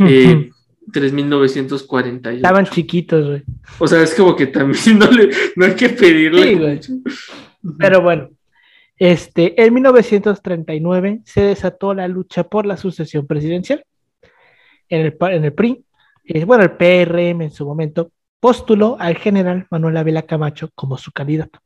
eh, 0.00 0.50
3.948. 0.92 2.36
Estaban 2.36 2.66
chiquitos, 2.66 3.26
güey. 3.26 3.42
O 3.78 3.86
sea, 3.86 4.02
es 4.02 4.14
como 4.14 4.34
que 4.34 4.46
también 4.46 4.98
no, 4.98 5.10
le, 5.10 5.30
no 5.56 5.66
hay 5.66 5.74
que 5.74 5.88
pedirle. 5.90 6.42
Sí, 6.42 6.54
güey. 6.54 6.80
Pero 7.78 8.02
bueno, 8.02 8.30
este, 8.96 9.62
en 9.62 9.74
1939 9.74 11.20
se 11.24 11.42
desató 11.42 11.94
la 11.94 12.08
lucha 12.08 12.44
por 12.44 12.66
la 12.66 12.76
sucesión 12.76 13.26
presidencial. 13.26 13.84
En 14.88 15.06
el, 15.06 15.16
en 15.20 15.44
el 15.44 15.52
PRI, 15.52 15.84
eh, 16.24 16.44
bueno, 16.44 16.64
el 16.64 16.72
PRM 16.72 17.42
en 17.42 17.50
su 17.50 17.66
momento, 17.66 18.10
postuló 18.40 18.96
al 18.98 19.16
general 19.16 19.66
Manuel 19.70 19.96
Ávila 19.96 20.22
Camacho 20.22 20.70
como 20.74 20.96
su 20.96 21.12
candidato. 21.12 21.60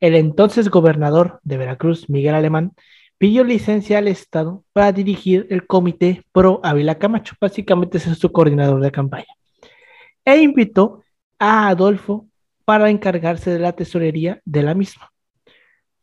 El 0.00 0.14
entonces 0.14 0.68
gobernador 0.68 1.40
de 1.44 1.56
Veracruz, 1.56 2.10
Miguel 2.10 2.34
Alemán, 2.34 2.72
pidió 3.18 3.44
licencia 3.44 3.98
al 3.98 4.08
Estado 4.08 4.64
para 4.72 4.92
dirigir 4.92 5.46
el 5.50 5.66
comité 5.66 6.24
pro 6.32 6.60
Ávila 6.62 6.98
Camacho, 6.98 7.34
básicamente 7.40 7.98
es 7.98 8.04
su 8.04 8.32
coordinador 8.32 8.80
de 8.80 8.90
campaña, 8.90 9.26
e 10.24 10.38
invitó 10.38 11.02
a 11.38 11.68
Adolfo 11.68 12.28
para 12.64 12.90
encargarse 12.90 13.50
de 13.50 13.58
la 13.58 13.72
tesorería 13.72 14.40
de 14.44 14.62
la 14.62 14.74
misma. 14.74 15.10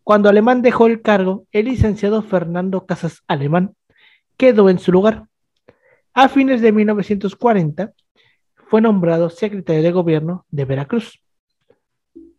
Cuando 0.04 0.30
Alemán 0.30 0.62
dejó 0.62 0.88
el 0.88 1.02
cargo, 1.02 1.46
el 1.52 1.66
licenciado 1.66 2.22
Fernando 2.22 2.86
Casas 2.86 3.24
Alemán 3.28 3.76
quedó 4.38 4.70
en 4.70 4.80
su 4.80 4.92
lugar. 4.92 5.28
A 6.14 6.28
fines 6.28 6.62
de 6.62 6.72
1940 6.72 7.94
fue 8.56 8.82
nombrado 8.82 9.30
secretario 9.30 9.84
de 9.84 9.92
gobierno 9.92 10.46
de 10.50 10.66
Veracruz. 10.66 11.22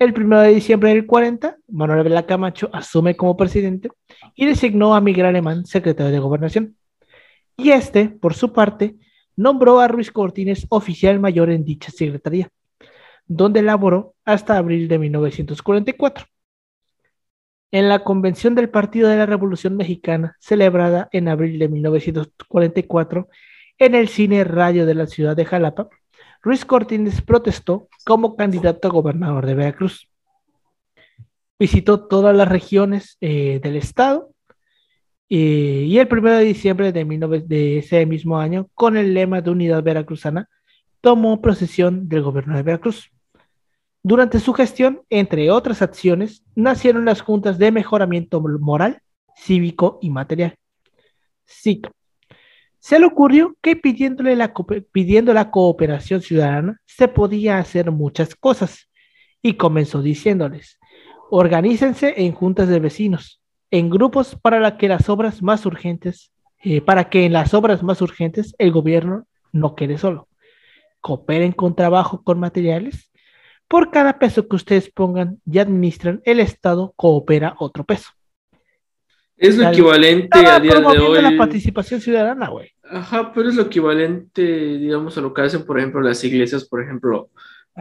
El 0.03 0.20
1 0.20 0.40
de 0.40 0.48
diciembre 0.48 0.90
del 0.90 1.07
40, 1.07 1.59
Manuel 1.68 2.03
Vela 2.03 2.26
Camacho 2.26 2.68
asume 2.72 3.14
como 3.14 3.36
presidente 3.36 3.88
y 4.34 4.46
designó 4.46 4.96
a 4.96 5.00
Miguel 5.00 5.26
Alemán 5.26 5.64
secretario 5.64 6.11
de 6.11 6.18
gobernación. 6.18 6.76
Y 7.57 7.70
este, 7.70 8.09
por 8.09 8.34
su 8.34 8.53
parte, 8.53 8.96
nombró 9.36 9.78
a 9.78 9.86
Ruiz 9.86 10.11
Cortines 10.11 10.66
oficial 10.70 11.20
mayor 11.20 11.50
en 11.50 11.64
dicha 11.64 11.92
secretaría, 11.92 12.48
donde 13.26 13.62
laboró 13.62 14.16
hasta 14.24 14.57
abril 14.57 14.88
de 14.88 14.98
1944. 14.98 16.26
En 17.70 17.88
la 17.88 18.03
convención 18.03 18.57
del 18.57 18.70
Partido 18.70 19.09
de 19.09 19.18
la 19.18 19.26
Revolución 19.26 19.76
Mexicana, 19.76 20.36
celebrada 20.40 21.11
en 21.12 21.28
abril 21.28 21.61
de 21.61 21.68
1944 21.68 23.28
en 23.78 23.94
el 23.94 24.09
Cine 24.09 24.42
Radio 24.42 24.84
de 24.84 24.96
la 24.96 25.07
ciudad 25.07 25.36
de 25.36 25.44
Jalapa, 25.44 25.90
Ruiz 26.43 26.64
Cortines 26.64 27.22
protestó 27.22 27.88
como 28.05 28.34
candidato 28.36 28.88
a 28.88 28.90
gobernador 28.90 29.47
de 29.47 29.55
Veracruz. 29.55 30.09
Visitó 31.59 32.07
todas 32.07 32.36
las 32.36 32.49
regiones 32.49 33.16
eh, 33.20 33.61
del 33.62 33.76
estado 33.76 34.30
eh, 35.28 35.86
y 35.86 35.99
el 35.99 36.09
1 36.11 36.30
de 36.30 36.45
diciembre 36.45 36.93
de, 36.93 37.45
de 37.47 37.78
ese 37.78 38.05
mismo 38.07 38.38
año, 38.38 38.68
con 38.74 38.97
el 38.97 39.14
lema 39.14 39.40
de 39.40 39.51
Unidad 39.51 39.82
Veracruzana, 39.82 40.49
tomó 41.01 41.40
posesión 41.40 42.09
del 42.09 42.22
gobierno 42.22 42.57
de 42.57 42.62
Veracruz. 42.64 43.11
Durante 44.03 44.40
su 44.40 44.53
gestión, 44.53 45.03
entre 45.11 45.51
otras 45.53 45.80
acciones, 45.80 46.43
nacieron 46.57 47.05
las 47.05 47.20
juntas 47.20 47.57
de 47.57 47.70
mejoramiento 47.70 48.40
moral, 48.40 49.01
cívico 49.36 50.01
y 50.03 50.11
material. 50.11 50.57
Cito. 51.47 51.93
Se 52.83 52.99
le 52.99 53.07
ocurrió 53.07 53.57
que 53.62 53.76
pidiéndole 53.76 54.35
la, 54.35 54.53
pidiendo 54.91 55.33
la 55.33 55.53
cooperación 55.53 56.20
ciudadana 56.20 56.80
se 56.85 57.07
podía 57.07 57.59
hacer 57.59 57.93
muchas 57.93 58.35
cosas 58.35 58.91
y 59.41 59.55
comenzó 59.55 60.03
diciéndoles, 60.03 60.80
organícense 61.30 62.12
en 62.16 62.33
juntas 62.33 62.66
de 62.66 62.80
vecinos, 62.80 63.41
en 63.70 63.89
grupos 63.89 64.35
para 64.35 64.76
que 64.78 64.89
las 64.89 65.09
obras 65.09 65.43
más 65.43 65.64
urgentes, 65.64 66.33
eh, 66.59 66.80
para 66.80 67.09
que 67.09 67.24
en 67.24 67.35
las 67.35 67.55
obras 67.55 67.85
más 67.85 68.03
urgentes 68.03 68.53
el 68.59 68.72
gobierno 68.72 69.28
no 69.53 69.76
quede 69.76 69.97
solo. 69.97 70.26
Cooperen 71.01 71.53
con 71.53 71.76
trabajo 71.76 72.24
con 72.24 72.41
materiales 72.41 73.12
por 73.68 73.93
cada 73.93 74.18
peso 74.18 74.49
que 74.49 74.57
ustedes 74.57 74.91
pongan 74.91 75.41
y 75.47 75.61
administran, 75.61 76.20
el 76.24 76.41
Estado 76.41 76.93
coopera 76.97 77.55
otro 77.61 77.85
peso. 77.85 78.11
Es 79.37 79.57
lo 79.57 79.68
equivalente 79.68 80.39
a 80.47 80.61
día 80.61 80.80
de 80.80 80.99
hoy. 80.99 81.22
la 81.22 81.37
participación 81.37 82.01
ciudadana, 82.01 82.49
güey. 82.49 82.72
Ajá, 82.93 83.32
pero 83.32 83.49
es 83.49 83.55
lo 83.55 83.62
equivalente, 83.62 84.43
digamos, 84.43 85.16
a 85.16 85.22
lo 85.22 85.32
que 85.32 85.40
hacen, 85.40 85.64
por 85.64 85.78
ejemplo, 85.78 86.03
las 86.03 86.22
iglesias, 86.24 86.66
por 86.66 86.82
ejemplo, 86.82 87.30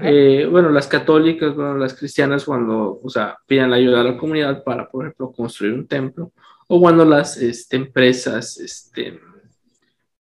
eh, 0.02 0.48
bueno, 0.50 0.70
las 0.70 0.88
católicas, 0.88 1.54
bueno, 1.54 1.76
las 1.76 1.94
cristianas, 1.94 2.46
cuando, 2.46 2.98
o 3.04 3.10
sea, 3.10 3.38
piden 3.46 3.72
la 3.72 3.76
ayuda 3.76 4.00
a 4.00 4.06
la 4.06 4.18
comunidad 4.18 4.64
para, 4.64 4.90
por 4.90 5.06
ejemplo, 5.06 5.34
construir 5.34 5.74
un 5.74 5.86
templo, 5.86 6.32
o 6.68 6.80
cuando 6.80 7.04
las 7.04 7.36
este, 7.36 7.76
empresas, 7.76 8.58
este, 8.58 9.20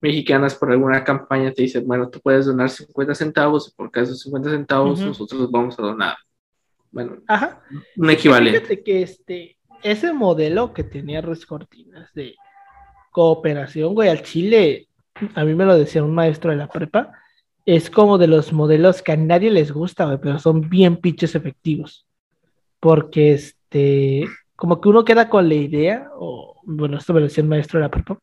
mexicanas 0.01 0.55
por 0.55 0.71
alguna 0.71 1.03
campaña 1.03 1.53
te 1.53 1.61
dicen, 1.61 1.85
bueno, 1.85 2.09
tú 2.09 2.19
puedes 2.19 2.47
donar 2.47 2.71
50 2.71 3.13
centavos 3.13 3.69
y 3.69 3.75
por 3.75 3.91
cada 3.91 4.07
50 4.07 4.49
centavos 4.49 4.99
nosotros 5.01 5.51
vamos 5.51 5.77
a 5.77 5.83
donar. 5.83 6.17
Bueno, 6.89 7.17
Ajá. 7.27 7.61
un 7.95 8.09
equivalente. 8.09 8.59
Fíjate 8.61 8.83
que 8.83 9.01
este, 9.03 9.57
ese 9.83 10.13
modelo 10.13 10.73
que 10.73 10.83
tenía 10.83 11.21
Ruiz 11.21 11.45
Cortinas 11.45 12.11
de 12.15 12.33
cooperación, 13.11 13.93
güey, 13.95 14.09
al 14.09 14.23
Chile, 14.23 14.87
a 15.35 15.43
mí 15.45 15.53
me 15.55 15.65
lo 15.65 15.77
decía 15.77 16.03
un 16.03 16.13
maestro 16.15 16.51
de 16.51 16.57
la 16.57 16.67
prepa, 16.67 17.11
es 17.65 17.89
como 17.89 18.17
de 18.17 18.27
los 18.27 18.53
modelos 18.53 19.01
que 19.01 19.11
a 19.13 19.17
nadie 19.17 19.51
les 19.51 19.71
gusta, 19.71 20.05
güey, 20.05 20.17
pero 20.21 20.39
son 20.39 20.69
bien 20.69 20.97
pinches 20.97 21.35
efectivos. 21.35 22.05
Porque 22.79 23.33
este, 23.33 24.25
como 24.55 24.79
que 24.81 24.89
uno 24.89 25.05
queda 25.05 25.29
con 25.29 25.49
la 25.49 25.55
idea, 25.55 26.09
o 26.15 26.61
bueno, 26.63 26.97
esto 26.97 27.13
me 27.13 27.19
lo 27.19 27.27
decía 27.27 27.43
el 27.43 27.49
maestro 27.49 27.79
de 27.79 27.85
la 27.85 27.91
prepa, 27.91 28.17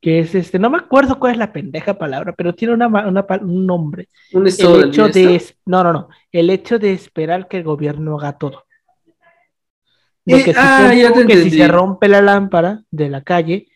que 0.00 0.20
es 0.20 0.34
este, 0.34 0.58
no 0.58 0.70
me 0.70 0.78
acuerdo 0.78 1.18
cuál 1.18 1.32
es 1.32 1.38
la 1.38 1.52
pendeja 1.52 1.94
palabra, 1.94 2.34
pero 2.36 2.54
tiene 2.54 2.74
una, 2.74 2.88
un 2.88 3.66
nombre. 3.66 4.08
Un 4.32 4.46
el 4.46 4.52
hecho 4.52 5.08
de, 5.08 5.42
no, 5.66 5.82
no, 5.82 5.92
no, 5.92 6.08
el 6.30 6.50
hecho 6.50 6.78
de 6.78 6.92
esperar 6.92 7.48
que 7.48 7.56
el 7.58 7.64
gobierno 7.64 8.18
haga 8.18 8.36
todo. 8.36 8.64
Lo 10.26 10.36
Eh, 10.36 10.44
que, 10.44 10.52
si, 10.54 10.60
ah, 10.60 10.90
se- 10.92 11.00
ya 11.00 11.12
te 11.12 11.26
que 11.26 11.36
si 11.36 11.50
se 11.50 11.68
rompe 11.68 12.08
la 12.08 12.22
lámpara 12.22 12.82
de 12.90 13.08
la 13.10 13.22
calle, 13.22 13.66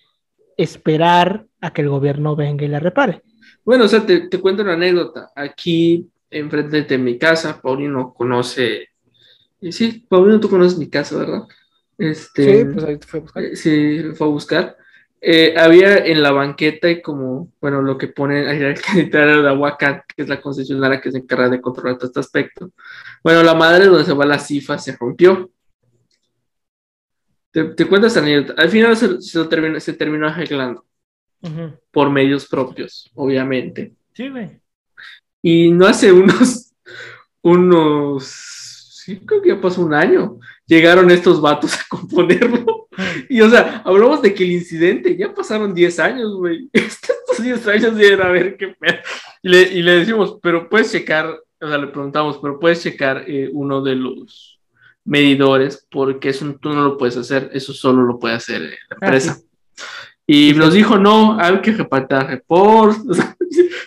esperar 0.58 1.46
a 1.62 1.72
que 1.72 1.82
el 1.82 1.88
gobierno 1.88 2.36
venga 2.36 2.64
y 2.66 2.68
la 2.68 2.80
repare. 2.80 3.22
Bueno, 3.64 3.84
o 3.84 3.88
sea, 3.88 4.04
te, 4.04 4.28
te 4.28 4.38
cuento 4.40 4.62
una 4.62 4.74
anécdota. 4.74 5.30
Aquí, 5.34 6.10
enfrente 6.30 6.82
de 6.82 6.98
mi 6.98 7.18
casa, 7.18 7.60
Paulino 7.62 8.12
conoce. 8.14 8.88
y 9.60 9.72
sí, 9.72 10.06
Paulino, 10.08 10.40
tú 10.40 10.50
conoces 10.50 10.78
mi 10.78 10.90
casa, 10.90 11.18
¿verdad? 11.18 11.42
Este, 11.96 12.44
Sí, 12.44 12.64
pues 12.72 12.84
ahí 12.84 12.98
te 12.98 13.06
fue 13.06 13.18
a 13.20 13.22
buscar. 13.22 13.44
eh, 13.44 13.56
sí, 13.56 14.02
fue 14.14 14.26
a 14.26 14.30
buscar. 14.30 14.76
Eh, 15.20 15.54
había 15.58 15.98
en 16.06 16.22
la 16.22 16.30
banqueta 16.30 16.88
y 16.90 17.02
como, 17.02 17.52
bueno, 17.60 17.82
lo 17.82 17.98
que 17.98 18.08
pone 18.08 18.48
ahí 18.48 18.62
el 18.62 19.10
de 19.10 19.48
Aguacat, 19.48 20.04
que 20.14 20.22
es 20.22 20.28
la 20.28 20.40
concesionaria 20.40 21.00
que 21.00 21.10
se 21.10 21.18
encarga 21.18 21.48
de 21.48 21.60
controlar 21.60 21.98
todo 21.98 22.06
este 22.06 22.20
aspecto. 22.20 22.70
Bueno, 23.24 23.42
la 23.42 23.54
madre 23.54 23.86
donde 23.86 24.04
se 24.04 24.12
va 24.14 24.24
la 24.26 24.38
CIFA 24.38 24.78
se 24.78 24.96
rompió. 24.96 25.50
Te, 27.50 27.64
te 27.64 27.86
cuento 27.86 28.06
esta 28.06 28.20
anécdota. 28.20 28.60
Al 28.60 28.68
final 28.68 28.96
se, 28.96 29.20
se 29.20 29.44
terminó, 29.46 29.80
se 29.80 29.92
terminó 29.94 30.28
arreglando 30.28 30.84
por 31.90 32.10
medios 32.10 32.46
propios, 32.46 33.10
obviamente. 33.14 33.94
Sí, 34.12 34.28
güey. 34.28 34.60
Y 35.42 35.70
no 35.70 35.86
hace 35.86 36.12
unos, 36.12 36.72
unos, 37.42 38.24
sí, 39.04 39.20
creo 39.24 39.40
que 39.40 39.50
ya 39.50 39.60
pasó 39.60 39.82
un 39.82 39.94
año, 39.94 40.38
llegaron 40.66 41.10
estos 41.10 41.40
vatos 41.40 41.74
a 41.74 41.84
componerlo. 41.88 42.88
Y 43.28 43.40
o 43.40 43.48
sea, 43.48 43.82
hablamos 43.84 44.20
de 44.22 44.34
que 44.34 44.42
el 44.42 44.52
incidente, 44.52 45.16
ya 45.16 45.32
pasaron 45.32 45.72
10 45.72 45.98
años, 46.00 46.34
güey. 46.36 46.68
Estos 46.72 47.40
10 47.40 47.66
años 47.68 47.96
deben 47.96 48.22
a 48.22 48.28
ver 48.30 48.56
qué 48.56 48.68
pedo. 48.68 48.98
Y 49.42 49.48
le, 49.48 49.62
y 49.62 49.82
le 49.82 49.98
decimos, 50.00 50.38
pero 50.42 50.68
puedes 50.68 50.90
checar, 50.90 51.38
o 51.60 51.68
sea, 51.68 51.78
le 51.78 51.86
preguntamos, 51.86 52.38
pero 52.42 52.58
puedes 52.58 52.82
checar 52.82 53.24
eh, 53.28 53.48
uno 53.52 53.80
de 53.82 53.94
los 53.94 54.57
medidores, 55.08 55.86
porque 55.90 56.28
eso 56.30 56.54
tú 56.60 56.70
no 56.70 56.82
lo 56.82 56.98
puedes 56.98 57.16
hacer, 57.16 57.50
eso 57.52 57.72
solo 57.72 58.02
lo 58.02 58.18
puede 58.18 58.34
hacer 58.34 58.62
eh, 58.62 58.76
la 58.90 58.96
Ah, 59.00 59.06
empresa. 59.06 59.34
sí. 59.34 59.44
Y 60.30 60.52
nos 60.52 60.74
dijo, 60.74 60.98
no, 60.98 61.40
hay 61.40 61.58
que 61.60 61.72
repartir 61.72 62.18
reports. 62.18 62.98
O 63.08 63.14
sea, 63.14 63.34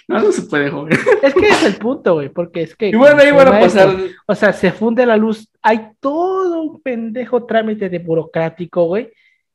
no, 0.07 0.19
no 0.23 0.31
se 0.31 0.41
puede, 0.41 0.71
joven. 0.71 0.97
Es 1.21 1.35
que 1.35 1.47
es 1.47 1.63
el 1.63 1.75
punto, 1.75 2.15
güey, 2.15 2.29
porque 2.29 2.63
es 2.63 2.75
que. 2.75 2.89
Y 2.89 2.95
bueno, 2.95 3.21
ahí 3.21 3.31
van 3.31 3.47
a 3.47 3.61
esto, 3.61 3.77
pasar. 3.79 3.95
O 4.25 4.33
sea, 4.35 4.51
se 4.53 4.71
funde 4.71 5.05
la 5.05 5.15
luz. 5.17 5.47
Hay 5.61 5.89
todo 5.99 6.61
un 6.63 6.81
pendejo 6.81 7.45
trámite 7.45 7.89
de 7.89 7.99
burocrático, 7.99 8.85
güey, 8.85 9.11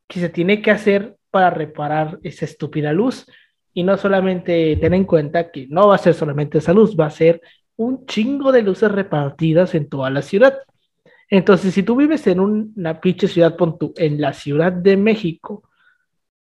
que 0.06 0.20
se 0.20 0.28
tiene 0.28 0.62
que 0.62 0.70
hacer 0.70 1.16
para 1.32 1.50
reparar 1.50 2.20
esa 2.22 2.44
estúpida 2.44 2.92
luz. 2.92 3.26
Y 3.74 3.82
no 3.82 3.96
solamente 3.98 4.78
ten 4.80 4.94
en 4.94 5.04
cuenta 5.04 5.50
que 5.50 5.66
no 5.68 5.88
va 5.88 5.96
a 5.96 5.98
ser 5.98 6.14
solamente 6.14 6.58
esa 6.58 6.72
luz, 6.72 6.96
va 6.98 7.06
a 7.06 7.10
ser 7.10 7.40
un 7.74 8.06
chingo 8.06 8.52
de 8.52 8.62
luces 8.62 8.90
repartidas 8.92 9.74
en 9.74 9.88
toda 9.88 10.08
la 10.08 10.22
ciudad. 10.22 10.56
Entonces, 11.28 11.74
si 11.74 11.82
tú 11.82 11.96
vives 11.96 12.26
en 12.26 12.40
un- 12.40 12.72
una 12.76 13.00
pinche 13.00 13.28
ciudad, 13.28 13.56
pon 13.56 13.78
tú, 13.78 13.92
en 13.96 14.20
la 14.20 14.32
Ciudad 14.32 14.72
de 14.72 14.96
México, 14.96 15.62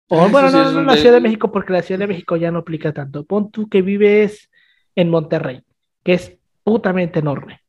o 0.09 0.20
Ah, 0.22 0.24
Eso 0.24 0.32
bueno, 0.32 0.47
sí 0.49 0.53
no, 0.57 0.72
no, 0.72 0.80
un 0.80 0.86
la 0.88 0.97
Ciudad 0.97 1.15
de 1.15 1.22
México, 1.22 1.51
porque 1.51 1.74
la 1.74 1.82
Ciudad 1.82 1.99
de 1.99 2.07
México 2.07 2.36
ya 2.36 2.51
no 2.51 2.59
aplica 2.59 2.93
tanto. 2.93 3.26
Pon 3.26 3.51
tú 3.51 3.70
que 3.70 3.82
vives 3.82 4.49
en 4.95 5.09
Monterrey, 5.09 5.61
que 6.03 6.13
es 6.13 6.38
putamente 6.63 7.20
enorme, 7.20 7.61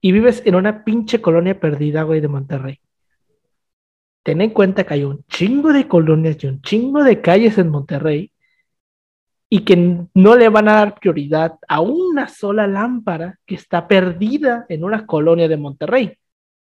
y 0.00 0.12
vives 0.12 0.42
en 0.46 0.54
una 0.56 0.84
pinche 0.84 1.20
colonia 1.20 1.58
perdida, 1.60 2.02
güey, 2.02 2.20
de 2.20 2.28
Monterrey. 2.28 2.80
Ten 4.22 4.40
en 4.40 4.50
cuenta 4.50 4.84
que 4.84 4.94
hay 4.94 5.04
un 5.04 5.24
chingo 5.28 5.72
de 5.72 5.86
colonias 5.86 6.42
y 6.42 6.46
un 6.46 6.60
chingo 6.62 7.04
de 7.04 7.20
calles 7.20 7.58
en 7.58 7.68
Monterrey 7.68 8.32
y 9.54 9.60
que 9.60 9.76
no 10.14 10.34
le 10.34 10.48
van 10.48 10.68
a 10.68 10.74
dar 10.74 10.98
prioridad 10.98 11.60
a 11.68 11.80
una 11.80 12.26
sola 12.26 12.66
lámpara 12.66 13.38
que 13.46 13.54
está 13.54 13.86
perdida 13.86 14.66
en 14.68 14.82
una 14.82 15.06
colonia 15.06 15.46
de 15.46 15.56
Monterrey. 15.56 16.18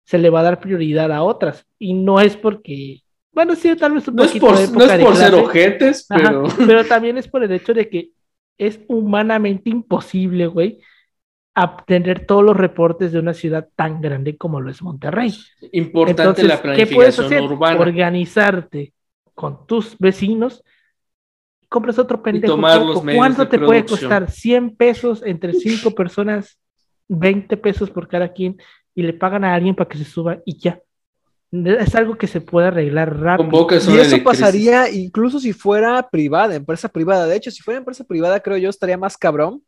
Se 0.05 0.18
le 0.18 0.30
va 0.30 0.41
a 0.41 0.43
dar 0.43 0.59
prioridad 0.59 1.12
a 1.12 1.22
otras. 1.22 1.64
Y 1.78 1.95
no 1.95 2.18
es 2.18 2.37
porque, 2.37 3.03
bueno, 3.30 3.55
sí, 3.55 3.76
tal 3.76 3.93
vez 3.93 4.09
un 4.09 4.16
No 4.16 4.24
es 4.24 4.30
poquito 4.30 4.47
por, 4.49 4.59
de 4.59 4.66
no 4.66 4.83
es 4.85 5.01
por 5.01 5.14
ser 5.14 5.35
ojetes, 5.37 6.07
Ajá, 6.11 6.22
pero 6.24 6.45
pero 6.66 6.85
también 6.85 7.18
es 7.18 7.28
por 7.28 7.45
el 7.45 7.53
hecho 7.53 7.72
de 7.72 7.89
que 7.89 8.11
es 8.59 8.80
humanamente 8.89 9.70
imposible, 9.70 10.49
güey, 10.49 10.80
obtener 11.55 12.26
todos 12.26 12.43
los 12.43 12.57
reportes 12.57 13.12
de 13.12 13.20
una 13.20 13.33
ciudad 13.33 13.68
tan 13.76 14.01
grande 14.01 14.37
como 14.37 14.61
lo 14.61 14.72
es 14.72 14.83
Monterrey. 14.83 15.33
importante 15.70 16.22
Entonces, 16.22 16.47
la 16.49 16.57
¿qué 16.74 16.89
puedes 16.89 17.14
planificación 17.14 17.26
hacer? 17.26 17.43
urbana. 17.43 17.80
Organizarte 17.80 18.93
con 19.37 19.68
tus 19.68 19.97
vecinos, 19.99 20.64
compras 21.73 21.99
otro 21.99 22.23
pendejo. 22.23 22.55
tomar 22.55 22.79
foco. 22.79 22.93
los 22.93 23.03
medios 23.05 23.18
¿Cuánto 23.18 23.45
de 23.45 23.51
te 23.51 23.59
puede 23.59 23.85
costar? 23.85 24.31
100 24.31 24.77
pesos 24.77 25.23
entre 25.27 25.53
cinco 25.55 25.91
personas, 25.91 26.59
20 27.09 27.57
pesos 27.57 27.91
por 27.91 28.07
cada 28.07 28.33
quien, 28.33 28.57
y 28.95 29.03
le 29.03 29.12
pagan 29.14 29.43
a 29.45 29.55
alguien 29.55 29.75
para 29.75 29.89
que 29.89 29.99
se 29.99 30.05
suba 30.05 30.39
y 30.45 30.59
ya. 30.59 30.81
Es 31.51 31.95
algo 31.95 32.16
que 32.16 32.27
se 32.27 32.41
puede 32.41 32.68
arreglar 32.68 33.18
rápido. 33.20 33.66
Y 33.91 33.99
eso 33.99 34.23
pasaría 34.23 34.89
incluso 34.91 35.39
si 35.39 35.53
fuera 35.53 36.09
privada, 36.11 36.55
empresa 36.55 36.89
privada. 36.89 37.27
De 37.27 37.37
hecho, 37.37 37.51
si 37.51 37.62
fuera 37.62 37.77
empresa 37.79 38.05
privada, 38.05 38.41
creo 38.41 38.57
yo 38.57 38.70
estaría 38.70 38.97
más 38.97 39.18
cabrón, 39.18 39.62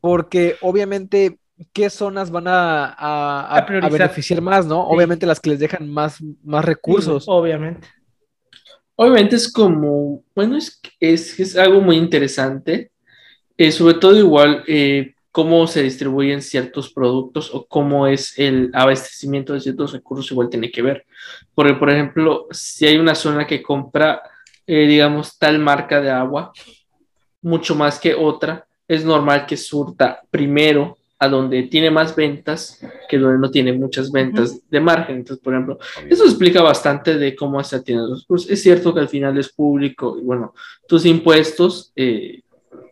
porque 0.00 0.56
obviamente 0.60 1.38
qué 1.72 1.88
zonas 1.90 2.30
van 2.30 2.48
a, 2.48 2.86
a- 2.86 3.40
a- 3.42 3.58
A 3.58 3.66
priorizar. 3.66 3.90
a 3.90 4.04
beneficiar 4.04 4.40
más, 4.42 4.66
¿no? 4.66 4.82
Sí. 4.86 4.94
Obviamente 4.94 5.26
las 5.26 5.40
que 5.40 5.50
les 5.50 5.60
dejan 5.60 5.88
más, 5.88 6.18
más 6.42 6.64
recursos. 6.64 7.24
Obviamente. 7.28 7.86
Obviamente 9.02 9.34
es 9.34 9.52
como, 9.52 10.22
bueno, 10.32 10.56
es, 10.56 10.80
es, 11.00 11.40
es 11.40 11.56
algo 11.56 11.80
muy 11.80 11.96
interesante, 11.96 12.92
eh, 13.58 13.72
sobre 13.72 13.94
todo 13.94 14.16
igual 14.16 14.62
eh, 14.68 15.14
cómo 15.32 15.66
se 15.66 15.82
distribuyen 15.82 16.40
ciertos 16.40 16.92
productos 16.92 17.52
o 17.52 17.66
cómo 17.66 18.06
es 18.06 18.38
el 18.38 18.70
abastecimiento 18.72 19.54
de 19.54 19.60
ciertos 19.60 19.92
recursos 19.92 20.30
igual 20.30 20.50
tiene 20.50 20.70
que 20.70 20.82
ver. 20.82 21.04
Porque, 21.52 21.74
por 21.74 21.90
ejemplo, 21.90 22.46
si 22.52 22.86
hay 22.86 22.96
una 22.96 23.16
zona 23.16 23.44
que 23.44 23.60
compra, 23.60 24.22
eh, 24.68 24.86
digamos, 24.86 25.36
tal 25.36 25.58
marca 25.58 26.00
de 26.00 26.10
agua, 26.10 26.52
mucho 27.40 27.74
más 27.74 27.98
que 27.98 28.14
otra, 28.14 28.68
es 28.86 29.04
normal 29.04 29.46
que 29.46 29.56
surta 29.56 30.22
primero 30.30 30.96
a 31.22 31.28
donde 31.28 31.62
tiene 31.62 31.88
más 31.88 32.16
ventas 32.16 32.80
que 33.08 33.16
donde 33.16 33.38
no 33.38 33.48
tiene 33.48 33.72
muchas 33.72 34.10
ventas 34.10 34.68
de 34.68 34.80
margen. 34.80 35.18
Entonces, 35.18 35.40
por 35.40 35.54
ejemplo, 35.54 35.78
eso 36.10 36.24
explica 36.24 36.60
bastante 36.62 37.16
de 37.16 37.36
cómo 37.36 37.62
se 37.62 37.76
atienden 37.76 38.10
los 38.10 38.22
recursos. 38.22 38.50
Es 38.50 38.60
cierto 38.60 38.92
que 38.92 38.98
al 38.98 39.08
final 39.08 39.38
es 39.38 39.52
público 39.52 40.18
y 40.18 40.22
bueno, 40.22 40.52
tus 40.88 41.06
impuestos, 41.06 41.92
eh, 41.94 42.42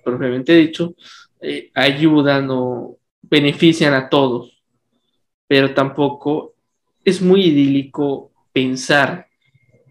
propiamente 0.05 0.55
dicho, 0.55 0.95
eh, 1.41 1.73
ayudan 1.75 2.47
o 2.53 2.99
benefician 3.23 3.95
a 3.95 4.09
todos, 4.09 4.63
pero 5.49 5.75
tampoco 5.75 6.55
es 7.05 7.21
muy 7.21 7.47
idílico 7.47 8.31
pensar 8.53 9.27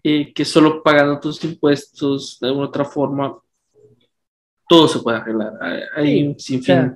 eh, 0.02 0.32
que 0.32 0.46
solo 0.46 0.82
pagando 0.82 1.20
tus 1.20 1.44
impuestos 1.44 2.38
de 2.40 2.48
alguna 2.48 2.68
otra 2.68 2.86
forma 2.86 3.36
todo 4.66 4.88
se 4.88 5.00
puede 5.00 5.18
arreglar. 5.18 5.58
Hay, 5.94 6.22
un 6.22 6.40
sinfín. 6.40 6.76
Ah, 6.76 6.94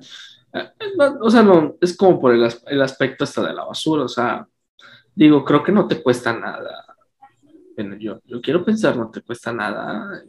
no, 0.97 1.17
O 1.21 1.29
sea, 1.29 1.43
no, 1.43 1.75
es 1.81 1.95
como 1.97 2.19
por 2.19 2.33
el, 2.33 2.47
el 2.67 2.81
aspecto 2.81 3.23
hasta 3.23 3.45
de 3.47 3.53
la 3.53 3.65
basura, 3.65 4.03
o 4.03 4.07
sea, 4.07 4.47
digo, 5.13 5.43
creo 5.43 5.63
que 5.63 5.71
no 5.71 5.87
te 5.87 6.01
cuesta 6.01 6.33
nada. 6.37 6.85
Bueno, 7.75 7.95
yo, 7.97 8.19
yo 8.25 8.41
quiero 8.41 8.63
pensar, 8.63 8.95
no 8.95 9.09
te 9.11 9.21
cuesta 9.21 9.51
nada 9.51 10.23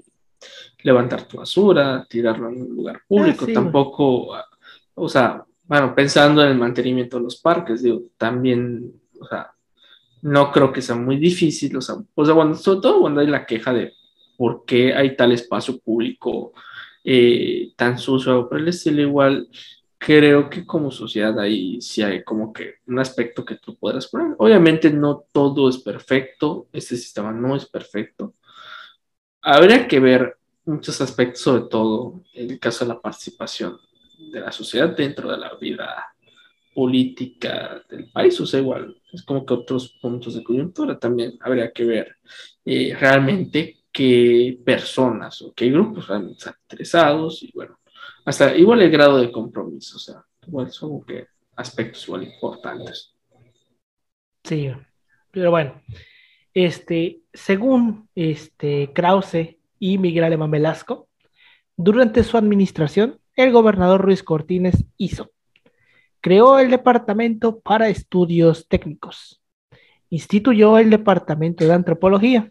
levantar 0.83 1.27
tu 1.27 1.39
basura, 1.39 2.07
tirarlo 2.09 2.49
en 2.49 2.62
un 2.62 2.68
lugar 2.77 3.01
público, 3.07 3.47
sí, 3.47 3.53
güey. 3.53 3.55
tampoco, 3.55 4.35
ah, 4.35 4.45
o 4.95 5.09
sea, 5.09 5.45
bueno, 5.64 5.95
pensando 5.95 6.43
en 6.43 6.51
el 6.51 6.59
mantenimiento 6.59 7.16
de 7.16 7.24
los 7.24 7.41
parques, 7.41 7.83
digo, 7.83 8.03
también, 8.16 8.93
o 9.20 9.27
sea, 9.27 9.51
no 10.22 10.51
creo 10.53 10.72
que 10.72 10.83
sea 10.83 10.97
muy 10.97 11.16
difícil, 11.16 11.77
o 11.77 11.81
sea, 11.81 11.97
o 12.14 12.24
sea, 12.24 12.35
cuando- 12.35 12.57
sobre 12.57 12.81
todo 12.81 13.01
cuando 13.01 13.20
hay 13.20 13.27
la 13.27 13.47
queja 13.47 13.72
de 13.72 13.93
por 14.37 14.64
qué 14.64 14.95
hay 14.95 15.16
tal 15.16 15.33
espacio 15.33 15.79
público 15.79 16.53
eh, 17.09 17.72
tan 17.77 17.99
sucio, 17.99 18.49
por 18.49 18.59
el 18.59 18.68
estilo, 18.68 19.01
igual 19.03 19.49
creo 19.99 20.51
que 20.51 20.67
como 20.67 20.91
sociedad 20.91 21.39
ahí 21.39 21.81
sí 21.81 22.03
hay 22.03 22.23
como 22.25 22.53
que 22.53 22.77
un 22.87 22.99
aspecto 22.99 23.45
que 23.45 23.57
tú 23.57 23.77
podrás 23.77 24.09
poner. 24.09 24.35
Obviamente 24.39 24.91
no 24.91 25.25
todo 25.33 25.69
es 25.69 25.79
perfecto, 25.79 26.69
este 26.73 26.97
sistema 26.97 27.33
no 27.33 27.57
es 27.57 27.67
perfecto. 27.67 28.35
Habría 29.43 29.87
que 29.87 30.01
ver 30.01 30.39
muchos 30.65 31.01
aspectos, 31.01 31.41
sobre 31.41 31.69
todo 31.71 32.23
en 32.35 32.51
el 32.51 32.59
caso 32.59 32.85
de 32.85 32.95
la 32.95 33.01
participación 33.01 33.79
de 34.33 34.41
la 34.41 34.53
sociedad 34.53 34.97
dentro 34.97 35.31
de 35.31 35.39
la 35.39 35.55
vida 35.55 36.17
política 36.75 37.83
del 37.89 38.11
país, 38.11 38.39
o 38.41 38.47
sea, 38.47 38.61
igual, 38.61 39.01
es 39.11 39.23
como 39.23 39.47
que 39.47 39.55
otros 39.55 39.97
puntos 40.01 40.35
de 40.35 40.45
coyuntura 40.45 40.99
también 40.99 41.39
habría 41.41 41.73
que 41.73 41.85
ver 41.85 42.17
eh, 42.67 42.95
realmente 42.99 43.79
qué 43.91 44.59
personas 44.63 45.41
o 45.41 45.55
qué 45.55 45.71
grupos 45.71 46.05
están 46.05 46.29
interesados 46.29 47.43
y 47.43 47.51
bueno, 47.55 47.79
hasta 48.27 48.57
igual 48.57 48.83
el 48.83 48.91
grado 48.91 49.18
de 49.18 49.31
compromiso, 49.31 49.97
o 49.97 50.01
sea, 50.01 50.16
igual 50.47 50.70
son 50.72 51.03
que 51.05 51.29
aspectos 51.55 52.07
igual 52.09 52.24
importantes. 52.24 53.14
Sí, 54.43 54.70
pero 55.31 55.51
bueno, 55.53 55.81
este, 56.53 57.20
según 57.33 58.09
este 58.16 58.91
Krause 58.93 59.57
y 59.79 59.99
Miguel 59.99 60.24
Alemán 60.24 60.51
Velasco, 60.51 61.09
durante 61.77 62.24
su 62.24 62.37
administración, 62.37 63.20
el 63.37 63.53
gobernador 63.53 64.01
Ruiz 64.01 64.24
Cortines 64.24 64.85
hizo, 64.97 65.31
creó 66.20 66.59
el 66.59 66.70
Departamento 66.70 67.61
para 67.61 67.89
Estudios 67.89 68.66
Técnicos, 68.66 69.41
instituyó 70.11 70.79
el 70.79 70.91
Departamento 70.91 71.64
de 71.64 71.74
Antropología, 71.74 72.51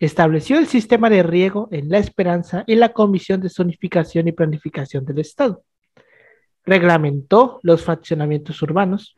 estableció 0.00 0.58
el 0.58 0.66
sistema 0.66 1.08
de 1.10 1.22
riego 1.22 1.68
en 1.70 1.88
La 1.88 1.98
Esperanza 1.98 2.64
y 2.66 2.74
la 2.74 2.92
Comisión 2.92 3.40
de 3.40 3.48
Zonificación 3.50 4.28
y 4.28 4.32
Planificación 4.32 5.04
del 5.04 5.20
Estado, 5.20 5.62
reglamentó 6.64 7.60
los 7.62 7.82
fraccionamientos 7.82 8.60
urbanos, 8.62 9.16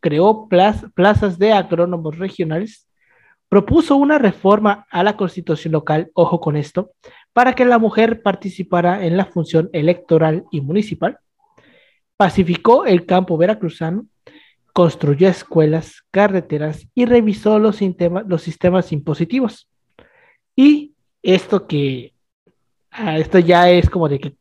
creó 0.00 0.48
plaz- 0.48 0.92
plazas 0.94 1.38
de 1.38 1.52
agrónomos 1.52 2.18
regionales, 2.18 2.88
propuso 3.48 3.96
una 3.96 4.18
reforma 4.18 4.86
a 4.90 5.02
la 5.02 5.16
constitución 5.16 5.72
local, 5.72 6.10
ojo 6.14 6.40
con 6.40 6.56
esto, 6.56 6.92
para 7.32 7.54
que 7.54 7.64
la 7.64 7.78
mujer 7.78 8.22
participara 8.22 9.04
en 9.04 9.16
la 9.16 9.26
función 9.26 9.68
electoral 9.72 10.44
y 10.50 10.60
municipal, 10.60 11.18
pacificó 12.16 12.84
el 12.84 13.04
campo 13.06 13.36
veracruzano, 13.36 14.06
construyó 14.72 15.28
escuelas, 15.28 16.02
carreteras 16.10 16.86
y 16.94 17.04
revisó 17.04 17.58
los 17.58 17.76
sistemas 17.76 18.92
impositivos. 18.92 19.68
Y 20.56 20.92
esto 21.22 21.66
que, 21.66 22.12
ah, 22.90 23.18
esto 23.18 23.38
ya 23.38 23.70
es 23.70 23.88
como 23.88 24.08
de 24.08 24.18
que 24.18 24.34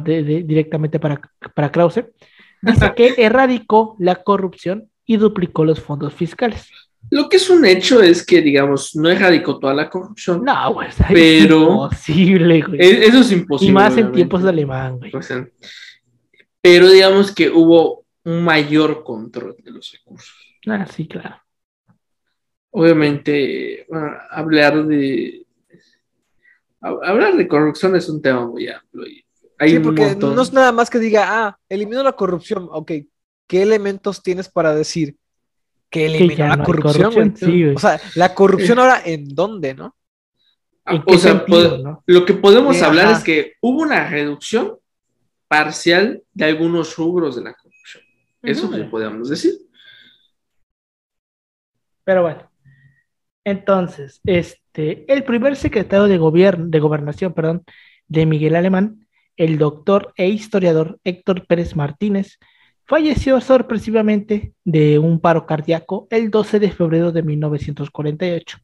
de- 0.00 0.22
de- 0.22 0.42
directamente 0.42 0.98
para, 1.00 1.20
para 1.54 1.70
Krause, 1.72 2.04
dice 2.62 2.92
que 2.96 3.14
erradicó 3.18 3.96
la 3.98 4.16
corrupción 4.16 4.88
y 5.06 5.16
duplicó 5.16 5.64
los 5.64 5.80
fondos 5.80 6.14
fiscales. 6.14 6.68
Lo 7.10 7.28
que 7.28 7.38
es 7.38 7.48
un 7.50 7.64
hecho 7.64 8.02
es 8.02 8.24
que, 8.24 8.42
digamos, 8.42 8.94
no 8.94 9.08
erradicó 9.08 9.58
toda 9.58 9.72
la 9.74 9.88
corrupción. 9.88 10.44
No, 10.44 10.74
güey, 10.74 10.88
Pero- 11.08 11.56
es 11.62 11.68
imposible, 12.08 12.60
güey. 12.62 12.80
E- 12.80 13.06
Eso 13.06 13.20
es 13.20 13.32
imposible. 13.32 13.70
y 13.70 13.74
más 13.74 13.96
en 13.96 14.12
tiempos 14.12 14.42
de 14.42 14.50
alemán, 14.50 14.98
güey. 14.98 15.10
O 15.16 15.22
sea, 15.22 15.48
pero 16.60 16.90
digamos 16.90 17.32
que 17.34 17.48
hubo 17.50 18.04
un 18.24 18.44
mayor 18.44 19.02
control 19.02 19.56
de 19.64 19.70
los 19.70 19.90
recursos. 19.92 20.34
Ah, 20.66 20.86
sí, 20.86 21.08
claro. 21.08 21.36
Obviamente, 22.72 23.84
bueno, 23.88 24.12
hablar 24.30 24.86
de 24.86 25.44
hab- 26.80 27.00
hablar 27.04 27.34
de 27.36 27.48
corrupción 27.48 27.96
es 27.96 28.08
un 28.08 28.22
tema 28.22 28.46
muy 28.46 28.68
amplio. 28.68 29.06
y 29.06 29.24
hay 29.58 29.70
Sí, 29.70 29.76
un 29.76 29.82
porque 29.82 30.02
montón. 30.02 30.34
no 30.36 30.42
es 30.42 30.52
nada 30.52 30.72
más 30.72 30.88
que 30.88 30.98
diga, 30.98 31.24
ah, 31.46 31.58
eliminó 31.68 32.02
la 32.02 32.12
corrupción. 32.12 32.68
Ok, 32.70 32.92
¿qué 33.46 33.62
elementos 33.62 34.22
tienes 34.22 34.48
para 34.48 34.74
decir 34.74 35.16
que 35.90 36.06
eliminó 36.06 36.36
ya 36.38 36.48
la 36.48 36.56
no 36.56 36.64
corrupción? 36.64 37.36
sí, 37.36 37.64
o 37.66 37.78
sea, 37.78 38.00
la 38.14 38.34
corrupción 38.34 38.78
ahora 38.78 39.02
en 39.04 39.28
dónde, 39.34 39.74
¿no? 39.74 39.96
Ah, 40.84 40.94
¿En 40.94 41.02
qué 41.02 41.14
o 41.14 41.18
sea, 41.18 41.32
sentido, 41.32 41.78
no? 41.78 42.02
lo 42.06 42.24
que 42.24 42.34
podemos 42.34 42.76
Sí, 42.76 42.84
hablar 42.84 43.06
ajá. 43.06 43.18
es 43.18 43.24
que 43.24 43.54
hubo 43.60 43.82
una 43.82 44.08
reducción 44.08 44.78
parcial 45.48 46.22
de 46.32 46.44
algunos 46.44 46.96
rubros 46.96 47.36
de 47.36 47.42
la 47.42 47.54
corrupción. 47.54 48.04
Eso 48.42 48.66
Ujú. 48.66 48.76
sí 48.76 48.82
podemos 48.84 49.28
decir. 49.28 49.54
Pero 52.04 52.22
bueno. 52.22 52.49
Entonces, 53.44 54.20
este, 54.24 55.10
el 55.12 55.24
primer 55.24 55.56
secretario 55.56 56.06
de 56.06 56.18
gobierno, 56.18 56.66
de 56.68 56.80
gobernación, 56.80 57.32
perdón, 57.32 57.64
de 58.08 58.26
Miguel 58.26 58.56
Alemán, 58.56 59.06
el 59.36 59.58
doctor 59.58 60.12
e 60.16 60.28
historiador 60.28 60.98
Héctor 61.04 61.46
Pérez 61.46 61.74
Martínez, 61.74 62.38
falleció 62.86 63.40
sorpresivamente 63.40 64.52
de 64.64 64.98
un 64.98 65.20
paro 65.20 65.46
cardíaco 65.46 66.08
el 66.10 66.30
12 66.30 66.58
de 66.58 66.70
febrero 66.72 67.12
de 67.12 67.22
1948. 67.22 68.58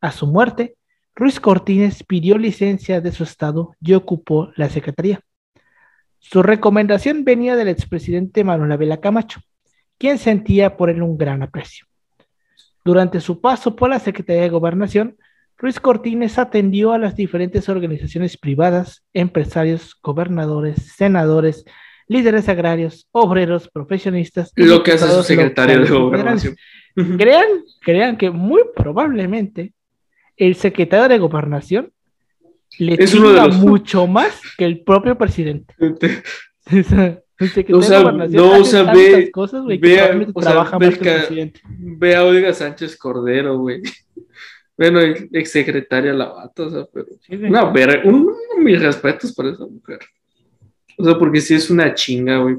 A 0.00 0.10
su 0.10 0.26
muerte, 0.26 0.74
Ruiz 1.14 1.40
Cortines 1.40 2.02
pidió 2.02 2.36
licencia 2.36 3.00
de 3.00 3.12
su 3.12 3.22
estado 3.22 3.74
y 3.80 3.94
ocupó 3.94 4.50
la 4.56 4.68
secretaría. 4.68 5.20
Su 6.18 6.42
recomendación 6.42 7.24
venía 7.24 7.56
del 7.56 7.68
expresidente 7.68 8.44
Manuel 8.44 8.72
Abela 8.72 9.00
Camacho, 9.00 9.40
quien 9.96 10.18
sentía 10.18 10.76
por 10.76 10.90
él 10.90 11.02
un 11.02 11.16
gran 11.16 11.42
aprecio. 11.42 11.86
Durante 12.86 13.20
su 13.20 13.40
paso 13.40 13.74
por 13.74 13.90
la 13.90 13.98
Secretaría 13.98 14.42
de 14.42 14.48
Gobernación, 14.48 15.16
Ruiz 15.58 15.80
Cortines 15.80 16.38
atendió 16.38 16.92
a 16.92 16.98
las 16.98 17.16
diferentes 17.16 17.68
organizaciones 17.68 18.36
privadas, 18.36 19.04
empresarios, 19.12 19.98
gobernadores, 20.00 20.92
senadores, 20.94 21.64
líderes 22.06 22.48
agrarios, 22.48 23.08
obreros, 23.10 23.68
profesionistas. 23.68 24.52
Lo 24.54 24.84
que 24.84 24.92
hace 24.92 25.08
su 25.08 25.24
secretario 25.24 25.80
de 25.80 25.90
gobernación. 25.90 26.54
Crean, 27.18 27.48
crean 27.80 28.16
que 28.16 28.30
muy 28.30 28.62
probablemente 28.76 29.72
el 30.36 30.54
secretario 30.54 31.08
de 31.08 31.18
Gobernación 31.18 31.92
le 32.78 33.02
Es 33.02 33.12
uno 33.14 33.30
de 33.30 33.34
chinga 33.34 33.46
los- 33.48 33.56
mucho 33.56 34.06
más 34.06 34.40
que 34.56 34.64
el 34.64 34.84
propio 34.84 35.18
presidente. 35.18 35.74
O 37.74 37.82
sea, 37.82 38.02
no, 38.02 38.60
o 38.60 38.64
sea, 38.64 38.92
ve- 38.94 39.30
cosas, 39.30 39.62
güey, 39.64 39.78
que 39.80 39.86
ve 39.88 40.00
a- 40.00 40.26
o 40.32 40.42
sea, 40.42 40.64
ve 41.78 42.14
a 42.16 42.24
Olga 42.24 42.52
Sánchez 42.54 42.96
Cordero, 42.96 43.58
güey. 43.58 43.82
Bueno, 44.78 45.00
exsecretaria 45.32 46.12
Lavato, 46.12 46.66
o 46.66 46.70
sea, 46.70 46.86
pero. 46.92 47.06
Sí. 47.26 47.34
No, 47.38 47.72
pero 47.72 48.06
un, 48.06 48.30
mis 48.58 48.78
respetos 48.78 49.32
para 49.32 49.48
esa 49.48 49.64
mujer. 49.64 50.00
O 50.98 51.04
sea, 51.04 51.18
porque 51.18 51.40
sí 51.40 51.54
es 51.54 51.70
una 51.70 51.94
chinga, 51.94 52.36
güey. 52.40 52.56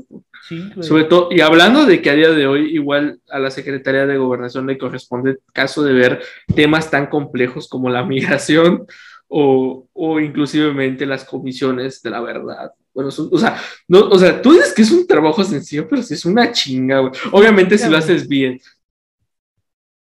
Sí. 0.47 0.63
Sobre 0.80 1.03
todo, 1.03 1.28
y 1.30 1.41
hablando 1.41 1.86
de 1.86 2.01
que 2.01 2.09
a 2.09 2.15
día 2.15 2.32
de 2.32 2.47
hoy 2.47 2.73
igual 2.73 3.19
a 3.30 3.38
la 3.38 3.51
Secretaría 3.51 4.07
de 4.07 4.17
Gobernación 4.17 4.65
le 4.65 4.80
corresponde 4.80 5.38
caso 5.53 5.84
de 5.84 5.93
ver 5.93 6.21
temas 6.55 6.89
tan 6.89 7.05
complejos 7.05 7.67
como 7.69 7.88
la 7.88 8.03
migración 8.07 8.88
o, 9.28 9.88
o 9.93 10.19
inclusivemente 10.19 11.05
las 11.05 11.23
comisiones 11.23 12.01
de 12.01 12.09
la 12.09 12.21
verdad. 12.21 12.71
Bueno, 12.97 13.11
son- 13.11 13.29
o 13.31 13.37
sea, 13.37 13.55
no, 13.87 14.09
o 14.09 14.17
sea, 14.17 14.41
tú 14.41 14.53
dices 14.53 14.73
que 14.73 14.81
es 14.81 14.89
un 14.91 15.05
trabajo 15.05 15.43
sencillo, 15.43 15.87
pero 15.87 16.01
sí 16.01 16.15
es 16.15 16.25
una 16.25 16.51
chinga, 16.51 16.97
güey. 17.01 17.11
Obviamente 17.31 17.77
si 17.77 17.87
lo 17.87 17.95
haces 17.95 18.27
bien. 18.27 18.59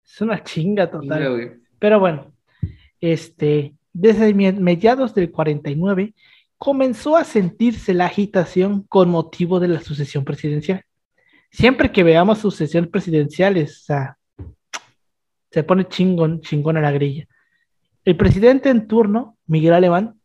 Es 0.06 0.20
una 0.20 0.44
chinga 0.44 0.92
Chinga, 0.92 0.92
total. 0.92 1.30
güey. 1.32 1.52
Pero 1.80 2.02
bueno, 2.02 2.34
este, 3.00 3.74
desde 3.94 4.34
mediados 4.34 5.16
del 5.16 5.32
49 5.32 6.14
comenzó 6.58 7.16
a 7.16 7.24
sentirse 7.24 7.94
la 7.94 8.08
agitación 8.08 8.84
con 8.90 9.10
motivo 9.10 9.62
de 9.62 9.70
la 9.70 9.80
sucesión 9.80 10.26
presidencial. 10.26 10.84
Siempre 11.52 11.90
que 11.90 12.04
veamos 12.04 12.40
sucesión 12.40 12.88
presidenciales, 12.88 13.80
o 13.80 13.84
sea, 13.86 14.18
se 15.52 15.64
pone 15.64 15.88
chingón, 15.88 16.42
chingón 16.42 16.76
a 16.76 16.82
la 16.82 16.92
grilla. 16.92 17.28
El 18.04 18.18
presidente 18.18 18.70
en 18.70 18.90
turno, 18.90 19.38
Miguel 19.48 19.74
Alemán, 19.74 20.20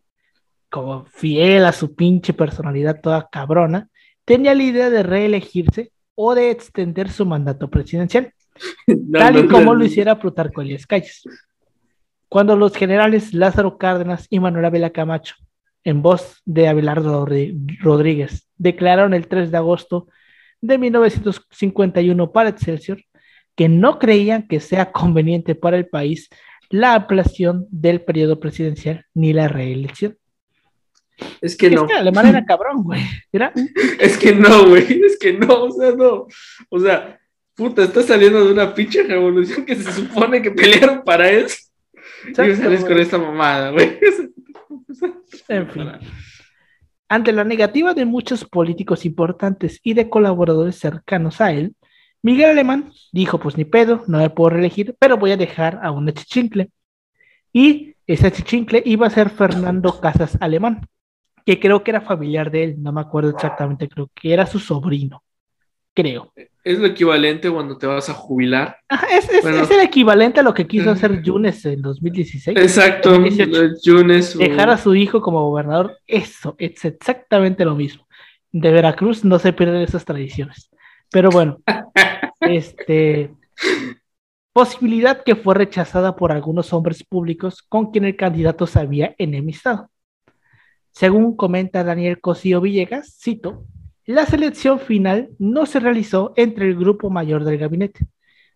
como 0.71 1.07
fiel 1.07 1.65
a 1.65 1.73
su 1.73 1.95
pinche 1.95 2.33
personalidad 2.33 3.01
toda 3.01 3.29
cabrona, 3.31 3.89
tenía 4.25 4.55
la 4.55 4.63
idea 4.63 4.91
de 4.91 5.03
reelegirse 5.03 5.93
o 6.15 6.35
de 6.35 6.51
extender 6.51 7.11
su 7.11 7.25
mandato 7.25 7.69
presidencial 7.71 8.33
No, 8.87 9.19
tal 9.19 9.39
y 9.39 9.43
no, 9.45 9.49
como 9.49 9.65
no, 9.65 9.75
lo 9.75 9.85
hiciera 9.85 10.19
Plutarco 10.19 10.61
Elías 10.61 10.87
Calles. 10.87 11.23
Cuando 12.29 12.57
los 12.57 12.75
generales 12.75 13.33
Lázaro 13.33 13.79
Cárdenas 13.79 14.27
y 14.31 14.41
Manuel 14.41 14.67
Ávila 14.67 14.91
Camacho, 14.91 15.35
en 15.85 16.03
voz 16.03 16.43
de 16.45 16.69
Abelardo 16.69 17.27
Rodríguez, 17.81 18.49
declararon 18.57 19.15
el 19.15 19.29
3 19.29 19.51
de 19.51 19.57
agosto 19.57 20.09
de 20.61 20.77
1951 20.77 22.33
para 22.33 22.51
Excelsior 22.51 23.03
que 23.55 23.69
no 23.69 23.99
creían 23.99 24.47
que 24.47 24.61
sea 24.61 24.93
conveniente 24.93 25.55
para 25.55 25.77
el 25.77 25.89
país 25.89 26.29
la 26.69 26.95
ampliación 26.95 27.67
del 27.71 28.03
periodo 28.03 28.39
presidencial 28.39 29.07
ni 29.15 29.33
la 29.33 29.49
reelección. 29.49 30.19
Es 31.41 31.57
que 31.57 31.71
no. 31.71 31.83
Es 31.83 31.89
que 31.89 31.95
Alemán 31.95 32.27
era 32.27 32.45
cabrón, 32.45 32.83
güey. 32.83 33.03
Era, 33.33 33.53
Es 34.01 34.17
que 34.19 34.35
no, 34.35 34.69
güey. 34.69 35.01
Es 35.05 35.19
que 35.19 35.33
no, 35.33 35.65
o 35.65 35.73
sea, 35.73 35.93
no. 35.93 36.27
O 36.69 36.81
sea, 36.81 37.19
puta, 37.55 37.85
está 37.85 38.03
saliendo 38.03 38.45
de 38.45 38.53
una 38.53 38.75
pinche 38.75 39.03
revolución 39.03 39.65
que 39.65 39.77
se 39.77 39.91
supone 39.93 40.43
que 40.43 40.51
pelearon 40.51 41.03
para 41.05 41.31
eso. 41.31 41.57
y 42.27 42.35
sales 42.35 42.85
con 42.85 42.99
esta 42.99 43.19
mamada, 43.19 43.71
güey. 43.71 43.99
En 45.49 45.71
fin. 45.71 45.89
Ante 47.09 47.33
la 47.33 47.45
negativa 47.45 47.95
de 47.95 48.05
muchos 48.05 48.45
políticos 48.45 49.07
importantes 49.07 49.81
y 49.83 49.95
de 49.95 50.11
colaboradores 50.11 50.77
cercanos 50.77 51.41
a 51.41 51.53
él, 51.53 51.75
Miguel 52.23 52.51
Alemán 52.51 52.93
dijo, 53.13 53.39
pues 53.39 53.57
ni 53.57 53.65
pedo, 53.65 54.05
no 54.09 54.19
me 54.19 54.29
puedo 54.29 54.51
reelegir, 54.51 54.95
pero 54.99 55.17
voy 55.17 55.31
a 55.31 55.37
dejar 55.37 55.81
a 55.83 55.91
un 55.91 56.13
chichincle. 56.13 56.71
Y 57.53 57.95
ese 58.07 58.31
chichincle 58.31 58.83
iba 58.85 59.07
a 59.07 59.11
ser 59.11 59.31
Fernando 59.31 60.01
Casas 60.01 60.37
Alemán, 60.41 60.87
que 61.49 61.59
creo 61.59 61.83
que 61.83 61.93
era 61.93 62.03
familiar 62.03 62.51
de 62.51 62.63
él, 62.63 62.75
no 62.83 62.93
me 62.93 63.01
acuerdo 63.01 63.31
exactamente, 63.31 63.89
creo 63.89 64.11
que 64.15 64.35
era 64.35 64.45
su 64.45 64.59
sobrino, 64.59 65.23
creo. 65.95 66.31
Es 66.63 66.79
lo 66.79 66.85
equivalente 66.87 67.51
cuando 67.51 67.79
te 67.79 67.87
vas 67.87 68.11
a 68.11 68.13
jubilar. 68.13 68.77
Ajá, 68.87 69.07
es, 69.17 69.31
es- 69.31 69.41
Bueno. 69.41 69.63
es 69.63 69.71
el 69.71 69.81
equivalente 69.81 70.41
a 70.41 70.43
lo 70.43 70.53
que 70.53 70.67
quiso 70.67 70.91
hacer 70.91 71.23
Yunes 71.23 71.65
en 71.65 71.81
2016. 71.81 72.55
Exacto. 72.55 73.13
2018. 73.13 73.77
Yunes. 73.83 74.37
o- 74.37 74.41
dejar 74.41 74.69
a 74.69 74.77
su 74.77 74.95
hijo 74.95 75.23
como 75.23 75.49
gobernador, 75.49 75.97
eso, 76.07 76.55
es 76.59 76.85
exactamente 76.85 77.65
lo 77.65 77.75
mismo. 77.75 78.07
De 78.53 78.71
Veracruz 78.71 79.25
no 79.25 79.39
se 79.39 79.55
pierden 79.55 79.81
esas 79.81 80.05
tradiciones. 80.05 80.69
Pero 81.11 81.31
bueno, 81.31 81.61
este 82.41 83.31
posibilidad 84.53 85.23
que 85.25 85.35
fue 85.35 85.55
rechazada 85.55 86.15
por 86.15 86.31
algunos 86.31 86.75
hombres 86.75 87.03
públicos 87.05 87.63
con 87.63 87.91
quien 87.91 88.05
el 88.05 88.17
candidato 88.17 88.67
se 88.67 88.81
había 88.81 89.15
enemistado. 89.17 89.89
Según 90.99 91.37
comenta 91.37 91.85
Daniel 91.85 92.21
Cosío 92.21 92.61
Villegas, 92.61 93.17
cito, 93.21 93.65
la 94.05 94.27
selección 94.27 94.81
final 94.81 95.29
no 95.39 95.65
se 95.65 95.79
realizó 95.79 96.33
entre 96.35 96.67
el 96.67 96.75
grupo 96.75 97.09
mayor 97.09 97.45
del 97.45 97.57
gabinete, 97.57 98.01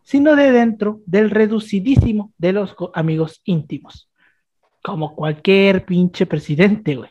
sino 0.03 0.35
de 0.35 0.51
dentro 0.51 0.99
del 1.07 1.31
reducidísimo 1.31 2.33
de 2.39 2.53
los 2.53 2.75
amigos 2.95 3.43
íntimos 3.45 4.09
como 4.83 5.15
cualquier 5.15 5.85
pinche 5.85 6.27
presidente, 6.27 6.97
güey. 6.97 7.11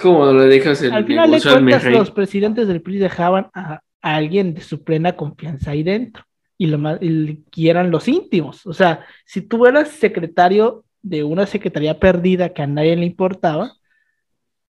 Como 0.00 0.32
le 0.32 0.46
dejas 0.46 0.80
el 0.80 0.94
Al 0.94 1.04
final 1.04 1.30
de 1.30 1.42
cuentas, 1.42 1.84
los 1.84 2.10
presidentes 2.10 2.66
del 2.66 2.80
PRI 2.80 2.96
dejaban 2.96 3.50
a, 3.52 3.82
a 4.00 4.14
alguien 4.16 4.54
de 4.54 4.62
su 4.62 4.82
plena 4.82 5.14
confianza 5.14 5.72
ahí 5.72 5.82
dentro 5.82 6.24
y 6.56 6.68
lo 6.68 6.78
más 6.78 7.00
y 7.02 7.68
eran 7.68 7.90
los 7.90 8.08
íntimos. 8.08 8.66
O 8.66 8.72
sea, 8.72 9.04
si 9.26 9.42
tú 9.42 9.66
eras 9.66 9.88
secretario 9.88 10.86
de 11.02 11.22
una 11.22 11.44
secretaría 11.44 12.00
perdida 12.00 12.54
que 12.54 12.62
a 12.62 12.66
nadie 12.66 12.96
le 12.96 13.04
importaba, 13.04 13.74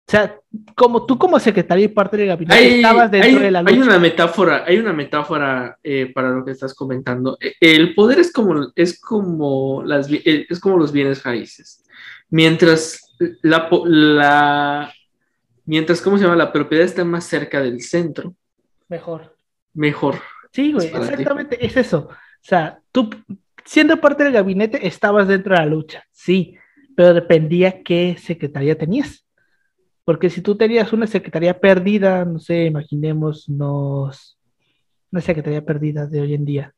o 0.07 0.11
sea, 0.11 0.37
como 0.75 1.07
tú 1.07 1.17
como 1.17 1.39
secretario 1.39 1.85
y 1.85 1.89
parte 1.89 2.17
del 2.17 2.27
gabinete 2.29 2.55
Hay, 2.59 2.75
estabas 2.75 3.11
dentro 3.11 3.31
hay- 3.31 3.39
de 3.45 3.51
la 3.51 3.61
hay 3.61 3.77
lucha. 3.77 3.89
una 3.89 3.99
metáfora, 3.99 4.65
hay 4.67 4.79
una 4.79 4.93
metáfora 4.93 5.79
eh, 5.83 6.11
para 6.13 6.31
lo 6.31 6.45
que 6.45 6.51
estás 6.51 6.75
comentando. 6.75 7.39
E- 7.41 7.55
El 7.61 7.95
poder 7.95 8.19
es 8.19 8.33
como, 8.33 8.73
es 8.75 9.01
como 9.01 9.83
las 9.85 10.11
eh, 10.11 10.47
es 10.49 10.61
como 10.61 10.77
los 10.77 10.93
bienes 10.93 11.23
raíces. 11.23 11.85
Mientras 12.31 13.01
la, 13.43 14.93
mientras, 15.65 16.01
¿cómo 16.01 16.19
se 16.19 16.25
llama? 16.25 16.37
La 16.37 16.53
propiedad 16.53 16.85
está 16.85 17.05
más 17.05 17.25
cerca 17.25 17.61
del 17.63 17.81
centro, 17.83 18.35
Mejor. 18.89 19.37
mejor. 19.75 20.17
Sí, 20.53 20.73
güey, 20.73 20.87
Es 20.87 20.93
para 20.93 21.07
ti. 21.07 21.11
exactamente, 21.13 21.65
es 21.65 21.77
eso. 21.77 22.09
O 22.11 22.17
sea, 22.45 22.81
tú 22.91 23.09
siendo 23.65 24.01
parte 24.01 24.25
del 24.25 24.33
gabinete 24.33 24.87
estabas 24.87 25.29
dentro 25.29 25.55
de 25.55 25.61
la 25.61 25.67
lucha, 25.67 26.05
sí, 26.11 26.57
pero 26.97 27.15
dependía 27.15 27.83
qué 27.83 28.17
secretaría 28.21 28.77
tenías. 28.77 29.22
Porque 30.05 30.31
si 30.31 30.41
tú 30.41 30.57
tenías 30.57 30.93
una 30.93 31.07
secretaría 31.07 31.59
perdida, 31.59 32.25
no 32.25 32.39
sé, 32.39 32.65
imaginemos 32.65 33.49
nos 33.49 34.37
una 35.13 35.21
secretaría 35.21 35.65
perdida 35.65 36.07
de 36.07 36.21
hoy 36.21 36.35
en 36.35 36.45
día. 36.45 36.75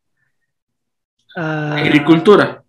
Ah, 1.37 1.77
Agricultura. 1.77 2.63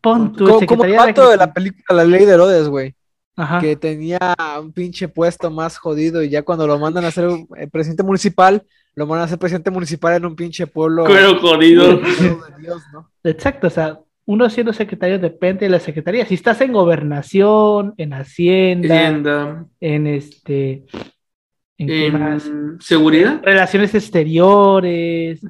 Pon 0.00 0.32
tu 0.32 0.44
Como, 0.44 0.66
como 0.66 0.84
el 0.84 0.96
vato 0.96 1.30
de 1.30 1.36
la 1.36 1.52
película 1.52 1.84
La 1.96 2.04
Ley 2.04 2.24
de 2.24 2.32
Herodes, 2.32 2.68
güey. 2.68 2.94
Ajá. 3.36 3.60
Que 3.60 3.76
tenía 3.76 4.34
un 4.60 4.72
pinche 4.72 5.08
puesto 5.08 5.50
más 5.50 5.78
jodido 5.78 6.22
y 6.22 6.28
ya 6.28 6.42
cuando 6.42 6.66
lo 6.66 6.78
mandan 6.78 7.04
a 7.04 7.10
ser 7.10 7.30
eh, 7.56 7.66
presidente 7.68 8.02
municipal, 8.02 8.66
lo 8.94 9.06
mandan 9.06 9.24
a 9.24 9.28
ser 9.28 9.38
presidente 9.38 9.70
municipal 9.70 10.14
en 10.14 10.26
un 10.26 10.36
pinche 10.36 10.66
pueblo. 10.66 11.04
Cuero 11.04 11.40
jodido. 11.40 11.96
de 11.96 12.60
Dios, 12.60 12.82
¿no? 12.92 13.10
Exacto, 13.24 13.68
o 13.68 13.70
sea, 13.70 14.00
uno 14.24 14.48
siendo 14.48 14.72
secretario 14.72 15.18
depende 15.18 15.66
de 15.66 15.70
la 15.70 15.80
secretaría. 15.80 16.26
Si 16.26 16.34
estás 16.34 16.60
en 16.60 16.72
gobernación, 16.72 17.94
en 17.96 18.12
hacienda, 18.12 18.94
Hacienda, 18.94 19.66
en 19.80 20.06
este, 20.06 20.84
¿en 21.78 21.86
qué 21.86 22.10
más? 22.12 22.46
en 22.46 22.80
seguridad. 22.80 23.40
Relaciones 23.42 23.94
exteriores. 23.94 25.40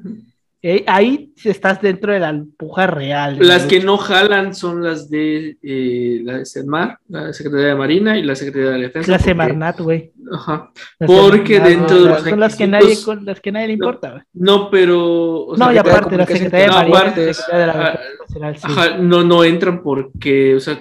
Eh, 0.64 0.84
ahí 0.86 1.32
estás 1.42 1.82
dentro 1.82 2.12
de 2.12 2.20
la 2.20 2.40
puja 2.56 2.86
real. 2.86 3.36
la 3.40 3.44
Las 3.54 3.66
que 3.66 3.80
no 3.80 3.96
jalan 3.98 4.54
son 4.54 4.84
las 4.84 5.10
de 5.10 5.56
eh, 5.60 6.20
la 6.22 6.38
de 6.38 6.96
la 7.08 7.32
Secretaría 7.32 7.66
de 7.68 7.74
Marina 7.74 8.16
y 8.16 8.22
la 8.22 8.36
Secretaría 8.36 8.70
de 8.70 8.78
Defensa. 8.82 9.10
La 9.10 9.18
porque- 9.18 9.30
Semarnat, 9.30 9.80
güey. 9.80 10.12
Ajá. 10.32 10.70
La 11.00 11.06
Porque 11.08 11.54
Semarnat, 11.56 11.68
dentro 11.68 11.96
güey, 11.96 12.02
de 12.04 12.10
los 12.10 12.22
son 12.22 12.40
las 12.40 12.56
que 12.56 12.66
nadie, 12.68 13.02
con 13.04 13.24
las 13.24 13.40
que 13.40 13.50
nadie 13.50 13.66
le 13.66 13.76
No. 13.76 13.84
importa, 13.86 14.10
güey. 14.12 14.22
No, 14.34 14.70
pero. 14.70 15.00
o 15.46 15.56
No, 15.56 15.64
sea, 15.64 15.74
y 15.74 15.78
aparte 15.78 16.16
la 16.16 16.26
Secretaría 16.26 16.66
de 16.66 16.70
no, 16.70 16.74
Marina, 16.74 16.98
la 17.04 17.34
Secretaría 17.34 17.58
de 17.60 17.66
la 17.66 17.72
ah, 17.88 18.00
Nacional, 18.20 18.56
sí. 18.56 18.62
Ajá, 18.64 18.98
no, 18.98 19.24
no 19.24 19.42
entran 19.44 19.82
porque, 19.82 20.54
o 20.54 20.60
sea, 20.60 20.80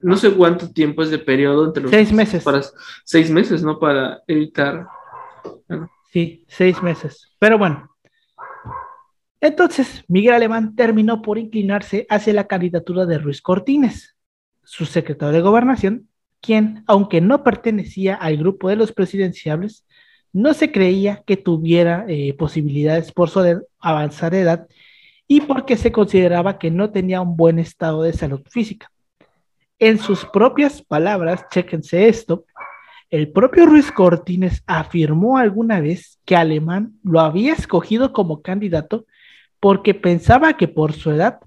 no 0.00 0.16
sé 0.16 0.32
cuánto 0.32 0.72
tiempo 0.72 1.02
es 1.04 1.10
de 1.10 1.18
periodo 1.18 1.66
entre 1.66 1.84
los 1.84 1.92
Seis 1.92 2.12
meses. 2.12 2.42
Para 2.42 2.62
seis 3.04 3.30
meses, 3.30 3.62
¿no? 3.62 3.78
Para 3.78 4.22
evitar. 4.26 4.88
Sí, 6.12 6.44
seis 6.48 6.82
meses. 6.82 7.30
Pero 7.38 7.56
bueno. 7.56 7.89
Entonces, 9.40 10.04
Miguel 10.06 10.34
Alemán 10.34 10.76
terminó 10.76 11.22
por 11.22 11.38
inclinarse 11.38 12.06
hacia 12.10 12.34
la 12.34 12.46
candidatura 12.46 13.06
de 13.06 13.18
Ruiz 13.18 13.40
Cortines, 13.40 14.16
su 14.64 14.84
secretario 14.84 15.32
de 15.32 15.40
gobernación, 15.40 16.08
quien, 16.40 16.84
aunque 16.86 17.20
no 17.20 17.42
pertenecía 17.42 18.14
al 18.14 18.36
grupo 18.36 18.68
de 18.68 18.76
los 18.76 18.92
presidenciables, 18.92 19.86
no 20.32 20.54
se 20.54 20.70
creía 20.70 21.22
que 21.26 21.36
tuviera 21.36 22.04
eh, 22.08 22.34
posibilidades 22.34 23.12
por 23.12 23.30
su 23.30 23.62
avanzada 23.80 24.38
edad 24.38 24.68
y 25.26 25.40
porque 25.40 25.76
se 25.76 25.90
consideraba 25.90 26.58
que 26.58 26.70
no 26.70 26.90
tenía 26.90 27.20
un 27.20 27.36
buen 27.36 27.58
estado 27.58 28.02
de 28.02 28.12
salud 28.12 28.42
física. 28.48 28.90
En 29.78 29.98
sus 29.98 30.26
propias 30.26 30.82
palabras, 30.82 31.46
chéquense 31.50 32.08
esto, 32.08 32.44
el 33.08 33.32
propio 33.32 33.66
Ruiz 33.66 33.90
Cortines 33.90 34.62
afirmó 34.66 35.38
alguna 35.38 35.80
vez 35.80 36.20
que 36.24 36.36
Alemán 36.36 36.92
lo 37.02 37.20
había 37.20 37.54
escogido 37.54 38.12
como 38.12 38.42
candidato 38.42 39.06
porque 39.60 39.94
pensaba 39.94 40.56
que 40.56 40.66
por 40.66 40.92
su 40.92 41.10
edad 41.10 41.40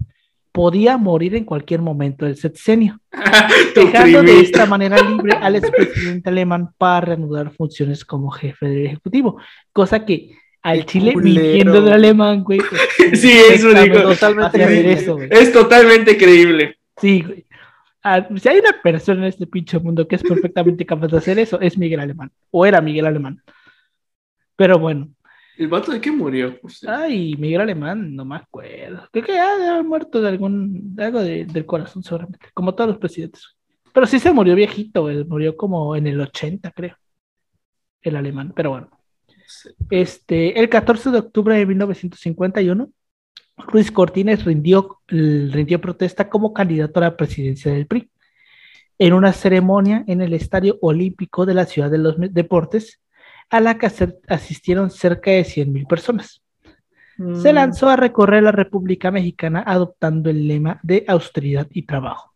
podía 0.54 0.98
morir 0.98 1.36
en 1.36 1.46
cualquier 1.46 1.82
momento 1.82 2.26
del 2.26 2.38
sexenio, 2.38 3.00
dejando 3.76 4.22
de 4.22 4.40
esta 4.40 4.66
manera 4.68 5.02
libre 5.02 5.34
al 5.34 5.56
expresidente 5.58 6.30
alemán 6.30 6.70
para 6.78 7.08
reanudar 7.08 7.52
funciones 7.52 8.06
como 8.06 8.30
jefe 8.30 8.68
del 8.68 8.86
Ejecutivo, 8.86 9.42
cosa 9.74 10.06
que 10.06 10.38
al 10.62 10.86
Chile 10.86 11.14
mintiendo 11.16 11.82
del 11.82 11.94
alemán, 11.94 12.44
güey. 12.44 12.60
sí, 13.14 13.32
eso 13.32 13.74
digo. 13.74 14.02
Totalmente 14.04 14.64
creíble. 14.64 15.30
es 15.30 15.52
totalmente 15.52 16.18
creíble. 16.18 16.78
Sí, 16.98 17.22
güey. 17.22 17.46
Ah, 18.06 18.28
si 18.36 18.50
hay 18.50 18.60
una 18.60 18.82
persona 18.82 19.22
en 19.22 19.28
este 19.30 19.48
pinche 19.48 19.80
mundo 19.80 20.08
que 20.08 20.16
es 20.16 20.24
perfectamente 20.24 20.86
capaz 20.86 21.08
de 21.08 21.18
hacer 21.18 21.40
eso, 21.40 21.60
es 21.62 21.78
Miguel 21.78 22.02
Alemán. 22.02 22.32
O 22.52 22.66
era 22.66 22.82
Miguel 22.82 23.06
Alemán. 23.06 23.42
Pero 24.56 24.78
bueno. 24.78 25.10
¿El 25.58 25.68
vato 25.68 25.92
de 25.92 26.02
qué 26.02 26.12
murió? 26.12 26.60
Ay, 26.88 27.36
Miguel 27.38 27.62
Alemán, 27.62 28.16
no 28.16 28.26
me 28.26 28.38
acuerdo. 28.38 29.08
Creo 29.12 29.26
que 29.26 29.40
ha 29.40 29.84
muerto 29.84 30.22
de 30.22 30.30
algún, 30.30 30.96
algo 30.98 31.22
del 31.22 31.66
corazón 31.66 32.04
seguramente, 32.04 32.48
como 32.54 32.74
todos 32.74 32.90
los 32.90 32.98
presidentes. 32.98 33.56
Pero 33.94 34.08
sí 34.08 34.20
se 34.20 34.34
murió 34.34 34.56
viejito, 34.56 35.08
murió 35.28 35.56
como 35.56 35.96
en 35.96 36.08
el 36.08 36.20
80, 36.20 36.72
creo. 36.72 36.98
El 38.02 38.16
alemán, 38.16 38.52
pero 38.56 38.72
bueno. 38.72 38.90
Este, 39.90 40.60
el 40.60 40.68
14 40.70 41.12
de 41.12 41.20
octubre 41.20 41.56
de 41.56 41.66
1951, 41.66 42.90
Ruiz 43.58 43.92
Cortines 43.92 44.44
rindió, 44.46 45.02
rindió 45.08 45.80
protesta 45.80 46.30
como 46.30 46.54
candidato 46.54 47.00
a 47.00 47.04
la 47.04 47.16
presidencia 47.16 47.72
del 47.72 47.86
PRI 47.86 48.10
en 48.98 49.14
una 49.14 49.34
ceremonia 49.34 50.04
en 50.08 50.22
el 50.22 50.34
Estadio 50.34 50.78
Olímpico 50.82 51.46
de 51.46 51.54
la 51.54 51.66
Ciudad 51.66 51.92
de 51.92 51.98
los 51.98 52.16
Deportes, 52.18 53.02
a 53.50 53.60
la 53.60 53.78
que 53.78 53.88
asistieron 54.28 54.90
cerca 54.90 55.32
de 55.32 55.44
100.000 55.44 55.88
personas. 55.88 56.44
Se 57.18 57.52
mm. 57.52 57.56
lanzó 57.56 57.90
a 57.90 57.96
recorrer 57.96 58.44
la 58.44 58.52
República 58.52 59.12
Mexicana 59.12 59.64
adoptando 59.66 60.30
el 60.30 60.48
lema 60.48 60.80
de 60.84 61.06
austeridad 61.08 61.68
y 61.72 61.84
trabajo. 61.84 62.34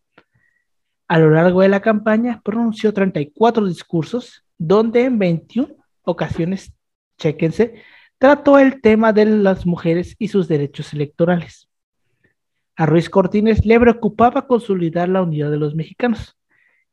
A 1.08 1.20
lo 1.20 1.32
largo 1.32 1.62
de 1.62 1.70
la 1.70 1.82
campaña 1.82 2.42
pronunció 2.44 2.94
34 2.94 3.66
discursos, 3.66 4.44
donde 4.58 5.06
en 5.06 5.18
21 5.18 5.74
ocasiones, 6.04 6.74
chéquense, 7.18 7.82
trató 8.18 8.60
el 8.60 8.82
tema 8.82 9.14
de 9.14 9.26
las 9.26 9.66
mujeres 9.66 10.16
y 10.20 10.28
sus 10.28 10.48
derechos 10.48 10.94
electorales. 10.94 11.70
A 12.76 12.86
Ruiz 12.86 13.10
Cortines 13.10 13.66
le 13.66 13.80
preocupaba 13.80 14.48
consolidar 14.48 15.10
la 15.10 15.24
unidad 15.24 15.50
de 15.50 15.58
los 15.58 15.76
mexicanos. 15.76 16.38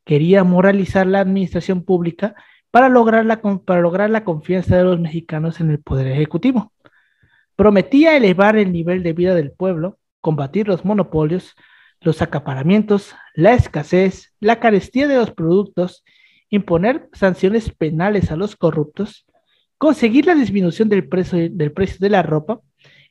Quería 0.03 0.43
moralizar 0.43 1.05
la 1.05 1.19
administración 1.19 1.83
pública 1.83 2.35
para 2.75 2.89
lograr 2.89 3.25
la, 3.25 3.41
para 3.41 3.79
lograr 3.79 4.09
la 4.09 4.25
confianza 4.25 4.75
de 4.75 4.83
los 4.83 4.99
mexicanos 4.99 5.61
en 5.61 5.71
el 5.71 5.79
poder 5.79 6.07
ejecutivo. 6.07 6.73
Prometía 7.55 8.17
elevar 8.17 8.57
el 8.57 8.73
nivel 8.73 9.01
de 9.01 9.13
vida 9.13 9.33
del 9.33 9.53
pueblo, 9.53 9.97
combatir 10.19 10.67
los 10.67 10.83
monopolios, 10.83 11.55
los 12.01 12.21
acaparamientos, 12.21 13.15
la 13.33 13.53
escasez, 13.53 14.33
la 14.41 14.59
carestía 14.59 15.07
de 15.07 15.15
los 15.15 15.31
productos, 15.31 16.03
imponer 16.49 17.07
sanciones 17.13 17.69
penales 17.69 18.29
a 18.29 18.35
los 18.35 18.57
corruptos, 18.57 19.25
conseguir 19.77 20.25
la 20.25 20.35
disminución 20.35 20.89
del 20.89 21.07
precio, 21.07 21.47
del 21.49 21.71
precio 21.71 21.99
de 22.01 22.09
la 22.09 22.23
ropa 22.23 22.59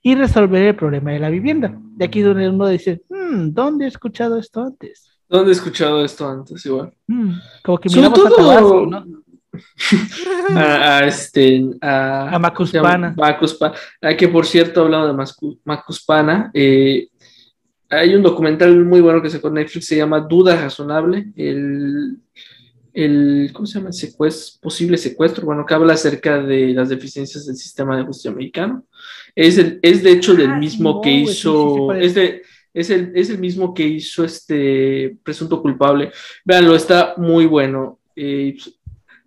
y 0.02 0.14
resolver 0.14 0.62
el 0.62 0.76
problema 0.76 1.12
de 1.12 1.20
la 1.20 1.30
vivienda. 1.30 1.74
De 1.96 2.04
aquí 2.04 2.20
donde 2.20 2.50
uno 2.50 2.68
dice, 2.68 3.00
hmm, 3.08 3.54
¿dónde 3.54 3.86
he 3.86 3.88
escuchado 3.88 4.38
esto 4.38 4.60
antes? 4.60 5.08
¿Dónde 5.26 5.52
he 5.52 5.54
escuchado 5.54 6.04
esto 6.04 6.28
antes? 6.28 6.66
Igual. 6.66 6.92
Hmm, 7.06 7.30
como 7.62 7.78
que 7.78 7.88
miramos 7.88 8.26
a 8.26 8.28
Tabasco, 8.28 8.86
¿no? 8.86 9.23
A, 10.54 11.04
este 11.06 11.64
a, 11.80 12.34
a 12.34 12.38
Macuspana. 12.38 13.14
Macuspana. 13.16 13.74
Ah, 14.00 14.16
que 14.16 14.28
por 14.28 14.46
cierto, 14.46 14.82
hablando 14.82 15.08
de 15.08 15.26
Macuspana, 15.64 16.50
eh, 16.54 17.08
hay 17.90 18.14
un 18.14 18.22
documental 18.22 18.84
muy 18.84 19.00
bueno 19.00 19.22
que 19.22 19.30
se 19.30 19.40
con 19.40 19.54
Netflix, 19.54 19.86
se 19.86 19.96
llama 19.96 20.20
Duda 20.20 20.56
Razonable, 20.56 21.26
el, 21.36 22.18
el 22.92 23.50
¿cómo 23.52 23.66
se 23.66 23.78
llama? 23.78 23.92
Secuestro, 23.92 24.60
posible 24.60 24.96
secuestro, 24.96 25.44
bueno, 25.46 25.64
que 25.66 25.74
habla 25.74 25.94
acerca 25.94 26.42
de 26.42 26.68
las 26.68 26.88
deficiencias 26.88 27.46
del 27.46 27.56
sistema 27.56 27.96
de 27.96 28.04
justicia 28.04 28.32
mexicano. 28.32 28.84
Es, 29.34 29.58
es 29.58 30.02
de 30.02 30.12
hecho 30.12 30.34
del 30.34 30.50
ah, 30.50 30.58
mismo 30.58 31.00
que 31.00 31.10
hizo, 31.10 31.92
es, 31.92 32.14
de, 32.14 32.42
es, 32.72 32.90
el, 32.90 33.12
es 33.14 33.30
el 33.30 33.38
mismo 33.38 33.74
que 33.74 33.84
hizo 33.84 34.24
este 34.24 35.16
presunto 35.22 35.60
culpable. 35.60 36.10
Véanlo, 36.44 36.74
está 36.74 37.14
muy 37.16 37.46
bueno. 37.46 37.98
Eh, 38.16 38.56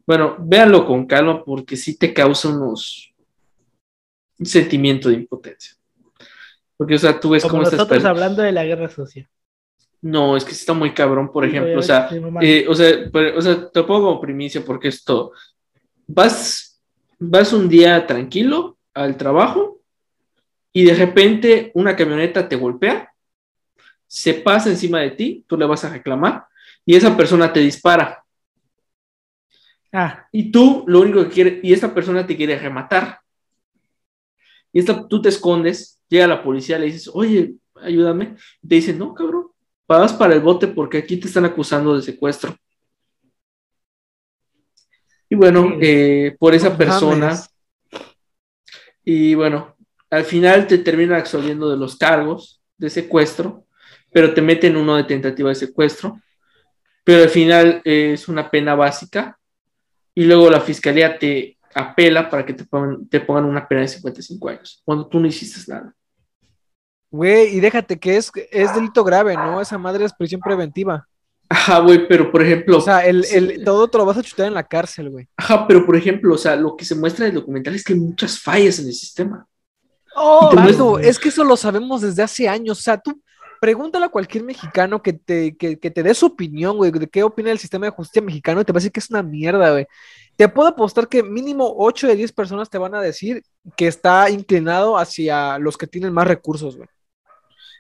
bueno, 0.07 0.37
véanlo 0.39 0.85
con 0.85 1.05
calma 1.05 1.43
porque 1.43 1.75
sí 1.75 1.97
te 1.97 2.13
causa 2.13 2.47
unos 2.47 3.13
un 4.39 4.45
sentimiento 4.45 5.09
de 5.09 5.15
impotencia. 5.15 5.75
Porque, 6.77 6.95
o 6.95 6.99
sea, 6.99 7.19
tú 7.19 7.31
ves 7.31 7.43
Como 7.43 7.63
cómo 7.63 7.63
nosotros 7.63 8.05
hablando 8.05 8.41
de 8.41 8.51
la 8.51 8.63
guerra 8.63 8.87
social. 8.87 9.27
No, 10.01 10.37
es 10.37 10.45
que 10.45 10.51
está 10.51 10.73
muy 10.73 10.93
cabrón, 10.93 11.31
por 11.31 11.43
ejemplo. 11.43 11.79
O 11.79 11.81
sea, 11.81 12.07
eh, 12.41 12.65
o, 12.69 12.75
sea, 12.75 13.09
o 13.35 13.41
sea, 13.41 13.69
te 13.69 13.83
pongo 13.83 14.07
como 14.07 14.21
primicia 14.21 14.63
porque 14.63 14.89
esto. 14.89 15.31
Vas, 16.05 16.79
vas 17.19 17.51
un 17.51 17.67
día 17.67 18.05
tranquilo 18.05 18.77
al 18.93 19.17
trabajo 19.17 19.81
y 20.71 20.85
de 20.85 20.93
repente 20.93 21.71
una 21.73 21.95
camioneta 21.95 22.47
te 22.47 22.55
golpea, 22.55 23.11
se 24.05 24.35
pasa 24.35 24.69
encima 24.69 25.01
de 25.01 25.11
ti, 25.11 25.43
tú 25.47 25.57
le 25.57 25.65
vas 25.65 25.83
a 25.83 25.89
reclamar 25.89 26.45
y 26.85 26.95
esa 26.95 27.17
persona 27.17 27.51
te 27.51 27.59
dispara. 27.59 28.23
Ah. 29.91 30.27
Y 30.31 30.51
tú 30.51 30.83
lo 30.87 31.01
único 31.01 31.23
que 31.23 31.29
quieres, 31.29 31.59
y 31.63 31.73
esta 31.73 31.93
persona 31.93 32.25
te 32.25 32.35
quiere 32.35 32.57
rematar. 32.57 33.19
Y 34.71 34.79
esta, 34.79 35.07
tú 35.07 35.21
te 35.21 35.29
escondes, 35.29 35.99
llega 36.07 36.27
la 36.27 36.43
policía, 36.43 36.77
le 36.77 36.87
dices, 36.87 37.09
oye, 37.13 37.55
ayúdame. 37.81 38.35
te 38.67 38.75
dicen, 38.75 38.97
no, 38.99 39.13
cabrón, 39.13 39.47
vas 39.87 40.13
para 40.13 40.33
el 40.33 40.41
bote 40.41 40.67
porque 40.67 40.97
aquí 40.97 41.17
te 41.17 41.27
están 41.27 41.45
acusando 41.45 41.95
de 41.95 42.01
secuestro. 42.01 42.55
Y 45.29 45.35
bueno, 45.35 45.77
eh, 45.81 46.35
por 46.39 46.53
esa 46.53 46.77
persona. 46.77 47.37
Y 49.03 49.35
bueno, 49.35 49.75
al 50.09 50.23
final 50.23 50.67
te 50.67 50.77
terminan 50.77 51.19
absolviendo 51.19 51.69
de 51.69 51.77
los 51.77 51.97
cargos 51.97 52.61
de 52.77 52.89
secuestro, 52.89 53.65
pero 54.11 54.33
te 54.33 54.41
meten 54.41 54.77
uno 54.77 54.95
de 54.95 55.03
tentativa 55.03 55.49
de 55.49 55.55
secuestro. 55.55 56.21
Pero 57.03 57.23
al 57.23 57.29
final 57.29 57.81
es 57.85 58.27
una 58.27 58.49
pena 58.49 58.75
básica. 58.75 59.36
Y 60.17 60.25
luego 60.25 60.49
la 60.49 60.61
fiscalía 60.61 61.19
te 61.19 61.59
apela 61.75 62.27
para 62.27 62.43
que 62.43 62.51
te 62.51 62.63
pongan, 62.65 63.07
te 63.07 63.19
pongan 63.19 63.45
una 63.45 63.67
pena 63.67 63.81
de 63.81 63.87
55 63.87 64.49
años, 64.49 64.81
cuando 64.83 65.05
tú 65.05 65.19
no 65.19 65.27
hiciste 65.27 65.71
nada. 65.71 65.93
Güey, 67.11 67.55
y 67.55 67.59
déjate 67.59 67.99
que 67.99 68.17
es, 68.17 68.31
es 68.49 68.73
delito 68.73 69.03
grave, 69.03 69.35
¿no? 69.35 69.61
Esa 69.61 69.77
madre 69.77 70.05
es 70.05 70.13
prisión 70.15 70.41
preventiva. 70.41 71.07
Ajá, 71.47 71.81
güey, 71.81 72.07
pero 72.07 72.31
por 72.31 72.41
ejemplo. 72.41 72.79
O 72.79 72.81
sea, 72.81 73.05
el, 73.05 73.25
el, 73.25 73.63
todo 73.63 73.87
te 73.87 73.99
lo 73.99 74.07
vas 74.07 74.17
a 74.17 74.23
chutar 74.23 74.47
en 74.47 74.55
la 74.55 74.63
cárcel, 74.63 75.11
güey. 75.11 75.27
Ajá, 75.37 75.67
pero 75.67 75.85
por 75.85 75.95
ejemplo, 75.95 76.33
o 76.33 76.37
sea, 76.39 76.55
lo 76.55 76.75
que 76.75 76.83
se 76.83 76.95
muestra 76.95 77.27
en 77.27 77.33
el 77.33 77.39
documental 77.39 77.75
es 77.75 77.83
que 77.83 77.93
hay 77.93 77.99
muchas 77.99 78.39
fallas 78.39 78.79
en 78.79 78.87
el 78.87 78.93
sistema. 78.93 79.45
Oh, 80.15 80.97
es 80.97 81.19
que 81.19 81.29
eso 81.29 81.43
lo 81.43 81.55
sabemos 81.55 82.01
desde 82.01 82.23
hace 82.23 82.49
años. 82.49 82.79
O 82.79 82.81
sea, 82.81 82.97
tú 82.97 83.21
pregúntale 83.59 84.05
a 84.05 84.09
cualquier 84.09 84.43
mexicano 84.43 85.01
que 85.01 85.13
te, 85.13 85.55
que, 85.55 85.79
que 85.79 85.91
te 85.91 86.03
dé 86.03 86.13
su 86.13 86.27
opinión, 86.27 86.77
güey, 86.77 86.91
de 86.91 87.07
qué 87.07 87.23
opina 87.23 87.51
el 87.51 87.59
sistema 87.59 87.85
de 87.85 87.91
justicia 87.91 88.21
mexicano 88.21 88.61
y 88.61 88.65
te 88.65 88.71
va 88.71 88.77
a 88.77 88.81
decir 88.81 88.91
que 88.91 88.99
es 88.99 89.09
una 89.09 89.23
mierda, 89.23 89.71
güey. 89.71 89.87
Te 90.35 90.47
puedo 90.47 90.69
apostar 90.69 91.07
que 91.07 91.23
mínimo 91.23 91.73
8 91.77 92.07
de 92.07 92.15
10 92.15 92.31
personas 92.31 92.69
te 92.69 92.77
van 92.77 92.93
a 92.95 93.01
decir 93.01 93.43
que 93.75 93.87
está 93.87 94.29
inclinado 94.29 94.97
hacia 94.97 95.57
los 95.57 95.77
que 95.77 95.87
tienen 95.87 96.13
más 96.13 96.27
recursos, 96.27 96.77
güey. 96.77 96.87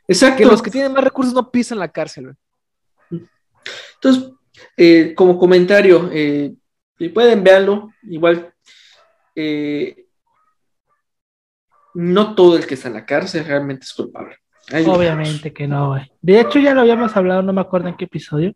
Exacto. 0.07 0.37
Que 0.37 0.45
los 0.45 0.61
que 0.61 0.71
tienen 0.71 0.93
más 0.93 1.03
recursos 1.03 1.33
no 1.33 1.51
pisan 1.51 1.79
la 1.79 1.91
cárcel. 1.91 2.35
Entonces, 3.95 4.31
eh, 4.75 5.13
como 5.15 5.37
comentario, 5.37 6.09
eh, 6.11 6.55
pueden 7.13 7.43
verlo, 7.43 7.91
igual, 8.03 8.53
eh, 9.35 10.07
no 11.93 12.35
todo 12.35 12.57
el 12.57 12.65
que 12.65 12.75
está 12.75 12.87
en 12.87 12.95
la 12.95 13.05
cárcel 13.05 13.45
realmente 13.45 13.83
es 13.85 13.93
culpable. 13.93 14.37
Obviamente 14.85 15.53
que 15.53 15.67
no, 15.67 15.89
güey. 15.89 16.11
De 16.21 16.39
hecho, 16.39 16.59
ya 16.59 16.73
lo 16.73 16.81
habíamos 16.81 17.15
hablado, 17.15 17.41
no 17.41 17.53
me 17.53 17.61
acuerdo 17.61 17.87
en 17.87 17.95
qué 17.95 18.05
episodio, 18.05 18.53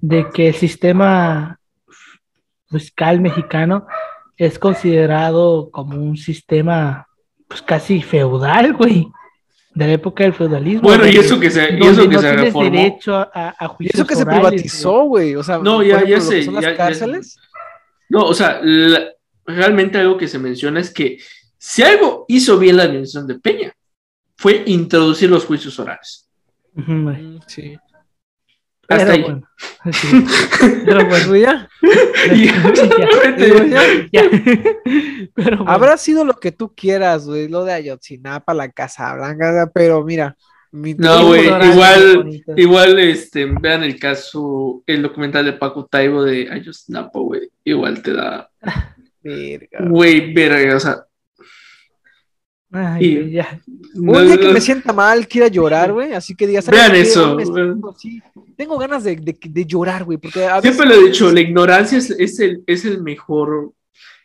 de 0.00 0.28
que 0.30 0.48
el 0.48 0.54
sistema 0.54 1.60
fiscal 2.68 3.20
mexicano 3.20 3.86
es 4.36 4.58
considerado 4.58 5.70
como 5.70 5.96
un 5.96 6.16
sistema 6.16 7.06
pues 7.48 7.62
casi 7.62 8.02
feudal, 8.02 8.72
güey 8.74 9.08
de 9.76 9.86
la 9.86 9.92
época 9.92 10.24
del 10.24 10.32
feudalismo. 10.32 10.80
Bueno, 10.80 11.06
y 11.06 11.16
eso 11.16 11.38
que 11.38 11.50
se, 11.50 11.74
y 11.74 11.86
eso 11.86 12.08
que 12.08 12.14
no 12.14 12.20
se 12.20 12.32
reformó. 12.32 12.70
derecho 12.70 13.14
a, 13.14 13.54
a 13.58 13.76
y 13.78 13.88
eso 13.92 14.06
que 14.06 14.16
se 14.16 14.24
privatizó, 14.24 15.02
güey. 15.02 15.36
O 15.36 15.42
sea, 15.42 15.58
no, 15.58 15.82
ya, 15.82 16.02
ya 16.02 16.18
sé. 16.18 16.44
Son 16.44 16.54
las 16.54 16.74
cárceles. 16.74 17.38
no, 18.08 18.24
o 18.24 18.32
sea, 18.32 18.58
realmente 19.44 19.98
algo 19.98 20.16
que 20.16 20.28
se 20.28 20.38
menciona 20.38 20.80
es 20.80 20.90
que 20.90 21.18
si 21.58 21.82
algo 21.82 22.24
hizo 22.26 22.58
bien 22.58 22.78
la 22.78 22.84
administración 22.84 23.26
de 23.26 23.38
Peña, 23.38 23.76
fue 24.36 24.62
introducir 24.66 25.30
los 25.30 25.44
juicios 25.44 25.78
orales. 25.78 26.28
Mm, 26.74 27.38
sí. 27.46 27.76
Hasta 28.88 29.12
ahí. 29.12 29.22
Bueno, 29.22 29.48
Pero 30.84 31.06
bueno, 31.08 31.36
ya. 31.36 31.68
Pero 35.34 35.68
Habrá 35.68 35.96
sido 35.96 36.24
lo 36.24 36.34
que 36.34 36.52
tú 36.52 36.72
quieras, 36.74 37.26
güey, 37.26 37.48
lo 37.48 37.64
de 37.64 37.72
Ayotzinapa, 37.72 38.54
la 38.54 38.70
Casa 38.70 39.14
Blanca, 39.14 39.70
pero 39.74 40.04
mira. 40.04 40.36
no, 40.70 41.26
güey, 41.26 41.46
igual, 41.46 42.42
igual, 42.56 42.98
este, 43.00 43.46
vean 43.46 43.82
el 43.82 43.98
caso, 43.98 44.82
el 44.86 45.02
documental 45.02 45.44
de 45.46 45.54
Paco 45.54 45.86
Taibo 45.86 46.22
de 46.22 46.48
Ayotzinapa, 46.50 47.18
güey, 47.18 47.50
igual 47.64 48.02
te 48.02 48.12
da. 48.12 48.50
Güey, 49.22 50.32
verga, 50.32 50.76
o 50.76 50.80
sea, 50.80 51.04
Ay, 52.76 53.04
Y- 53.04 53.14
güey, 53.16 53.30
ya. 53.32 53.60
Un 53.94 54.26
día 54.26 54.36
que 54.38 54.52
me 54.52 54.60
sienta 54.60 54.92
mal, 54.92 55.26
quiera 55.26 55.48
llorar, 55.48 55.92
güey, 55.92 56.12
así 56.12 56.34
que 56.34 56.46
digas, 56.46 56.68
Vean 56.68 56.92
qué? 56.92 57.00
eso, 57.00 57.36
siento. 57.38 57.94
Tengo 58.56 58.76
ganas 58.78 59.04
de, 59.04 59.16
de- 59.16 59.38
de 59.40 59.64
llorar, 59.66 60.04
güey, 60.04 60.18
porque 60.18 60.44
a 60.44 60.56
veces... 60.60 60.74
Siempre 60.76 60.86
lo 60.96 61.02
he 61.02 61.06
dicho, 61.08 61.30
la 61.32 61.40
ignorancia 61.40 61.98
es, 61.98 62.10
es 62.10 62.38
el, 62.40 62.62
es 62.66 62.84
el 62.84 63.02
mejor, 63.02 63.72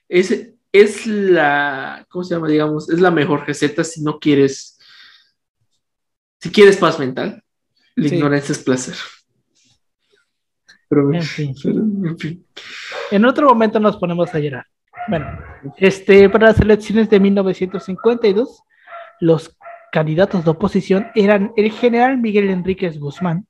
es, 0.10 0.50
es 0.72 1.06
la, 1.08 2.06
¿cómo 2.10 2.24
se 2.24 2.36
llama? 2.36 2.48
Digamos, 2.48 2.90
es 2.90 3.00
la 3.00 3.12
mejor 3.12 3.46
receta 3.48 3.84
si 3.84 4.02
no 4.02 4.20
quieres, 4.20 4.78
si 6.40 6.50
quieres 6.50 6.78
paz 6.78 6.98
mental, 7.00 7.44
la 7.96 8.08
Sí. 8.10 8.16
ignorancia 8.16 8.54
es 8.54 8.60
placer. 8.60 8.96
Pero, 10.90 11.14
En 11.14 11.22
fin. 11.24 11.56
pero, 11.64 11.78
en 11.80 12.18
fin. 12.20 12.46
En 13.12 13.26
otro 13.26 13.48
momento 13.48 13.80
nos 13.80 13.96
ponemos 13.98 14.34
a 14.34 14.40
llorar. 14.40 14.66
Bueno, 15.08 15.26
este, 15.78 16.30
para 16.30 16.48
las 16.48 16.60
elecciones 16.60 17.10
de 17.10 17.20
1952, 17.20 18.64
los 19.20 19.58
candidatos 19.92 20.46
de 20.46 20.52
oposición 20.52 21.08
eran 21.16 21.52
el 21.58 21.72
general 21.72 22.18
Miguel 22.18 22.50
Enríquez 22.50 23.00
Guzmán, 23.00 23.48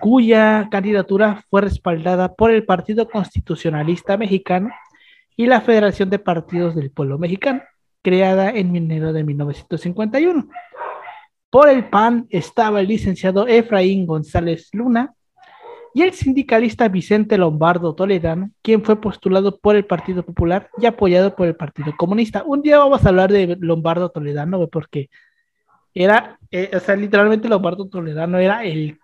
cuya 0.00 0.68
candidatura 0.70 1.44
fue 1.50 1.62
respaldada 1.62 2.34
por 2.34 2.50
el 2.50 2.64
Partido 2.64 3.08
Constitucionalista 3.08 4.16
Mexicano 4.16 4.70
y 5.36 5.46
la 5.46 5.60
Federación 5.60 6.10
de 6.10 6.18
Partidos 6.18 6.74
del 6.74 6.90
Pueblo 6.90 7.18
Mexicano, 7.18 7.62
creada 8.02 8.50
en 8.50 8.76
enero 8.76 9.12
de 9.12 9.24
1951. 9.24 10.48
Por 11.50 11.68
el 11.68 11.88
PAN 11.88 12.26
estaba 12.30 12.80
el 12.80 12.88
licenciado 12.88 13.46
Efraín 13.46 14.06
González 14.06 14.68
Luna, 14.72 15.14
y 15.94 16.02
el 16.02 16.12
sindicalista 16.12 16.88
Vicente 16.88 17.38
Lombardo 17.38 17.94
Toledano, 17.94 18.50
quien 18.62 18.82
fue 18.82 19.00
postulado 19.00 19.58
por 19.58 19.76
el 19.76 19.86
Partido 19.86 20.24
Popular 20.24 20.68
y 20.76 20.86
apoyado 20.86 21.36
por 21.36 21.46
el 21.46 21.54
Partido 21.54 21.94
Comunista. 21.96 22.42
Un 22.44 22.62
día 22.62 22.78
vamos 22.78 23.06
a 23.06 23.08
hablar 23.10 23.30
de 23.30 23.56
Lombardo 23.60 24.10
Toledano, 24.10 24.66
porque 24.66 25.08
era, 25.94 26.36
eh, 26.50 26.68
o 26.74 26.80
sea, 26.80 26.96
literalmente 26.96 27.48
Lombardo 27.48 27.86
Toledano 27.86 28.38
era 28.38 28.64
el 28.64 28.98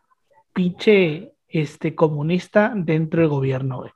pinche 0.53 1.33
este, 1.47 1.95
comunista 1.95 2.73
dentro 2.75 3.21
del 3.21 3.31
gobierno, 3.31 3.79
güey. 3.79 3.93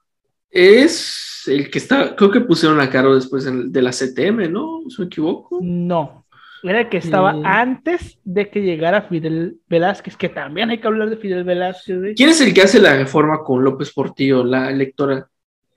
Es 0.49 1.43
el 1.49 1.69
que 1.73 1.79
está, 1.79 2.15
creo 2.15 2.31
que 2.31 2.43
pusieron 2.43 2.81
a 2.81 2.89
cargo 2.89 3.17
después 3.17 3.45
de 3.45 3.83
la 3.83 3.91
CTM, 3.91 4.53
¿no? 4.53 4.83
¿Se 4.89 5.03
me 5.03 5.07
equivoco? 5.07 5.59
No, 5.61 6.24
era 6.71 6.81
el 6.81 6.89
que 6.89 6.97
estaba 6.99 7.35
antes 7.45 8.19
de 8.25 8.49
que 8.51 8.61
llegara 8.63 9.03
Fidel 9.03 9.59
Velázquez, 9.69 10.17
que 10.17 10.29
también 10.29 10.71
hay 10.71 10.79
que 10.79 10.87
hablar 10.87 11.11
de 11.11 11.17
Fidel 11.17 11.45
Velázquez. 11.45 12.15
¿Quién 12.17 12.31
es 12.31 12.41
el 12.41 12.55
que 12.55 12.63
hace 12.63 12.81
la 12.81 12.97
reforma 12.97 13.43
con 13.45 13.63
López 13.63 13.93
Portillo, 13.93 14.43
la 14.45 14.71
electoral? 14.71 15.27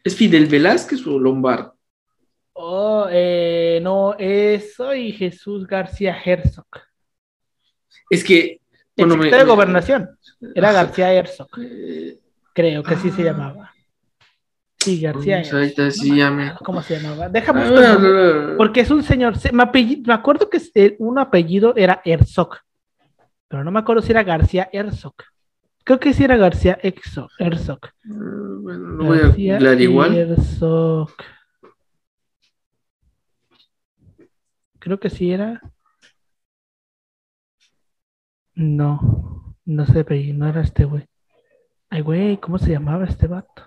¿Es 0.04 0.16
Fidel 0.16 0.46
Velázquez 0.48 1.06
o 1.06 1.20
Lombardo? 1.20 1.76
Oh, 2.54 3.08
eh, 3.12 3.80
no, 3.84 4.16
es 4.18 4.74
soy 4.76 5.12
Jesús 5.12 5.68
García 5.68 6.18
Herzog. 6.24 6.66
Es 8.10 8.24
que, 8.24 8.62
El 8.96 9.08
me- 9.08 9.14
secretario 9.14 9.46
de 9.46 9.50
me- 9.50 9.56
gobernación 9.56 10.10
era 10.56 10.72
García 10.72 11.14
Herzog, 11.14 11.50
eh, 11.62 12.18
creo 12.54 12.82
que 12.82 12.94
así 12.96 13.12
se 13.12 13.22
Ah. 13.22 13.26
llamaba. 13.26 13.74
Sí, 14.88 15.02
García 15.02 15.44
ahorita 15.52 15.92
sí, 15.92 16.10
No 16.18 16.32
me 16.32 16.54
¿Cómo 16.64 16.82
se 16.82 17.00
llamaba? 17.00 17.28
Déjame 17.30 17.62
Ah, 17.62 17.70
no, 17.70 18.00
no, 18.00 18.48
no. 18.52 18.58
porque 18.58 18.82
es 18.82 18.90
un 18.92 19.04
señor, 19.04 19.38
se- 19.38 19.52
me, 19.52 19.64
acuerdo 20.14 20.50
que 20.50 20.62
eh, 20.76 20.96
un 21.00 21.20
apellido 21.20 21.74
era 21.76 22.02
Herzog, 22.06 22.58
pero 23.48 23.64
no 23.64 23.72
me 23.72 23.80
acuerdo 23.80 24.02
si 24.02 24.12
era 24.12 24.24
García 24.24 24.70
Herzog. 24.72 25.16
Creo 25.84 26.00
que 26.00 26.14
sí 26.14 26.24
era 26.24 26.38
García 26.38 26.78
Herzog. 26.82 27.30
Herzog. 27.38 27.80
Ah, 27.84 27.90
Bueno, 28.62 28.88
lo 28.90 29.06
voy 29.06 29.20
a 29.20 29.28
googlear 29.28 29.82
igual. 29.82 30.16
Herzog. 30.16 31.12
Creo 34.80 35.00
que 35.00 35.10
sí 35.10 35.32
era. 35.32 35.62
No, 38.56 39.56
no 39.66 39.86
sé, 39.86 40.06
no 40.34 40.48
era 40.48 40.62
este 40.62 40.86
güey. 40.86 41.08
Ay, 41.90 42.02
güey, 42.02 42.38
¿cómo 42.38 42.58
se 42.58 42.72
llamaba 42.72 43.06
este 43.06 43.28
vato? 43.28 43.67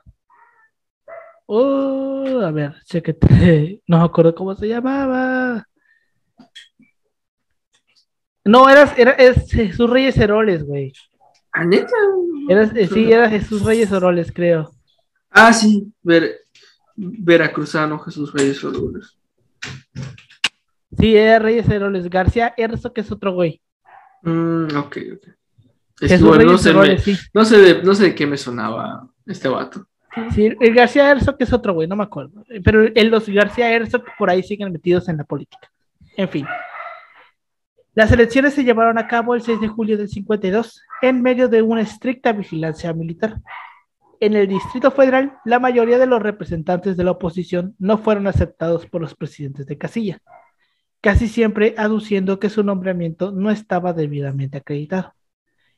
Oh, 1.52 2.40
a 2.44 2.52
ver, 2.52 2.76
chequete. 2.84 3.82
No 3.88 3.98
me 3.98 4.04
acuerdo 4.04 4.32
cómo 4.36 4.54
se 4.54 4.68
llamaba. 4.68 5.66
No, 8.44 8.68
era, 8.68 8.84
era 8.96 9.10
es 9.12 9.50
Jesús 9.50 9.90
Reyes 9.90 10.16
Heroles, 10.16 10.62
güey. 10.64 10.92
¿Ah, 11.52 11.64
neta? 11.64 11.90
Era, 12.48 12.62
eh, 12.62 12.86
sí, 12.86 13.10
era 13.12 13.28
Jesús 13.28 13.64
Reyes 13.64 13.90
Heroles, 13.90 14.30
creo. 14.32 14.70
Ah, 15.30 15.52
sí, 15.52 15.92
Ver- 16.02 16.38
Veracruzano 16.94 17.98
Jesús 17.98 18.32
Reyes 18.32 18.62
Rodríguez. 18.62 19.18
Sí, 20.96 21.16
era 21.16 21.40
Reyes 21.40 21.68
Heroles. 21.68 22.08
García 22.08 22.54
Erzo, 22.56 22.92
que 22.92 23.00
es 23.00 23.10
otro 23.10 23.32
güey. 23.34 23.60
Mm, 24.22 24.76
ok, 24.76 24.96
ok. 25.16 25.28
Es 26.00 26.20
no, 26.20 26.56
sé, 26.58 26.72
me- 26.72 26.78
Heroles, 26.78 27.02
sí. 27.02 27.16
no, 27.34 27.44
sé 27.44 27.58
de, 27.58 27.82
no 27.82 27.92
sé 27.96 28.04
de 28.04 28.14
qué 28.14 28.24
me 28.28 28.36
sonaba 28.36 29.08
este 29.26 29.48
vato. 29.48 29.84
Sí, 30.34 30.56
el 30.58 30.74
García 30.74 31.10
Herzog 31.10 31.36
es 31.38 31.52
otro 31.52 31.74
güey, 31.74 31.86
no 31.86 31.96
me 31.96 32.02
acuerdo. 32.02 32.44
Pero 32.64 32.88
los 32.88 33.28
García 33.28 33.70
Herzog 33.70 34.04
por 34.18 34.30
ahí 34.30 34.42
siguen 34.42 34.72
metidos 34.72 35.08
en 35.08 35.18
la 35.18 35.24
política. 35.24 35.70
En 36.16 36.28
fin. 36.28 36.46
Las 37.94 38.12
elecciones 38.12 38.54
se 38.54 38.64
llevaron 38.64 38.98
a 38.98 39.08
cabo 39.08 39.34
el 39.34 39.42
6 39.42 39.60
de 39.60 39.68
julio 39.68 39.98
del 39.98 40.08
52 40.08 40.82
en 41.02 41.22
medio 41.22 41.48
de 41.48 41.62
una 41.62 41.80
estricta 41.80 42.32
vigilancia 42.32 42.92
militar. 42.92 43.40
En 44.20 44.34
el 44.34 44.46
Distrito 44.48 44.90
Federal, 44.90 45.38
la 45.44 45.58
mayoría 45.58 45.98
de 45.98 46.06
los 46.06 46.22
representantes 46.22 46.96
de 46.96 47.04
la 47.04 47.12
oposición 47.12 47.74
no 47.78 47.98
fueron 47.98 48.26
aceptados 48.26 48.86
por 48.86 49.00
los 49.00 49.14
presidentes 49.14 49.66
de 49.66 49.78
casilla, 49.78 50.20
casi 51.00 51.26
siempre 51.26 51.74
aduciendo 51.78 52.38
que 52.38 52.50
su 52.50 52.62
nombramiento 52.62 53.32
no 53.32 53.50
estaba 53.50 53.92
debidamente 53.92 54.58
acreditado. 54.58 55.14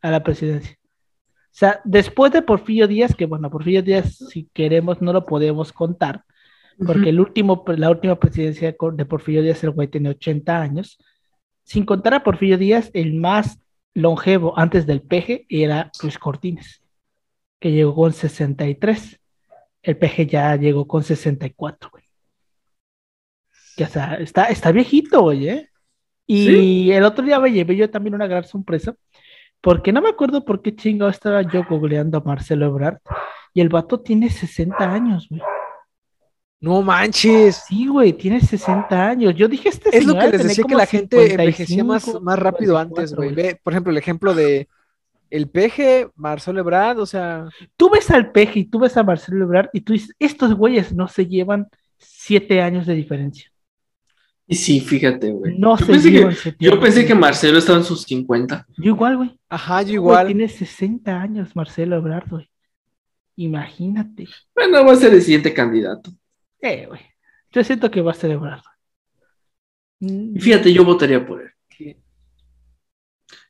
a 0.00 0.10
la 0.10 0.22
presidencia. 0.22 0.76
O 0.80 1.58
sea, 1.58 1.80
después 1.84 2.32
de 2.32 2.42
Porfirio 2.42 2.86
Díaz, 2.86 3.14
que 3.14 3.26
bueno, 3.26 3.50
Porfirio 3.50 3.82
Díaz, 3.82 4.16
si 4.30 4.48
queremos, 4.52 5.00
no 5.00 5.12
lo 5.12 5.24
podemos 5.24 5.72
contar, 5.72 6.24
porque 6.84 7.08
el 7.10 7.20
último, 7.20 7.64
la 7.76 7.90
última 7.90 8.18
presidencia 8.18 8.74
de 8.78 9.04
Porfirio 9.04 9.42
Díaz, 9.42 9.62
el 9.64 9.70
güey 9.70 9.88
tenía 9.88 10.10
80 10.10 10.60
años. 10.60 10.98
Sin 11.64 11.84
contar 11.84 12.14
a 12.14 12.22
Porfirio 12.22 12.58
Díaz, 12.58 12.90
el 12.92 13.14
más 13.14 13.58
longevo 13.94 14.58
antes 14.58 14.86
del 14.86 15.00
peje 15.00 15.46
era 15.48 15.90
Luis 16.02 16.18
Cortines, 16.18 16.82
que 17.58 17.72
llegó 17.72 17.94
con 17.94 18.12
63. 18.12 19.20
El 19.82 19.96
peje 19.96 20.26
ya 20.26 20.54
llegó 20.56 20.86
con 20.86 21.02
64, 21.02 21.90
güey. 21.90 22.04
Que, 23.76 23.84
o 23.84 23.88
sea, 23.88 24.14
está, 24.14 24.44
está 24.46 24.72
viejito, 24.72 25.22
güey, 25.22 25.48
¿eh? 25.48 25.70
Y 26.26 26.90
el 26.90 27.04
otro 27.04 27.24
día 27.24 27.38
me 27.38 27.52
llevé 27.52 27.76
yo 27.76 27.88
también 27.88 28.14
una 28.14 28.26
gran 28.26 28.44
sorpresa, 28.44 28.96
porque 29.60 29.92
no 29.92 30.02
me 30.02 30.08
acuerdo 30.08 30.44
por 30.44 30.60
qué 30.60 30.74
chingado 30.74 31.10
estaba 31.10 31.42
yo 31.42 31.64
googleando 31.64 32.18
a 32.18 32.22
Marcelo 32.22 32.66
Ebrard, 32.66 32.98
y 33.54 33.60
el 33.60 33.68
vato 33.68 34.00
tiene 34.00 34.28
60 34.28 34.92
años, 34.92 35.28
güey. 35.30 35.40
No 36.60 36.82
manches. 36.82 37.64
Sí, 37.68 37.86
güey, 37.86 38.12
tiene 38.12 38.40
60 38.40 39.08
años. 39.08 39.34
Yo 39.34 39.46
dije, 39.48 39.68
este 39.68 39.96
Es 39.96 40.04
lo 40.04 40.12
señor 40.12 40.30
que 40.30 40.36
les 40.38 40.48
decía 40.48 40.64
que 40.64 40.74
la 40.74 40.86
gente 40.86 41.16
55, 41.16 41.42
envejecía 41.42 41.84
más, 41.84 42.22
más 42.22 42.38
rápido 42.38 42.78
antes, 42.78 43.10
54, 43.10 43.16
güey. 43.16 43.34
Ve, 43.34 43.60
por 43.62 43.72
ejemplo, 43.72 43.90
el 43.90 43.98
ejemplo 43.98 44.34
de 44.34 44.68
el 45.30 45.48
peje, 45.48 46.08
Marcelo 46.14 46.60
Ebrard, 46.60 46.98
o 46.98 47.06
sea, 47.06 47.48
Tú 47.76 47.90
ves 47.90 48.10
al 48.10 48.30
Peje 48.32 48.60
y 48.60 48.64
tú 48.64 48.78
ves 48.78 48.96
a 48.96 49.02
Marcelo 49.02 49.44
Ebrard 49.44 49.68
y 49.72 49.80
tú 49.80 49.92
dices, 49.92 50.14
estos 50.18 50.54
güeyes 50.54 50.92
no 50.92 51.08
se 51.08 51.26
llevan 51.26 51.66
siete 51.98 52.60
años 52.60 52.86
de 52.86 52.94
diferencia. 52.94 53.50
Y 54.46 54.54
sí, 54.54 54.80
fíjate, 54.80 55.32
güey. 55.32 55.58
No 55.58 55.76
yo, 55.76 55.84
se 55.84 55.92
pensé 55.92 56.10
llevan 56.10 56.34
que, 56.34 56.54
yo 56.58 56.80
pensé 56.80 57.04
que 57.04 57.14
Marcelo 57.16 57.58
estaba 57.58 57.78
en 57.78 57.84
sus 57.84 58.02
50. 58.02 58.66
Yo 58.78 58.92
igual, 58.92 59.16
güey. 59.16 59.38
ajá, 59.48 59.82
yo 59.82 59.86
Güey, 59.86 59.94
igual. 59.94 60.26
Tiene 60.26 60.48
60 60.48 61.20
años 61.20 61.56
Marcelo 61.56 61.96
Ebrard, 61.96 62.28
güey. 62.30 62.48
Imagínate. 63.34 64.28
Bueno, 64.54 64.84
va 64.84 64.92
a 64.92 64.96
ser 64.96 65.12
el 65.12 65.22
siguiente 65.22 65.52
candidato. 65.52 66.12
Eh, 66.60 66.86
güey. 66.86 67.00
Yo 67.52 67.64
siento 67.64 67.90
que 67.90 68.00
va 68.00 68.12
a 68.12 68.14
ser 68.14 68.30
Ebrard. 68.32 68.62
Mm, 70.00 70.36
Y 70.36 70.40
Fíjate, 70.40 70.72
yo 70.72 70.84
votaría 70.84 71.24
por 71.24 71.42
él. 71.42 71.50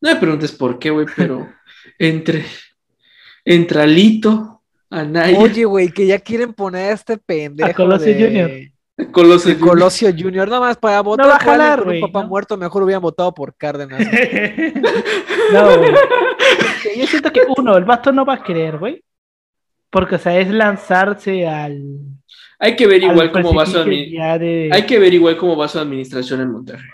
No 0.00 0.10
me 0.12 0.16
preguntes 0.16 0.52
por 0.52 0.78
qué, 0.78 0.90
güey, 0.90 1.06
pero 1.16 1.48
entre, 1.98 2.44
entre 3.44 3.80
Alito, 3.80 4.62
Anaya, 4.90 5.38
Oye, 5.38 5.64
güey, 5.64 5.88
que 5.90 6.06
ya 6.06 6.18
quieren 6.18 6.52
poner 6.52 6.90
a 6.90 6.92
este 6.94 7.16
pendejo. 7.18 7.68
A 7.70 7.74
Colosio 7.74 8.14
de- 8.14 8.24
Junior. 8.24 9.12
Colosio 9.12 9.54
de 9.54 9.60
Colosio 9.60 10.10
Junior. 10.16 10.48
Nada 10.48 10.60
más 10.60 10.76
para 10.78 11.00
votar 11.02 11.26
va 11.28 11.34
a 11.36 11.38
por 11.38 11.46
jalar, 11.46 11.84
güey, 11.84 12.00
un 12.02 12.08
papá 12.08 12.22
¿no? 12.22 12.28
muerto, 12.28 12.56
mejor 12.56 12.82
hubieran 12.82 13.02
votado 13.02 13.32
por 13.34 13.54
Cárdenas. 13.56 14.00
no, 15.52 15.66
güey. 15.78 15.92
Yo 16.96 17.06
siento 17.06 17.32
que 17.32 17.42
uno, 17.56 17.76
el 17.76 17.84
vato 17.84 18.12
no 18.12 18.24
va 18.24 18.34
a 18.34 18.42
querer, 18.42 18.78
güey. 18.78 19.02
Porque, 19.90 20.14
o 20.14 20.18
sea, 20.18 20.38
es 20.38 20.48
lanzarse 20.48 21.46
al. 21.46 21.82
Hay 22.58 22.74
que 22.76 22.86
ver 22.86 23.04
al 23.04 23.12
igual 23.12 23.32
cómo 23.32 23.54
va 23.54 23.66
su 23.66 23.78
de- 23.84 24.68
Hay 24.72 24.86
que 24.86 24.98
ver 24.98 25.12
igual 25.14 25.36
cómo 25.36 25.56
va 25.56 25.68
su 25.68 25.78
administración 25.78 26.40
en 26.40 26.50
Monterrey. 26.52 26.90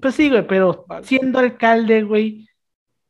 Pues 0.00 0.14
sí, 0.14 0.28
güey, 0.30 0.46
pero 0.46 0.84
Vale. 0.88 1.06
siendo 1.06 1.38
alcalde, 1.38 2.02
güey, 2.02 2.48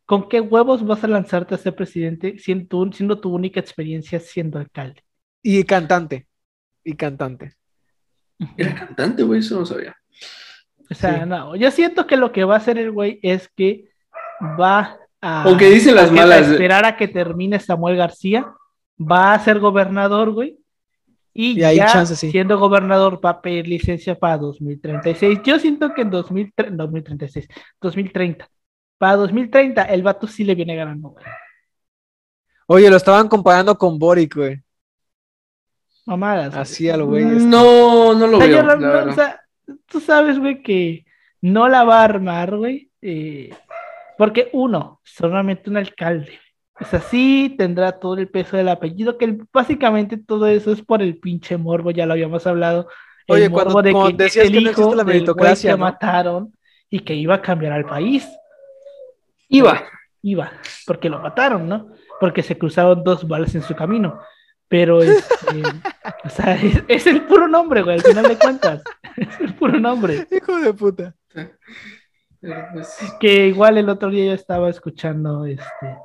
¿con 0.05 0.29
qué 0.29 0.41
huevos 0.41 0.85
vas 0.87 1.03
a 1.05 1.09
lanzarte 1.09 1.55
a 1.55 1.59
ser 1.59 1.75
presidente 1.75 2.39
siendo 2.39 2.67
tu, 2.69 2.93
siendo 2.93 3.19
tu 3.21 3.33
única 3.33 3.61
experiencia 3.61 4.21
siendo 4.21 4.59
alcalde? 4.59 5.03
Y 5.43 5.63
cantante. 5.65 6.27
Y 6.83 6.95
cantante. 6.95 7.55
Era 8.57 8.75
cantante, 8.75 9.23
güey, 9.23 9.41
eso 9.41 9.59
no 9.59 9.67
sabía. 9.67 9.95
O 10.91 10.95
sea, 10.95 11.21
Sí. 11.23 11.29
no, 11.29 11.57
yo 11.57 11.71
siento 11.71 12.07
que 12.07 12.17
lo 12.17 12.33
que 12.33 12.45
va 12.45 12.55
a 12.55 12.59
hacer 12.59 12.77
el 12.79 12.91
güey 12.91 13.19
es 13.23 13.49
que 13.57 13.89
va 14.61 14.99
a, 15.23 15.43
Aunque 15.45 15.71
dicen 15.71 15.95
las 15.95 16.11
a 16.11 16.13
malas- 16.13 16.49
a 16.49 16.53
esperar 16.53 16.85
a 16.85 16.97
que 16.97 17.09
termine 17.09 17.59
Samuel 17.59 17.97
García, 17.97 18.53
va 19.01 19.33
a 19.33 19.39
ser 19.39 19.61
gobernador, 19.61 20.33
güey. 20.33 20.59
Y, 21.37 21.59
Y 21.61 21.65
ahí 21.65 21.77
ya 21.79 21.87
chance, 21.87 22.15
sí. 22.15 22.31
siendo 22.31 22.59
gobernador 22.59 23.21
va 23.25 23.31
a 23.31 23.43
pedir 23.43 23.67
licencia 23.67 24.17
para 24.19 24.39
2036. 24.39 25.41
Yo 25.45 25.59
siento 25.59 25.93
que 25.93 26.03
en 26.03 26.11
2003 26.11 26.77
2036, 26.77 27.49
2030. 27.81 28.49
Para 28.99 29.17
2030 29.17 29.83
el 29.87 30.03
vato 30.05 30.27
sí 30.29 30.45
le 30.45 30.55
viene 30.55 30.77
ganando, 30.77 31.09
güey. 31.09 31.25
Oye, 32.67 32.89
lo 32.89 32.97
estaban 32.97 33.29
comparando 33.29 33.77
con 33.77 33.99
Boric, 33.99 34.37
güey. 34.37 34.63
Mamadas. 36.07 36.51
güey. 36.51 36.63
Así 36.63 36.89
a 36.89 36.97
lo 36.97 37.07
güey. 37.07 37.25
este. 37.25 37.45
No, 37.45 38.15
no 38.15 38.27
lo 38.27 38.39
O 38.39 38.41
sea, 38.41 38.49
veo. 38.49 38.63
no- 38.63 38.77
no, 38.77 39.11
o 39.11 39.15
sea, 39.15 39.41
tú 39.87 40.01
sabes, 40.01 40.39
güey, 40.39 40.63
que 40.63 41.05
no 41.41 41.69
la 41.69 41.85
va 41.85 42.01
a 42.01 42.05
armar, 42.05 42.57
güey. 42.57 42.91
eh, 43.03 43.51
porque 44.17 44.49
uno, 44.53 45.01
solamente 45.03 45.69
un 45.69 45.77
alcalde. 45.77 46.39
O 46.81 46.85
sea, 46.85 47.01
sí 47.01 47.55
tendrá 47.57 47.93
todo 47.93 48.17
el 48.17 48.29
peso 48.29 48.57
del 48.57 48.69
apellido, 48.69 49.17
que 49.17 49.27
el- 49.27 49.47
básicamente 49.53 50.17
todo 50.17 50.47
eso 50.47 50.73
es 50.73 50.83
por 50.83 51.03
el 51.03 51.19
pinche 51.19 51.57
morbo, 51.57 51.91
ya 51.93 52.05
lo 52.07 52.13
habíamos 52.15 52.47
hablado. 52.47 52.89
El 53.27 53.37
Oye, 53.37 53.51
cuando- 53.51 53.71
morbo 53.75 53.83
de 53.83 53.93
cuando 53.93 54.17
que 54.17 54.25
decías 54.25 54.45
es 54.47 54.51
que 54.51 54.59
el 54.59 54.65
no 54.65 54.71
hijo 54.71 54.81
existe 54.81 54.97
la 54.97 55.05
del 55.05 55.15
meritocracia, 55.15 55.77
mataron 55.77 56.53
y 56.91 57.01
que 57.01 57.15
iba 57.15 57.37
a 57.37 57.43
cambiar 57.43 57.73
al 57.73 57.85
país. 57.87 58.29
Iba. 59.49 59.85
Iba, 60.23 60.53
porque 60.87 61.11
lo 61.11 61.19
mataron, 61.21 61.69
¿no? 61.69 61.89
Porque 62.19 62.43
se 62.43 62.57
cruzaron 62.57 63.05
dos 63.05 63.29
balas 63.29 63.55
en 63.55 63.63
su 63.63 63.75
camino. 63.75 64.19
Pero, 64.69 65.03
este, 65.03 65.63
o 66.25 66.29
sea, 66.31 66.55
es, 66.57 66.83
es 66.89 67.07
el 67.07 67.23
puro 67.23 67.47
nombre, 67.47 67.83
güey, 67.83 67.97
al 67.97 68.03
final 68.03 68.27
de 68.27 68.39
cuentas. 68.39 68.83
Es 69.17 69.39
el 69.41 69.55
puro 69.55 69.79
nombre. 69.79 70.27
Hijo 70.29 70.57
de 70.59 70.75
puta. 70.75 71.15
Que 73.21 73.47
igual 73.47 73.79
el 73.79 73.89
otro 73.89 74.11
día 74.11 74.25
yo 74.27 74.33
estaba 74.33 74.69
escuchando, 74.69 75.47
este, 75.47 75.97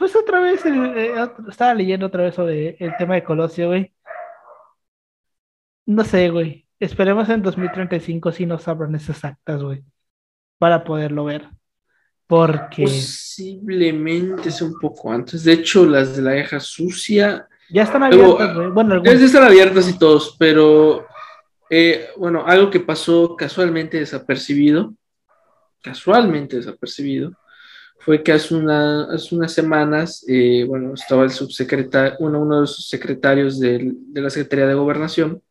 pues 0.00 0.16
otra 0.16 0.40
vez, 0.40 0.64
el- 0.64 0.96
eh, 0.96 1.12
estaba 1.48 1.74
leyendo 1.74 2.06
otra 2.06 2.24
vez 2.24 2.34
sobre 2.34 2.74
el 2.80 2.96
tema 2.96 3.14
de 3.16 3.22
Colosio, 3.22 3.68
güey. 3.68 3.92
No 5.84 6.04
sé, 6.04 6.30
güey. 6.30 6.66
Esperemos 6.78 7.28
en 7.28 7.42
2035 7.42 8.32
si 8.32 8.46
nos 8.46 8.66
abran 8.66 8.94
esas 8.94 9.22
actas, 9.24 9.62
güey, 9.62 9.84
para 10.58 10.82
poderlo 10.84 11.24
ver. 11.24 11.48
Porque 12.26 12.84
Posiblemente 12.84 14.50
sea 14.50 14.68
un 14.68 14.78
poco 14.80 15.12
antes. 15.12 15.44
De 15.44 15.52
hecho, 15.52 15.84
las 15.84 16.16
de 16.16 16.22
la 16.22 16.32
vieja 16.32 16.58
sucia 16.60 17.46
ya 17.68 17.82
están 17.82 18.02
abiertas, 18.04 18.54
güey. 18.56 18.70
Bueno, 18.70 18.94
algunas. 18.94 19.20
estar 19.20 19.42
abiertas 19.42 19.88
y 19.90 19.98
todos, 19.98 20.36
pero 20.38 21.06
eh, 21.68 22.08
bueno, 22.16 22.44
algo 22.46 22.70
que 22.70 22.80
pasó 22.80 23.36
casualmente 23.36 23.98
desapercibido, 23.98 24.94
casualmente 25.82 26.56
desapercibido, 26.56 27.32
fue 28.00 28.22
que 28.22 28.32
hace, 28.32 28.54
una- 28.54 29.04
hace 29.12 29.34
unas 29.34 29.52
semanas, 29.52 30.24
eh, 30.26 30.64
bueno, 30.66 30.94
estaba 30.94 31.22
el 31.24 31.30
subsecretario, 31.30 32.16
uno, 32.20 32.44
de 32.56 32.60
los 32.62 32.88
secretarios 32.88 33.60
del- 33.60 33.94
de 34.12 34.20
la 34.22 34.30
Secretaría 34.30 34.66
de 34.66 34.74
Gobernación, 34.74 35.42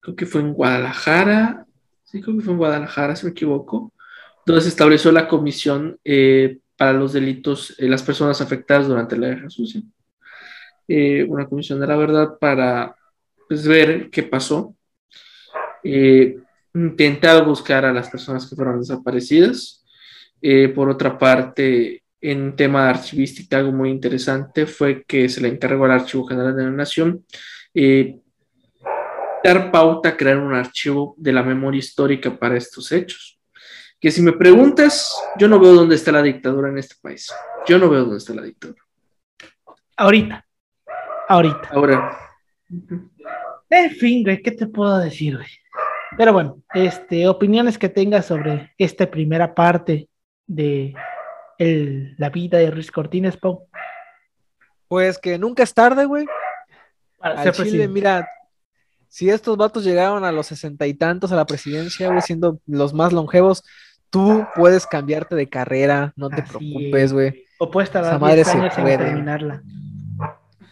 creo 0.00 0.14
que 0.14 0.26
fue 0.26 0.40
en 0.42 0.52
Guadalajara, 0.52 1.66
sí, 2.04 2.20
creo 2.20 2.36
que 2.36 2.42
fue 2.42 2.52
en 2.52 2.58
Guadalajara, 2.58 3.16
si 3.16 3.26
me 3.26 3.32
equivoco, 3.32 3.92
donde 4.44 4.62
se 4.62 4.68
estableció 4.68 5.10
la 5.10 5.26
comisión 5.26 5.98
eh, 6.04 6.58
para 6.76 6.92
los 6.92 7.12
delitos, 7.14 7.74
eh, 7.78 7.88
las 7.88 8.02
personas 8.02 8.40
afectadas 8.40 8.86
durante 8.86 9.16
la 9.16 9.28
guerra 9.28 9.50
sucia. 9.50 9.82
Una 11.26 11.46
comisión 11.48 11.80
de 11.80 11.86
la 11.88 11.96
verdad 11.96 12.38
para 12.38 12.94
pues, 13.48 13.66
ver 13.66 14.08
qué 14.10 14.22
pasó, 14.22 14.76
intentar 16.74 17.44
buscar 17.44 17.84
a 17.84 17.92
las 17.92 18.08
personas 18.10 18.46
que 18.46 18.54
fueron 18.54 18.78
desaparecidas. 18.80 19.85
Eh, 20.40 20.68
por 20.68 20.88
otra 20.88 21.18
parte, 21.18 22.02
en 22.20 22.56
tema 22.56 22.84
de 22.84 22.90
archivística, 22.90 23.58
algo 23.58 23.72
muy 23.72 23.90
interesante 23.90 24.66
fue 24.66 25.04
que 25.04 25.28
se 25.28 25.40
le 25.40 25.48
encargó 25.48 25.84
al 25.84 25.92
Archivo 25.92 26.26
General 26.26 26.56
de 26.56 26.64
la 26.64 26.70
Nación 26.70 27.24
eh, 27.74 28.18
dar 29.44 29.70
pauta 29.70 30.10
a 30.10 30.16
crear 30.16 30.38
un 30.38 30.54
archivo 30.54 31.14
de 31.18 31.32
la 31.32 31.42
memoria 31.42 31.78
histórica 31.78 32.36
para 32.36 32.56
estos 32.56 32.90
hechos. 32.90 33.38
Que 34.00 34.10
si 34.10 34.20
me 34.22 34.32
preguntas, 34.32 35.14
yo 35.38 35.48
no 35.48 35.58
veo 35.60 35.72
dónde 35.72 35.94
está 35.94 36.12
la 36.12 36.22
dictadura 36.22 36.68
en 36.68 36.78
este 36.78 36.96
país. 37.00 37.32
Yo 37.66 37.78
no 37.78 37.88
veo 37.88 38.00
dónde 38.00 38.18
está 38.18 38.34
la 38.34 38.42
dictadura. 38.42 38.82
Ahorita. 39.96 40.44
Ahorita. 41.28 41.68
Ahora, 41.70 42.18
En 43.70 43.90
fin, 43.92 44.22
güey, 44.22 44.42
¿qué 44.42 44.52
te 44.52 44.66
puedo 44.66 44.98
decir, 44.98 45.36
güey? 45.36 45.48
Pero 46.16 46.32
bueno, 46.32 46.62
este, 46.74 47.28
opiniones 47.28 47.78
que 47.78 47.88
tengas 47.88 48.26
sobre 48.26 48.72
esta 48.78 49.10
primera 49.10 49.54
parte 49.54 50.08
de 50.46 50.94
el- 51.58 52.14
la 52.18 52.30
vida 52.30 52.58
de 52.58 52.70
Ruiz 52.70 52.90
Cortines, 52.90 53.36
Pau, 53.36 53.66
Pues 54.88 55.18
que 55.18 55.38
nunca 55.38 55.62
es 55.62 55.74
tarde, 55.74 56.04
güey. 56.04 56.26
para 57.18 57.42
ser 57.42 57.52
Chile, 57.54 57.88
mira, 57.88 58.28
si 59.08 59.30
estos 59.30 59.56
vatos 59.56 59.84
llegaron 59.84 60.24
a 60.24 60.30
los 60.32 60.46
sesenta 60.46 60.86
y 60.86 60.94
tantos 60.94 61.32
a 61.32 61.36
la 61.36 61.46
presidencia, 61.46 62.08
güey, 62.08 62.20
siendo 62.20 62.60
los 62.66 62.92
más 62.94 63.12
longevos, 63.12 63.64
tú 64.10 64.46
puedes 64.54 64.86
cambiarte 64.86 65.34
de 65.34 65.48
carrera, 65.48 66.12
no 66.16 66.28
te 66.28 66.42
Así 66.42 66.50
preocupes, 66.50 67.02
es. 67.04 67.12
güey. 67.12 67.44
O 67.58 67.70
puedes 67.70 67.90
tardar 67.90 68.12
Esa 68.12 68.18
madre 68.20 68.34
10 68.36 68.48
se 68.48 68.58
años 68.58 68.76
en 68.78 68.82
puede. 68.84 68.96
terminarla. 68.98 69.62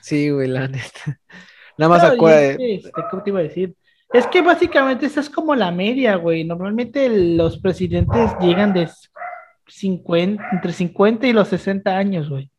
Sí, 0.00 0.30
güey, 0.30 0.48
la 0.48 0.68
neta. 0.68 0.84
Nada 1.78 1.88
más 1.88 2.04
es 2.12 2.18
que, 2.20 2.74
este, 2.76 2.92
¿cómo 3.10 3.22
te 3.22 3.30
iba 3.30 3.40
a 3.40 3.42
decir? 3.44 3.74
Es 4.12 4.26
que 4.28 4.42
básicamente 4.42 5.06
esa 5.06 5.20
es 5.20 5.30
como 5.30 5.54
la 5.56 5.72
media, 5.72 6.14
güey. 6.16 6.44
Normalmente 6.44 7.08
los 7.08 7.58
presidentes 7.58 8.30
llegan 8.40 8.72
de 8.74 8.88
50, 9.66 10.42
entre 10.52 10.72
50 10.72 11.26
y 11.26 11.32
los 11.32 11.48
60 11.48 11.96
años, 11.96 12.28
güey. 12.28 12.50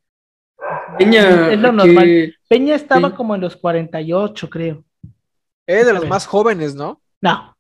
Peña, 0.98 1.52
Es 1.52 1.60
lo 1.60 1.70
que- 1.72 1.76
normal. 1.76 2.36
Peña 2.48 2.76
estaba 2.76 3.10
Sí. 3.10 3.16
como 3.16 3.36
en 3.36 3.42
los 3.42 3.56
48, 3.58 4.50
creo. 4.50 4.84
Es 5.68 5.86
de 5.86 5.94
los 5.94 6.08
más 6.08 6.26
jóvenes, 6.28 6.76
¿no? 6.76 7.02
No, 7.22 7.56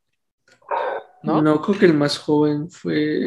¿No? 1.23 1.41
¿No? 1.41 1.61
creo 1.61 1.79
que 1.79 1.85
el 1.87 1.93
más 1.95 2.17
joven 2.19 2.69
fue. 2.69 3.23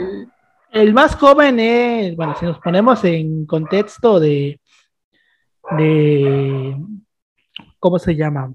el 0.70 0.92
más 0.94 1.16
joven 1.16 1.58
es, 1.58 2.14
bueno, 2.14 2.36
si 2.38 2.44
nos 2.46 2.58
ponemos 2.60 3.02
en 3.04 3.44
contexto 3.46 4.20
de, 4.20 4.60
de, 5.76 6.76
¿cómo 7.78 7.98
se 7.98 8.14
llama? 8.14 8.52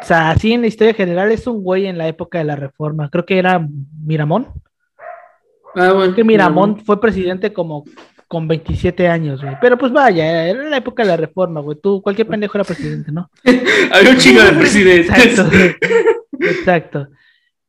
O 0.00 0.04
sea, 0.06 0.30
así 0.30 0.52
en 0.52 0.60
la 0.60 0.66
historia 0.66 0.92
general 0.94 1.32
es 1.32 1.46
un 1.46 1.62
güey 1.62 1.86
en 1.86 1.96
la 1.98 2.06
época 2.08 2.38
de 2.38 2.44
la 2.44 2.56
reforma. 2.56 3.08
Creo 3.10 3.24
que 3.24 3.38
era 3.38 3.66
Miramón. 4.04 4.48
Ah, 5.74 5.92
bueno. 5.92 6.14
que 6.14 6.24
Miramón 6.24 6.80
fue 6.84 7.00
presidente 7.00 7.52
como 7.52 7.84
con 8.28 8.48
27 8.48 9.06
años, 9.08 9.42
güey. 9.42 9.54
Pero 9.60 9.76
pues 9.78 9.92
vaya, 9.92 10.46
era 10.48 10.62
la 10.64 10.76
época 10.78 11.02
de 11.02 11.08
la 11.10 11.16
reforma, 11.16 11.60
güey. 11.60 11.78
Tú, 11.80 12.00
cualquier 12.02 12.26
pendejo 12.26 12.56
era 12.56 12.64
presidente, 12.64 13.12
¿no? 13.12 13.30
Había 13.92 14.10
un 14.10 14.16
chingo 14.18 14.42
de 14.42 14.52
presidentes. 14.58 15.10
Exacto. 15.10 15.56
Exacto. 16.40 17.08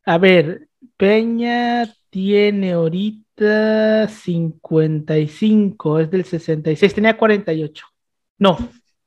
A 0.05 0.17
ver, 0.17 0.67
Peña 0.97 1.91
tiene 2.09 2.73
ahorita 2.73 4.07
55, 4.07 5.99
es 5.99 6.09
del 6.11 6.23
66, 6.25 6.93
tenía 6.93 7.17
48. 7.17 7.85
No, 8.37 8.57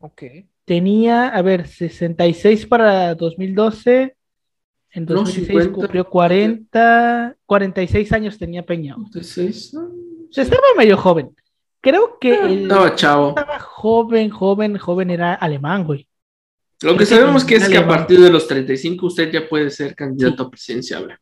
Ok. 0.00 0.22
tenía, 0.64 1.28
a 1.28 1.42
ver, 1.42 1.66
66 1.66 2.66
para 2.66 3.14
2012. 3.14 4.14
En 4.98 5.06
2006 5.06 5.48
no, 5.48 5.54
50, 5.54 5.72
cumplió 5.72 6.08
40, 6.08 7.36
46 7.46 8.12
años 8.12 8.36
tenía 8.36 8.66
Peña. 8.66 8.94
46, 8.94 9.74
no, 9.74 9.90
Se 10.32 10.42
estaba 10.42 10.62
medio 10.76 10.96
joven. 10.96 11.30
Creo 11.80 12.18
que 12.20 12.36
no, 12.66 12.84
el, 12.84 12.94
chavo. 12.96 13.28
estaba 13.28 13.60
joven, 13.60 14.28
joven, 14.28 14.76
joven 14.76 15.10
era 15.10 15.34
alemán, 15.34 15.84
güey. 15.84 16.08
Lo 16.82 16.96
que 16.96 17.06
sabemos 17.06 17.44
que 17.44 17.56
es 17.56 17.68
que 17.68 17.76
a 17.76 17.86
partir 17.86 18.20
de 18.20 18.28
los 18.28 18.48
35 18.48 19.06
usted 19.06 19.30
ya 19.30 19.48
puede 19.48 19.70
ser 19.70 19.94
candidato 19.94 20.42
sí. 20.42 20.46
a 20.46 20.50
presidenciable. 20.50 21.16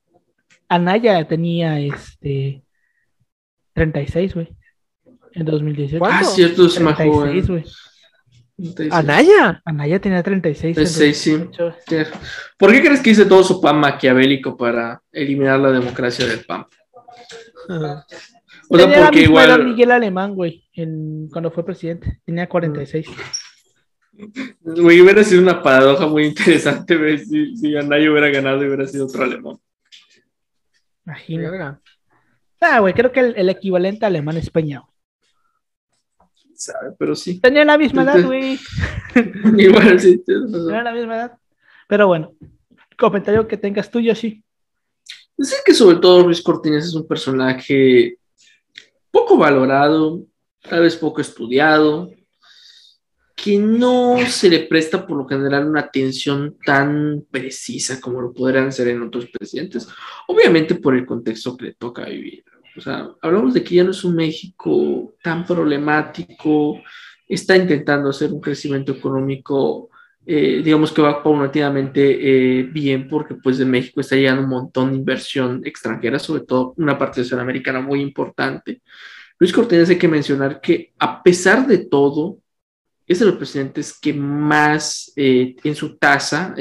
Anaya 0.69 1.28
tenía 1.28 1.78
este 1.78 2.62
36, 3.74 4.35
güey. 4.35 4.48
En 5.32 5.44
2018. 5.44 6.03
Ah, 6.03 6.24
cierto, 6.24 6.65
es 6.65 6.81
más 6.81 6.97
joven. 6.97 7.44
Wey. 7.47 7.65
Anaya. 8.90 9.60
Anaya 9.64 10.00
tenía 10.00 10.22
36. 10.22 10.74
36, 10.74 11.16
sí. 11.16 11.48
¿Por 12.56 12.72
qué 12.72 12.80
crees 12.80 13.02
que 13.02 13.10
hice 13.10 13.26
todo 13.26 13.44
su 13.44 13.60
plan 13.60 13.78
maquiavélico 13.78 14.56
para 14.56 15.02
eliminar 15.12 15.60
la 15.60 15.72
democracia 15.72 16.26
del 16.26 16.44
PAN? 16.44 16.66
Ah. 17.68 18.04
Porque 18.68 19.20
igual. 19.20 19.50
Era 19.50 19.58
Miguel 19.58 19.90
Alemán, 19.90 20.34
güey, 20.34 20.64
cuando 21.30 21.50
fue 21.50 21.64
presidente. 21.64 22.20
Tenía 22.24 22.44
mm. 22.44 22.48
46. 22.48 23.06
Güey, 24.62 25.00
hubiera 25.02 25.22
sido 25.22 25.42
una 25.42 25.62
paradoja 25.62 26.06
muy 26.06 26.24
interesante 26.24 26.96
güey, 26.96 27.18
si, 27.18 27.76
Anaya 27.76 28.10
hubiera 28.10 28.30
ganado 28.30 28.62
y 28.64 28.66
hubiera 28.66 28.86
sido 28.86 29.06
otro 29.06 29.24
alemán. 29.24 29.58
Imagino. 31.04 31.78
Ah, 32.60 32.80
güey, 32.80 32.94
creo 32.94 33.12
que 33.12 33.20
el, 33.20 33.34
el 33.36 33.50
equivalente 33.50 34.06
alemán 34.06 34.38
es 34.38 34.48
Peña. 34.48 34.80
Güey. 34.80 34.95
¿Sabe? 36.56 36.92
Pero 36.98 37.14
sí. 37.14 37.40
Tenía 37.40 37.64
la 37.64 37.78
misma 37.78 38.02
edad, 38.02 38.24
güey. 38.24 38.58
igual, 39.58 40.00
sí. 40.00 40.22
Tenía 40.24 40.82
la 40.82 40.92
misma 40.92 41.16
edad. 41.16 41.38
Pero 41.88 42.06
bueno, 42.06 42.34
comentario 42.98 43.46
que 43.46 43.56
tengas 43.56 43.90
tú, 43.90 44.00
Yoshi. 44.00 44.42
Decir 45.36 45.58
que 45.64 45.74
sobre 45.74 45.98
todo 45.98 46.24
Luis 46.24 46.42
Cortines 46.42 46.86
es 46.86 46.94
un 46.94 47.06
personaje 47.06 48.18
poco 49.10 49.36
valorado, 49.36 50.24
tal 50.62 50.80
vez 50.80 50.96
poco 50.96 51.20
estudiado, 51.20 52.10
que 53.34 53.58
no 53.58 54.16
se 54.26 54.48
le 54.48 54.60
presta 54.60 55.06
por 55.06 55.18
lo 55.18 55.26
general 55.26 55.68
una 55.68 55.80
atención 55.80 56.56
tan 56.64 57.26
precisa 57.30 58.00
como 58.00 58.20
lo 58.22 58.32
podrían 58.32 58.72
ser 58.72 58.88
en 58.88 59.02
otros 59.02 59.26
presidentes, 59.26 59.86
obviamente 60.26 60.74
por 60.74 60.96
el 60.96 61.04
contexto 61.04 61.56
que 61.56 61.66
le 61.66 61.74
toca 61.74 62.06
vivir. 62.06 62.44
O 62.77 62.81
sea, 62.81 63.09
hablamos 63.23 63.55
de 63.55 63.65
que 63.65 63.77
ya 63.77 63.85
no 63.85 63.90
es 63.90 64.05
un 64.05 64.16
México 64.16 65.15
tan 65.23 65.47
problemático, 65.47 66.81
está 67.28 67.57
intentando 67.57 68.11
hacer 68.11 68.32
un 68.32 68.40
crecimiento 68.40 68.93
económico 68.93 69.90
eh, 70.28 70.61
digamos 70.65 70.90
que 70.90 71.03
va 71.03 71.23
paulatinamente 71.23 72.59
eh, 72.59 72.65
bien 72.65 73.07
porque 73.09 73.36
pues 73.36 73.59
de 73.59 73.65
México 73.65 74.01
está 74.01 74.16
llegando 74.16 74.43
un 74.43 74.48
montón 74.48 74.90
de 74.90 74.98
inversión 74.98 75.62
extranjera, 75.65 76.19
sobre 76.19 76.43
todo 76.43 76.74
una 76.78 76.98
participación 76.98 77.39
americana 77.39 77.81
muy 77.81 78.01
importante. 78.01 78.82
Luis 79.39 79.53
Cortines 79.53 79.89
hay 79.89 79.98
que 79.98 80.09
mencionar 80.09 80.61
que 80.61 80.93
a 80.98 81.23
pesar 81.23 81.65
de 81.69 81.78
todo, 81.78 82.39
es 83.07 83.20
de 83.20 83.27
los 83.27 83.36
presidentes 83.36 83.97
que 84.01 84.12
más 84.12 85.12
eh, 85.15 85.55
en 85.62 85.77
su 85.77 85.97
tasa, 85.97 86.57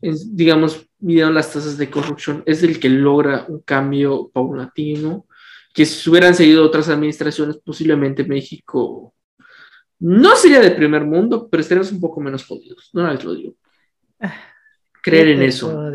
digamos, 0.00 0.86
midieron 1.00 1.34
las 1.34 1.52
tasas 1.52 1.76
de 1.76 1.90
corrupción, 1.90 2.42
es 2.46 2.62
el 2.62 2.78
que 2.78 2.88
logra 2.88 3.46
un 3.48 3.60
cambio 3.60 4.30
paulatino, 4.32 5.26
que 5.72 5.86
si 5.86 6.10
hubieran 6.10 6.34
seguido 6.34 6.64
otras 6.64 6.88
administraciones, 6.88 7.58
posiblemente 7.58 8.24
México 8.24 9.14
no 10.00 10.34
sería 10.34 10.60
de 10.60 10.70
primer 10.70 11.04
mundo, 11.04 11.48
pero 11.50 11.60
estaríamos 11.60 11.92
un 11.92 12.00
poco 12.00 12.20
menos 12.20 12.44
jodidos. 12.44 12.90
No 12.92 13.10
les 13.12 13.22
lo 13.22 13.34
digo. 13.34 13.54
Creer 15.02 15.26
¿Qué 15.26 15.32
en 15.32 15.42
eso. 15.42 15.92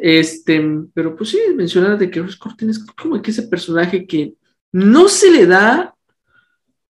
Este, 0.00 0.62
pero 0.94 1.16
pues 1.16 1.30
sí, 1.30 1.38
mencionar 1.54 1.98
de 1.98 2.10
que 2.10 2.20
Luis 2.20 2.36
Cortines 2.36 2.78
es 2.78 2.84
como 2.84 3.20
que 3.20 3.30
ese 3.30 3.44
personaje 3.44 4.06
que 4.06 4.34
no 4.72 5.08
se 5.08 5.30
le 5.30 5.46
da 5.46 5.94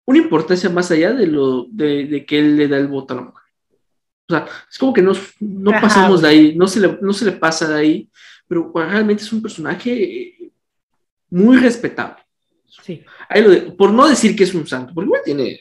una 0.05 0.19
importancia 0.19 0.69
más 0.69 0.91
allá 0.91 1.13
de 1.13 1.27
lo 1.27 1.67
de, 1.71 2.07
de 2.07 2.27
que 2.27 2.39
él 2.39 2.57
le 2.57 2.69
da 2.69 2.77
el 2.77 2.89
voto 2.89 3.15
a 3.15 3.17
la 3.17 3.23
mujer. 3.23 3.42
O 4.33 4.37
sea, 4.39 4.47
es 4.71 4.79
como 4.79 4.93
que 4.93 5.03
no, 5.03 5.13
no 5.41 5.71
Ajá, 5.71 5.81
pasamos 5.81 6.23
de 6.23 6.29
ahí, 6.29 6.55
no 6.57 6.67
se, 6.67 6.81
le, 6.81 6.99
no 7.01 7.13
se 7.13 7.25
le 7.25 7.33
pasa 7.33 7.69
de 7.69 7.79
ahí, 7.81 8.09
pero 8.49 8.71
realmente 8.75 9.23
es 9.23 9.33
un 9.33 9.43
personaje 9.43 10.51
muy 11.31 11.57
respetable. 11.59 12.17
Sí. 12.83 13.03
Ahí 13.29 13.43
lo 13.43 13.51
de- 13.51 13.61
por 13.73 13.93
no 13.93 14.09
decir 14.09 14.35
que 14.35 14.45
es 14.45 14.55
un 14.55 14.67
santo, 14.67 14.93
porque 14.95 15.07
igual 15.07 15.21
tiene, 15.25 15.61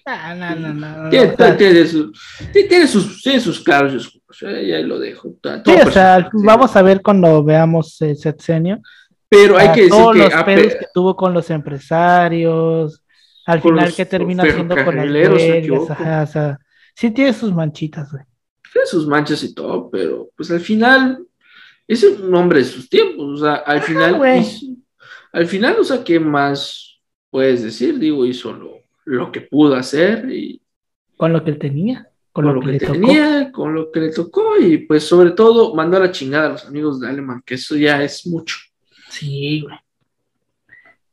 tiene, 1.67 1.85
sus, 2.87 3.21
tiene, 3.21 3.39
sus, 3.39 3.59
claros 3.59 3.93
y 3.93 3.97
oscuros, 3.97 4.41
eh, 4.43 4.75
ahí 4.75 4.83
lo 4.83 4.97
dejo. 4.97 5.35
Todo 5.41 5.61
sí, 5.65 5.71
o 5.85 5.91
sea, 5.91 6.29
vamos 6.33 6.75
a 6.75 6.81
ver 6.81 7.01
cuando 7.01 7.43
veamos 7.43 8.01
el 8.01 8.15
sexenio. 8.17 8.79
Pero 9.29 9.57
hay 9.57 9.71
que 9.71 9.81
decir 9.83 9.91
todos 9.97 10.13
que 10.13 10.23
los 10.23 10.33
a 10.33 10.45
pedos 10.45 10.73
pe- 10.73 10.79
que 10.79 10.85
tuvo 10.93 11.15
con 11.15 11.33
los 11.33 11.49
empresarios, 11.49 13.03
al 13.45 13.61
final 13.61 13.85
los 13.85 13.95
que 13.95 14.05
termina 14.05 14.43
haciendo 14.43 14.75
con 14.83 14.95
las 14.95 15.05
huelgas, 15.05 15.89
ajá, 15.91 16.23
o 16.23 16.27
sea, 16.27 16.59
sí 16.95 17.11
tiene 17.11 17.33
sus 17.33 17.53
manchitas, 17.53 18.11
güey. 18.11 18.23
Tiene 18.71 18.87
sus 18.87 19.07
manchas 19.07 19.43
y 19.43 19.53
todo, 19.53 19.89
pero 19.89 20.29
pues 20.35 20.49
al 20.51 20.59
final 20.61 21.25
es 21.87 22.03
un 22.03 22.33
hombre 22.35 22.59
de 22.59 22.65
sus 22.65 22.89
tiempos, 22.89 23.41
o 23.41 23.43
sea, 23.43 23.55
al 23.55 23.81
final, 23.81 24.15
hizo- 24.39 24.75
al 25.33 25.45
final, 25.47 25.77
o 25.79 25.83
sea, 25.83 26.03
¿qué 26.03 26.19
más 26.19 26.99
puedes 27.29 27.63
decir? 27.63 27.97
Digo, 27.99 28.25
hizo 28.25 28.53
lo, 28.53 28.73
lo 29.05 29.31
que 29.31 29.41
pudo 29.41 29.75
hacer 29.75 30.29
y 30.31 30.61
Con 31.17 31.33
lo 31.33 31.43
que 31.43 31.51
él 31.51 31.59
tenía, 31.59 32.07
con, 32.31 32.45
con 32.45 32.55
lo, 32.55 32.61
que, 32.61 32.67
le 32.71 32.79
tocó. 32.79 32.91
tenía, 32.93 33.51
con 33.51 33.73
lo 33.73 33.91
que 33.91 33.99
le 33.99 34.11
tocó 34.11 34.57
y 34.59 34.77
pues 34.79 35.03
sobre 35.03 35.31
todo 35.31 35.73
mandó 35.75 35.97
a 35.97 36.01
la 36.01 36.11
chingada 36.11 36.47
a 36.47 36.51
los 36.53 36.65
amigos 36.65 36.99
de 37.01 37.09
Alemán, 37.09 37.43
que 37.45 37.55
eso 37.55 37.75
ya 37.75 38.01
es 38.03 38.25
mucho. 38.27 38.55
Sí, 39.09 39.61
güey. 39.61 39.75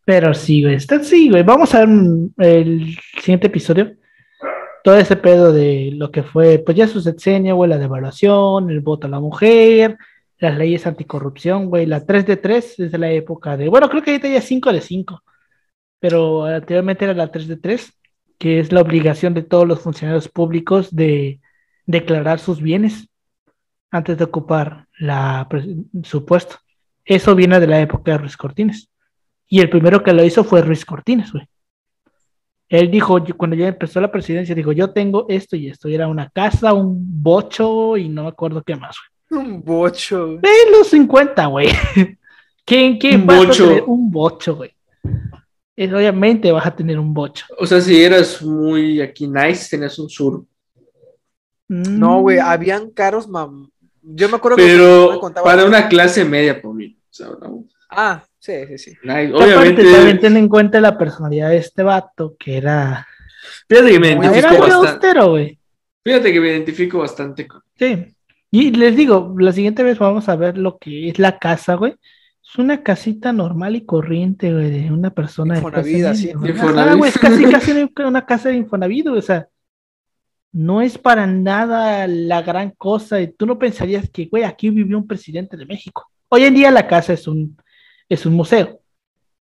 Pero 0.04 0.32
sí, 0.32 0.62
güey. 0.62 0.74
Está, 0.76 1.02
sí, 1.02 1.28
güey. 1.28 1.42
Vamos 1.42 1.74
a 1.74 1.80
ver 1.80 1.88
mm, 1.88 2.30
el 2.38 2.96
siguiente 3.20 3.48
episodio. 3.48 3.94
Todo 4.88 4.96
ese 4.96 5.16
pedo 5.16 5.52
de 5.52 5.90
lo 5.92 6.10
que 6.10 6.22
fue, 6.22 6.60
pues 6.60 6.74
ya 6.74 6.88
su 6.88 7.02
sexenio, 7.02 7.56
güey, 7.56 7.68
la 7.68 7.76
devaluación, 7.76 8.70
el 8.70 8.80
voto 8.80 9.06
a 9.06 9.10
la 9.10 9.20
mujer, 9.20 9.98
las 10.38 10.56
leyes 10.56 10.86
anticorrupción, 10.86 11.66
güey. 11.66 11.84
La 11.84 12.06
3 12.06 12.24
de 12.24 12.38
3 12.38 12.74
desde 12.78 12.96
la 12.96 13.10
época 13.10 13.58
de, 13.58 13.68
bueno, 13.68 13.90
creo 13.90 14.02
que 14.02 14.12
ahorita 14.12 14.28
ya 14.28 14.38
es 14.38 14.46
5 14.46 14.72
de 14.72 14.80
5. 14.80 15.22
Pero 16.00 16.46
anteriormente 16.46 17.04
era 17.04 17.12
la 17.12 17.30
3 17.30 17.48
de 17.48 17.56
3, 17.58 17.92
que 18.38 18.60
es 18.60 18.72
la 18.72 18.80
obligación 18.80 19.34
de 19.34 19.42
todos 19.42 19.68
los 19.68 19.80
funcionarios 19.80 20.26
públicos 20.30 20.88
de 20.96 21.42
declarar 21.84 22.38
sus 22.38 22.62
bienes 22.62 23.10
antes 23.90 24.16
de 24.16 24.24
ocupar 24.24 24.86
la, 24.98 25.46
su 26.02 26.24
puesto. 26.24 26.56
Eso 27.04 27.34
viene 27.34 27.60
de 27.60 27.66
la 27.66 27.82
época 27.82 28.12
de 28.12 28.18
Ruiz 28.18 28.38
Cortines. 28.38 28.88
Y 29.48 29.60
el 29.60 29.68
primero 29.68 30.02
que 30.02 30.14
lo 30.14 30.24
hizo 30.24 30.44
fue 30.44 30.62
Ruiz 30.62 30.86
Cortines, 30.86 31.30
güey. 31.30 31.46
Él 32.68 32.90
dijo, 32.90 33.24
yo- 33.24 33.36
cuando 33.36 33.56
ya 33.56 33.68
empezó 33.68 34.00
la 34.00 34.10
presidencia, 34.12 34.54
dijo, 34.54 34.72
yo 34.72 34.90
tengo 34.90 35.24
esto 35.28 35.56
y 35.56 35.68
esto. 35.68 35.88
Y 35.88 35.94
era 35.94 36.06
una 36.08 36.28
casa, 36.30 36.72
un 36.74 37.22
bocho 37.22 37.96
y 37.96 38.08
no 38.08 38.24
me 38.24 38.28
acuerdo 38.28 38.62
qué 38.62 38.76
más, 38.76 38.96
Un 39.30 39.62
bocho. 39.64 40.26
güey. 40.26 40.38
En 40.38 40.72
los 40.72 40.86
50, 40.88 41.46
güey. 41.46 41.68
¿Quién, 42.64 42.98
quién 42.98 43.22
Un 43.22 43.28
va 43.28 43.34
a 43.34 43.38
bocho. 43.46 43.66
tener 43.68 43.84
un 43.86 44.10
bocho, 44.10 44.56
güey? 44.56 44.70
Es, 45.76 45.92
obviamente 45.92 46.50
vas 46.52 46.66
a 46.66 46.74
tener 46.74 46.98
un 46.98 47.14
bocho. 47.14 47.46
O 47.58 47.66
sea, 47.66 47.80
si 47.80 48.02
eras 48.02 48.42
muy 48.42 49.00
aquí 49.00 49.26
nice, 49.28 49.68
tenías 49.70 49.98
un 49.98 50.08
sur. 50.10 50.44
No, 51.68 52.20
güey, 52.22 52.38
Mm, 52.38 52.42
habían 52.42 52.90
caros, 52.90 53.28
mam. 53.28 53.70
Yo 54.02 54.28
me 54.28 54.36
acuerdo 54.36 54.56
que 54.56 54.62
me 54.64 54.68
Pero 54.70 55.20
contaba- 55.20 55.44
para 55.44 55.64
una 55.66 55.86
clase 55.88 56.24
media, 56.24 56.60
Paulino. 56.60 56.96
O 56.98 57.12
sea, 57.12 57.28
no, 57.40 57.64
Ah, 57.90 58.22
sí, 58.38 58.52
sí, 58.68 58.78
sí. 58.78 58.90
nice. 59.02 59.24
y 59.24 59.26
aparte, 59.28 59.44
Obviamente, 59.44 59.82
también 59.92 60.20
ten 60.20 60.36
en 60.36 60.48
cuenta 60.48 60.80
la 60.80 60.96
personalidad 60.98 61.50
de 61.50 61.58
este 61.58 61.82
vato, 61.82 62.36
que 62.38 62.56
era, 62.56 63.06
fíjate 63.68 63.90
que 63.92 63.98
me 64.00 64.12
era 64.12 64.24
identifico 64.24 64.48
muy 64.50 64.60
bastante. 64.70 64.88
austero, 64.90 65.30
güey. 65.30 65.58
Fíjate 66.04 66.32
que 66.32 66.40
me 66.40 66.48
identifico 66.48 66.98
bastante 66.98 67.46
con. 67.46 67.62
Sí. 67.76 68.06
Y 68.50 68.70
les 68.70 68.96
digo, 68.96 69.34
la 69.38 69.52
siguiente 69.52 69.82
vez 69.82 69.98
vamos 69.98 70.28
a 70.28 70.36
ver 70.36 70.56
lo 70.56 70.78
que 70.78 71.08
es 71.10 71.18
la 71.18 71.38
casa, 71.38 71.74
güey. 71.74 71.94
Es 72.42 72.56
una 72.56 72.82
casita 72.82 73.30
normal 73.30 73.76
y 73.76 73.84
corriente, 73.84 74.50
güey, 74.50 74.70
de 74.70 74.90
una 74.90 75.10
persona 75.10 75.56
de 75.56 75.60
clase 75.60 75.90
Infonavit, 75.90 76.06
así. 76.06 76.32
güey, 76.96 77.10
es 77.10 77.18
casi, 77.18 77.44
casi 77.44 77.70
una- 77.72 78.08
una 78.08 78.24
casa 78.24 78.48
de 78.48 78.54
Infonavit, 78.56 79.06
güey, 79.08 79.18
o 79.18 79.22
sea, 79.22 79.48
no 80.52 80.80
es 80.80 80.96
para 80.96 81.26
nada 81.26 82.06
la 82.06 82.40
gran 82.40 82.70
cosa. 82.70 83.20
Y 83.20 83.28
tú 83.32 83.44
no 83.44 83.58
pensarías 83.58 84.08
que, 84.08 84.26
güey, 84.26 84.44
aquí 84.44 84.70
vivió 84.70 84.96
un 84.96 85.06
presidente 85.06 85.58
de 85.58 85.66
México. 85.66 86.06
Hoy 86.30 86.44
en 86.44 86.54
día 86.54 86.70
la 86.70 86.86
casa 86.86 87.12
es 87.12 87.28
un, 87.28 87.54
es 88.08 88.26
un 88.26 88.34
museo. 88.34 88.80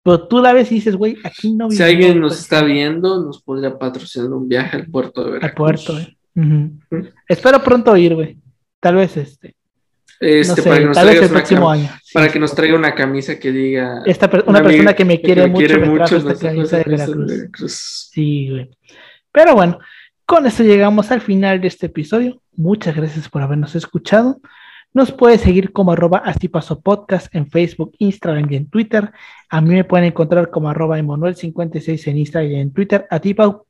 Pero 0.03 0.27
tú 0.28 0.41
la 0.41 0.53
ves 0.53 0.70
y 0.70 0.77
dices, 0.77 0.97
güey, 0.97 1.16
aquí 1.24 1.53
no 1.55 1.70
Si 1.70 1.78
vivió 1.78 1.86
alguien 1.86 2.20
nos 2.20 2.39
está 2.39 2.61
presidente 2.61 2.74
viendo, 2.91 3.24
nos 3.24 3.43
podría 3.43 3.78
patrocinar 3.78 4.31
un 4.31 4.49
viaje 4.49 4.77
al 4.77 4.86
puerto 4.86 5.24
de 5.24 5.31
Veracruz. 5.32 5.51
Al 5.51 5.55
puerto. 5.55 6.11
Ujú. 6.36 7.09
Espero 7.28 7.62
pronto 7.62 7.97
ir, 7.97 8.15
güey. 8.15 8.36
Tal 8.81 8.97
vez 8.97 9.16
este. 9.16 9.55
Este, 10.20 10.49
no 10.49 10.55
sé, 10.57 10.62
para 10.62 10.78
que 10.78 10.85
nos 10.86 10.95
tal 10.97 11.07
vez 11.07 11.23
el 11.23 11.28
próximo 11.31 11.70
año. 11.70 11.91
Sí. 12.03 12.15
Para 12.15 12.28
que 12.31 12.39
nos 12.39 12.55
traiga 12.55 12.77
una 12.77 12.95
camisa 12.95 13.39
que 13.39 13.51
diga. 13.51 14.03
Esta 14.05 14.28
per- 14.31 14.43
una 14.43 14.51
una 14.51 14.62
persona 14.62 14.78
amiga 14.91 14.95
que 14.95 15.05
me 15.05 15.20
quiere 15.20 15.43
me 15.45 15.49
mucho 15.51 15.66
quiere 15.66 16.32
esta 16.32 16.49
camisa 16.49 16.77
de 16.78 16.85
Veracruz. 16.86 18.09
Sí, 18.12 18.51
güey. 18.51 18.70
Pero 19.32 19.55
bueno, 19.55 19.78
con 20.27 20.47
eso 20.47 20.62
llegamos 20.62 21.11
al 21.11 21.20
final 21.20 21.61
de 21.61 21.69
este 21.69 21.86
episodio. 21.86 22.41
Muchas 22.57 22.95
gracias 22.95 23.28
por 23.28 23.43
habernos 23.43 23.74
escuchado. 23.74 24.41
Nos 24.94 25.10
puede 25.10 25.38
seguir 25.38 25.72
como 25.72 25.90
arroba 25.90 26.18
así 26.18 26.46
paso 26.46 26.80
podcast 26.80 27.26
en 27.34 27.50
Facebook, 27.50 27.92
Instagram 27.98 28.46
y 28.48 28.54
en 28.54 28.70
Twitter. 28.70 29.10
A 29.50 29.60
mí 29.60 29.70
me 29.74 29.82
pueden 29.82 30.06
encontrar 30.06 30.50
como 30.50 30.70
arroba 30.70 31.00
Emanuel56 31.00 32.06
en 32.06 32.18
Instagram 32.18 32.52
y 32.52 32.54
en 32.54 32.72
Twitter. 32.72 33.04
A 33.10 33.18
ti, 33.18 33.34
Pau. 33.34 33.66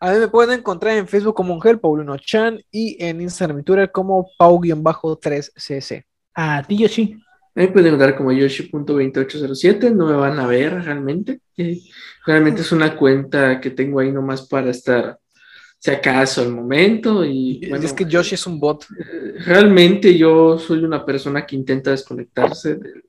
A 0.00 0.12
mí 0.12 0.18
me 0.18 0.28
pueden 0.28 0.60
encontrar 0.60 0.96
en 0.96 1.06
Facebook 1.06 1.34
como 1.34 1.52
Ángel 1.52 1.78
Paulino 1.78 2.16
Chan 2.16 2.58
y 2.70 2.96
en 3.04 3.20
Instagram 3.20 3.58
y 3.58 3.62
Twitter 3.64 3.92
como 3.92 4.30
Pau-3cc. 4.38 6.04
A 6.34 6.62
ti, 6.62 6.78
Yoshi. 6.78 7.20
Me 7.54 7.68
pueden 7.68 7.88
encontrar 7.88 8.16
como 8.16 8.32
Yoshi.2807, 8.32 9.94
no 9.94 10.06
me 10.06 10.14
van 10.14 10.38
a 10.38 10.46
ver 10.46 10.84
realmente. 10.84 11.40
Realmente 12.24 12.62
es 12.62 12.72
una 12.72 12.96
cuenta 12.96 13.60
que 13.60 13.70
tengo 13.70 14.00
ahí 14.00 14.10
nomás 14.10 14.48
para 14.48 14.70
estar, 14.70 15.18
si 15.78 15.90
acaso, 15.90 16.42
al 16.42 16.52
momento. 16.52 17.24
Y 17.24 17.66
bueno, 17.68 17.84
es 17.84 17.92
que 17.92 18.04
Yoshi 18.04 18.34
es 18.34 18.46
un 18.46 18.58
bot. 18.58 18.84
Eh, 18.84 19.34
realmente 19.44 20.16
yo 20.16 20.58
soy 20.58 20.82
una 20.82 21.04
persona 21.04 21.46
que 21.46 21.56
intenta 21.56 21.90
desconectarse 21.90 22.76
de, 22.76 23.02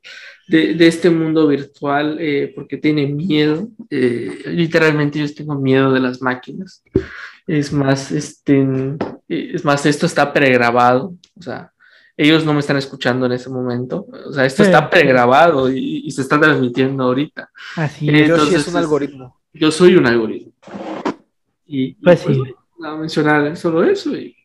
de, 0.48 0.74
de 0.76 0.88
este 0.88 1.10
mundo 1.10 1.48
virtual 1.48 2.18
eh, 2.20 2.52
porque 2.56 2.78
tiene 2.78 3.08
miedo. 3.08 3.68
Eh, 3.90 4.44
literalmente 4.48 5.20
yo 5.20 5.34
tengo 5.34 5.56
miedo 5.56 5.91
de 5.91 6.00
las 6.00 6.22
máquinas. 6.22 6.84
Es 7.48 7.74
más, 7.74 8.12
este, 8.12 8.68
es 9.28 9.66
más, 9.66 9.86
esto 9.88 10.06
está 10.06 10.32
pregrabado. 10.32 11.16
O 11.38 11.41
sea, 11.41 11.72
ellos 12.16 12.46
no 12.46 12.54
me 12.54 12.60
están 12.60 12.78
escuchando 12.78 13.26
en 13.26 13.32
ese 13.32 13.50
momento. 13.50 14.06
O 14.28 14.34
sea, 14.34 14.46
esto 14.46 14.62
está 14.62 14.88
pregrabado 14.90 15.72
y, 15.72 16.04
y, 16.06 16.12
se 16.12 16.22
está 16.22 16.40
transmitiendo 16.40 17.06
ahorita. 17.06 17.50
Así 17.78 18.10
es. 18.10 18.30
Entonces, 18.30 18.50
Yoshi 18.50 18.62
es 18.62 18.68
un 18.68 18.76
algoritmo. 18.76 19.40
Yo 19.54 19.72
soy 19.72 19.96
un 19.96 20.06
algoritmo. 20.06 20.54
Y, 21.66 21.94
pues, 21.96 22.22
pues 22.22 22.36
sí. 22.36 22.56
A 22.84 22.95
mencionar 22.95 23.56
solo 23.57 23.84
eso. 23.84 24.15
Y, 24.15 24.35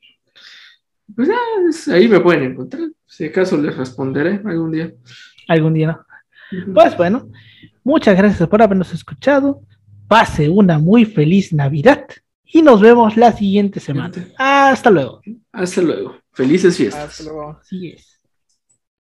pues 1.15 1.29
ya, 1.29 1.95
ahí 1.95 2.09
me 2.09 2.21
pueden 2.21 2.45
encontrar. 2.45 2.89
Si 3.07 3.25
acaso 3.25 3.57
les 3.57 3.77
responderé 3.77 4.41
algún 4.45 4.73
día. 4.73 4.93
Algún 5.49 5.75
día 5.75 5.87
no. 5.89 6.07
Pues 6.73 6.97
bueno, 6.97 7.29
muchas 7.83 8.17
gracias 8.17 8.49
por 8.49 8.63
habernos 8.63 8.93
escuchado. 8.93 9.63
Pase 10.09 10.49
una 10.49 10.79
muy 10.79 11.05
feliz 11.05 11.53
Navidad 11.53 12.07
y 12.45 12.63
nos 12.63 12.81
vemos 12.81 13.17
la 13.17 13.33
siguiente 13.33 13.81
semana. 13.81 14.13
Hasta 14.39 14.91
luego. 14.91 15.21
Hasta 15.53 15.83
luego. 15.83 16.17
Felices 16.33 16.77
fiestas. 16.77 17.11
Hasta 17.11 17.25
luego. 17.25 17.59
Así 17.61 17.89
es. 17.91 18.14